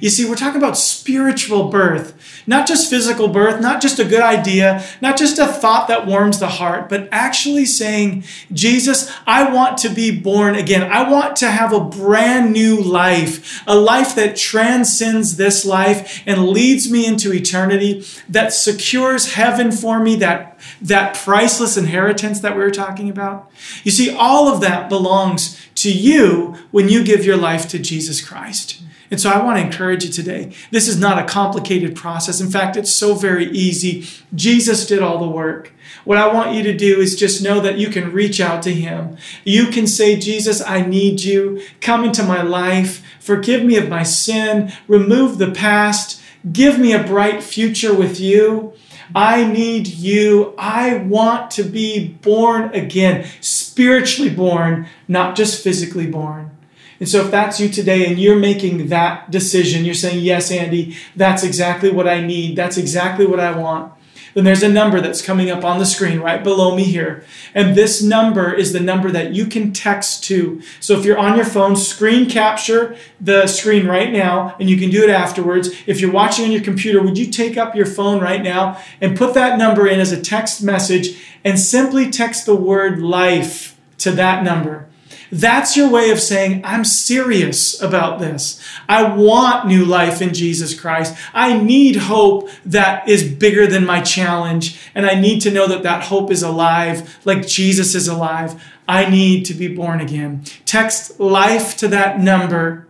You 0.00 0.10
see, 0.10 0.28
we're 0.28 0.36
talking 0.36 0.60
about 0.60 0.76
spiritual 0.76 1.68
birth, 1.68 2.42
not 2.46 2.66
just 2.66 2.90
physical 2.90 3.28
birth, 3.28 3.60
not 3.60 3.80
just 3.80 3.98
a 3.98 4.04
good 4.04 4.22
idea, 4.22 4.84
not 5.00 5.16
just 5.16 5.38
a 5.38 5.46
thought 5.46 5.88
that 5.88 6.06
warms 6.06 6.38
the 6.38 6.48
heart, 6.48 6.88
but 6.88 7.08
actually 7.10 7.64
saying, 7.64 8.24
Jesus, 8.52 9.10
I 9.26 9.50
want 9.52 9.78
to 9.78 9.88
be 9.88 10.18
born 10.18 10.54
again. 10.54 10.82
I 10.82 11.10
want 11.10 11.36
to 11.36 11.50
have 11.50 11.72
a 11.72 11.80
brand 11.80 12.52
new 12.52 12.80
life, 12.80 13.62
a 13.66 13.76
life 13.76 14.14
that 14.16 14.36
transcends 14.36 15.36
this 15.36 15.64
life 15.64 16.22
and 16.26 16.48
leads 16.48 16.90
me 16.90 17.06
into 17.06 17.32
eternity, 17.32 18.04
that 18.28 18.52
secures 18.52 19.34
heaven 19.34 19.72
for 19.72 20.00
me, 20.00 20.16
that, 20.16 20.58
that 20.82 21.14
priceless 21.14 21.76
inheritance 21.76 22.40
that 22.40 22.56
we 22.56 22.62
were 22.62 22.70
talking 22.70 23.08
about. 23.08 23.50
You 23.84 23.90
see, 23.90 24.14
all 24.14 24.48
of 24.52 24.60
that 24.60 24.88
belongs 24.88 25.60
to 25.76 25.92
you 25.92 26.56
when 26.70 26.88
you 26.88 27.04
give 27.04 27.24
your 27.24 27.36
life 27.36 27.68
to 27.68 27.78
Jesus 27.78 28.20
Christ. 28.20 28.82
And 29.10 29.20
so 29.20 29.30
I 29.30 29.42
want 29.42 29.58
to 29.58 29.64
encourage 29.64 30.04
you 30.04 30.10
today. 30.10 30.52
This 30.70 30.88
is 30.88 30.98
not 30.98 31.18
a 31.18 31.24
complicated 31.24 31.94
process. 31.94 32.40
In 32.40 32.50
fact, 32.50 32.76
it's 32.76 32.92
so 32.92 33.14
very 33.14 33.46
easy. 33.50 34.06
Jesus 34.34 34.86
did 34.86 35.02
all 35.02 35.18
the 35.18 35.28
work. 35.28 35.72
What 36.04 36.18
I 36.18 36.32
want 36.32 36.54
you 36.54 36.62
to 36.64 36.76
do 36.76 37.00
is 37.00 37.16
just 37.16 37.42
know 37.42 37.60
that 37.60 37.78
you 37.78 37.88
can 37.88 38.12
reach 38.12 38.40
out 38.40 38.62
to 38.62 38.72
Him. 38.72 39.16
You 39.44 39.66
can 39.66 39.86
say, 39.86 40.16
Jesus, 40.16 40.62
I 40.62 40.82
need 40.82 41.22
you. 41.22 41.62
Come 41.80 42.04
into 42.04 42.22
my 42.22 42.42
life. 42.42 43.04
Forgive 43.20 43.64
me 43.64 43.76
of 43.76 43.88
my 43.88 44.02
sin. 44.02 44.72
Remove 44.88 45.38
the 45.38 45.50
past. 45.50 46.20
Give 46.52 46.78
me 46.78 46.92
a 46.92 47.02
bright 47.02 47.42
future 47.42 47.94
with 47.94 48.20
you. 48.20 48.72
I 49.14 49.44
need 49.44 49.86
you. 49.86 50.54
I 50.58 50.96
want 50.98 51.50
to 51.52 51.62
be 51.62 52.08
born 52.08 52.74
again, 52.74 53.26
spiritually 53.40 54.30
born, 54.30 54.88
not 55.08 55.36
just 55.36 55.62
physically 55.62 56.06
born. 56.06 56.55
And 56.98 57.08
so, 57.08 57.24
if 57.24 57.30
that's 57.30 57.60
you 57.60 57.68
today 57.68 58.06
and 58.06 58.18
you're 58.18 58.38
making 58.38 58.88
that 58.88 59.30
decision, 59.30 59.84
you're 59.84 59.94
saying, 59.94 60.24
Yes, 60.24 60.50
Andy, 60.50 60.96
that's 61.14 61.42
exactly 61.42 61.90
what 61.90 62.08
I 62.08 62.24
need, 62.24 62.56
that's 62.56 62.78
exactly 62.78 63.26
what 63.26 63.40
I 63.40 63.56
want, 63.56 63.92
then 64.32 64.44
there's 64.44 64.62
a 64.62 64.68
number 64.68 65.00
that's 65.00 65.22
coming 65.22 65.50
up 65.50 65.64
on 65.64 65.78
the 65.78 65.86
screen 65.86 66.20
right 66.20 66.44
below 66.44 66.76
me 66.76 66.84
here. 66.84 67.24
And 67.54 67.74
this 67.74 68.02
number 68.02 68.52
is 68.52 68.74
the 68.74 68.80
number 68.80 69.10
that 69.10 69.32
you 69.32 69.46
can 69.46 69.72
text 69.72 70.24
to. 70.24 70.60
So, 70.80 70.98
if 70.98 71.04
you're 71.04 71.18
on 71.18 71.36
your 71.36 71.44
phone, 71.44 71.76
screen 71.76 72.28
capture 72.28 72.96
the 73.20 73.46
screen 73.46 73.86
right 73.86 74.12
now, 74.12 74.56
and 74.58 74.70
you 74.70 74.78
can 74.78 74.90
do 74.90 75.02
it 75.02 75.10
afterwards. 75.10 75.70
If 75.86 76.00
you're 76.00 76.12
watching 76.12 76.46
on 76.46 76.52
your 76.52 76.62
computer, 76.62 77.02
would 77.02 77.18
you 77.18 77.30
take 77.30 77.58
up 77.58 77.74
your 77.74 77.86
phone 77.86 78.22
right 78.22 78.42
now 78.42 78.78
and 79.02 79.16
put 79.18 79.34
that 79.34 79.58
number 79.58 79.86
in 79.86 80.00
as 80.00 80.12
a 80.12 80.20
text 80.20 80.62
message 80.62 81.22
and 81.44 81.58
simply 81.58 82.10
text 82.10 82.46
the 82.46 82.56
word 82.56 83.00
life 83.00 83.78
to 83.98 84.10
that 84.12 84.44
number? 84.44 84.86
That's 85.30 85.76
your 85.76 85.90
way 85.90 86.10
of 86.10 86.20
saying, 86.20 86.62
I'm 86.64 86.84
serious 86.84 87.80
about 87.80 88.18
this. 88.18 88.62
I 88.88 89.14
want 89.14 89.66
new 89.66 89.84
life 89.84 90.22
in 90.22 90.32
Jesus 90.32 90.78
Christ. 90.78 91.16
I 91.34 91.58
need 91.58 91.96
hope 91.96 92.48
that 92.64 93.08
is 93.08 93.24
bigger 93.24 93.66
than 93.66 93.84
my 93.84 94.00
challenge. 94.00 94.78
And 94.94 95.06
I 95.06 95.14
need 95.18 95.40
to 95.42 95.50
know 95.50 95.66
that 95.66 95.82
that 95.82 96.04
hope 96.04 96.30
is 96.30 96.42
alive, 96.42 97.18
like 97.24 97.46
Jesus 97.46 97.94
is 97.94 98.08
alive. 98.08 98.62
I 98.88 99.08
need 99.10 99.44
to 99.46 99.54
be 99.54 99.74
born 99.74 100.00
again. 100.00 100.44
Text 100.64 101.18
life 101.18 101.76
to 101.78 101.88
that 101.88 102.20
number. 102.20 102.86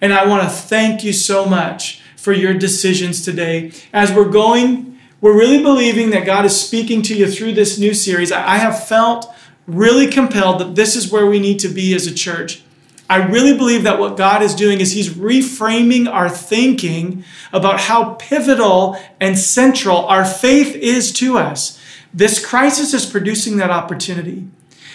And 0.00 0.12
I 0.12 0.26
want 0.26 0.42
to 0.42 0.48
thank 0.48 1.04
you 1.04 1.12
so 1.12 1.46
much 1.46 2.02
for 2.16 2.32
your 2.32 2.54
decisions 2.54 3.24
today. 3.24 3.72
As 3.92 4.12
we're 4.12 4.28
going 4.28 4.96
we're 5.20 5.36
really 5.36 5.62
believing 5.62 6.10
that 6.10 6.26
God 6.26 6.44
is 6.44 6.60
speaking 6.60 7.00
to 7.02 7.14
you 7.16 7.30
through 7.30 7.54
this 7.54 7.78
new 7.78 7.94
series. 7.94 8.30
I 8.30 8.56
have 8.58 8.86
felt 8.86 9.34
really 9.66 10.06
compelled 10.06 10.60
that 10.60 10.74
this 10.74 10.96
is 10.96 11.10
where 11.10 11.26
we 11.26 11.38
need 11.38 11.58
to 11.60 11.68
be 11.68 11.94
as 11.94 12.06
a 12.06 12.14
church. 12.14 12.62
I 13.08 13.24
really 13.24 13.56
believe 13.56 13.84
that 13.84 14.00
what 14.00 14.16
God 14.16 14.42
is 14.42 14.54
doing 14.54 14.80
is 14.80 14.92
He's 14.92 15.10
reframing 15.10 16.12
our 16.12 16.28
thinking 16.28 17.24
about 17.52 17.80
how 17.80 18.14
pivotal 18.14 18.96
and 19.20 19.38
central 19.38 20.06
our 20.06 20.24
faith 20.24 20.74
is 20.74 21.12
to 21.14 21.38
us. 21.38 21.80
This 22.12 22.44
crisis 22.44 22.94
is 22.94 23.06
producing 23.06 23.58
that 23.58 23.70
opportunity. 23.70 24.48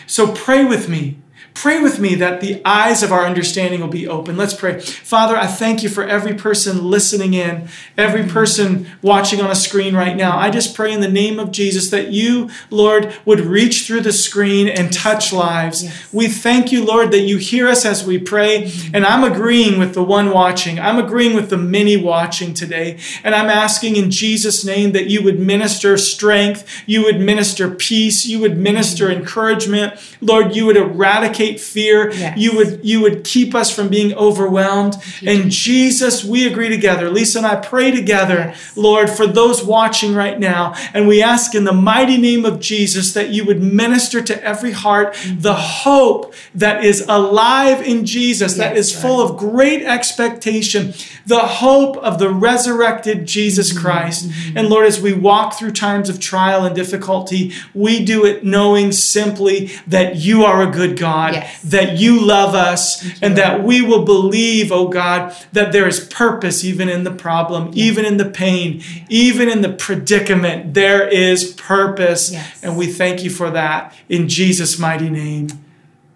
So 0.07 0.34
pray 0.34 0.65
with 0.65 0.89
me 0.89 1.20
Pray 1.54 1.82
with 1.82 1.99
me 1.99 2.16
that 2.16 2.41
the 2.41 2.62
eyes 2.66 3.04
of 3.04 3.12
our 3.12 3.26
understanding 3.26 3.82
will 3.82 3.88
be 3.88 4.08
open. 4.08 4.38
Let's 4.38 4.54
pray. 4.54 4.80
Father, 4.80 5.36
I 5.36 5.47
thank 5.47 5.84
you 5.84 5.89
for 5.89 6.04
every 6.04 6.34
person 6.34 6.89
listening 6.89 7.34
in, 7.34 7.68
every 7.97 8.24
person 8.24 8.88
watching 9.02 9.41
on 9.41 9.52
a 9.52 9.56
screen 9.56 9.93
right 9.93 10.16
now. 10.16 10.38
I 10.38 10.49
just 10.49 10.76
pray 10.76 10.93
in 10.93 11.02
the 11.02 11.12
name 11.12 11.39
of 11.39 11.52
Jesus 11.52 11.89
that 11.89 12.12
you, 12.12 12.49
Lord, 12.70 13.14
would 13.26 13.41
reach 13.41 13.86
through 13.86 14.02
the 14.02 14.14
screen 14.14 14.70
and 14.70 14.93
touch 14.93 15.34
lives. 15.34 15.84
Yes. 15.84 16.14
We 16.14 16.30
thank 16.30 16.72
you, 16.72 16.86
Lord, 16.86 17.12
that 17.12 17.20
you 17.20 17.38
hear 17.38 17.68
us 17.68 17.86
as 17.86 18.06
we 18.06 18.18
pray. 18.18 18.72
And 18.93 19.06
I'm 19.06 19.30
agreeing 19.30 19.78
with 19.78 19.93
the 19.93 20.04
one 20.04 20.32
watching, 20.32 20.80
I'm 20.80 20.97
agreeing 20.97 21.36
with 21.36 21.49
the 21.49 21.58
many 21.58 21.97
watching 21.97 22.54
today. 22.54 22.97
And 23.24 23.36
I'm 23.36 23.49
asking 23.49 23.97
in 23.97 24.10
Jesus' 24.10 24.66
name 24.66 24.93
that 24.93 25.08
you 25.08 25.22
would 25.24 25.39
minister 25.39 25.97
strength, 25.97 26.84
you 26.86 27.04
would 27.04 27.20
minister 27.20 27.70
peace, 27.70 28.26
you 28.26 28.39
would 28.39 28.58
minister 28.58 29.12
encouragement. 29.12 29.93
Lord, 30.22 30.56
you 30.56 30.66
would 30.66 30.78
eradicate 30.78 31.40
fear. 31.59 32.11
Yes. 32.11 32.37
You 32.37 32.55
would 32.55 32.79
you 32.83 33.01
would 33.01 33.23
keep 33.23 33.53
us 33.55 33.73
from 33.73 33.89
being 33.89 34.13
overwhelmed. 34.13 34.95
And 35.25 35.51
Jesus, 35.51 36.23
we 36.23 36.47
agree 36.47 36.69
together. 36.69 37.09
Lisa 37.09 37.39
and 37.39 37.47
I 37.47 37.55
pray 37.55 37.91
together, 37.91 38.35
yes. 38.35 38.77
Lord, 38.77 39.09
for 39.09 39.27
those 39.27 39.63
watching 39.63 40.13
right 40.13 40.39
now. 40.39 40.73
And 40.93 41.07
we 41.07 41.21
ask 41.21 41.55
in 41.55 41.63
the 41.63 41.73
mighty 41.73 42.17
name 42.17 42.45
of 42.45 42.59
Jesus 42.59 43.13
that 43.13 43.29
you 43.29 43.45
would 43.45 43.61
minister 43.61 44.21
to 44.21 44.43
every 44.43 44.71
heart 44.71 45.13
mm-hmm. 45.13 45.39
the 45.41 45.55
hope 45.55 46.33
that 46.55 46.83
is 46.83 47.05
alive 47.07 47.81
in 47.81 48.05
Jesus, 48.05 48.57
yes, 48.57 48.57
that 48.57 48.77
is 48.77 48.93
right. 48.93 49.01
full 49.01 49.21
of 49.21 49.37
great 49.37 49.83
expectation, 49.83 50.93
the 51.25 51.39
hope 51.39 51.97
of 51.97 52.19
the 52.19 52.29
resurrected 52.29 53.25
Jesus 53.25 53.71
mm-hmm. 53.71 53.81
Christ. 53.81 54.29
Mm-hmm. 54.29 54.57
And 54.57 54.69
Lord, 54.69 54.85
as 54.85 55.01
we 55.01 55.13
walk 55.13 55.53
through 55.53 55.71
times 55.71 56.09
of 56.09 56.19
trial 56.19 56.65
and 56.65 56.75
difficulty, 56.75 57.53
we 57.73 58.03
do 58.03 58.25
it 58.25 58.43
knowing 58.43 58.91
simply 58.91 59.71
that 59.87 60.17
you 60.17 60.43
are 60.43 60.61
a 60.61 60.71
good 60.71 60.97
God 60.97 61.30
yes. 61.34 61.61
that 61.63 61.97
you 61.97 62.19
love 62.19 62.55
us, 62.55 63.03
and 63.21 63.38
that 63.38 63.63
we 63.63 63.82
will 63.82 64.05
believe, 64.05 64.71
oh 64.71 64.88
God, 64.88 65.36
that 65.53 65.71
there 65.71 65.88
is 65.88 65.99
purpose 65.99 66.63
even 66.63 66.89
in 66.89 67.03
the 67.03 67.11
problem, 67.11 67.67
yes. 67.67 67.77
even 67.77 68.05
in 68.05 68.17
the 68.17 68.29
pain, 68.29 68.84
even 69.09 69.49
in 69.49 69.61
the 69.61 69.73
predicament. 69.73 70.73
There 70.73 71.07
is 71.07 71.53
purpose. 71.53 72.32
Yes. 72.32 72.63
And 72.63 72.77
we 72.77 72.88
thank 72.88 73.23
you 73.23 73.29
for 73.29 73.49
that 73.51 73.95
in 74.09 74.27
Jesus' 74.27 74.77
mighty 74.79 75.09
name. 75.09 75.47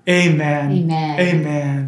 Amen. 0.08 0.72
Amen. 0.72 1.20
Amen. 1.20 1.88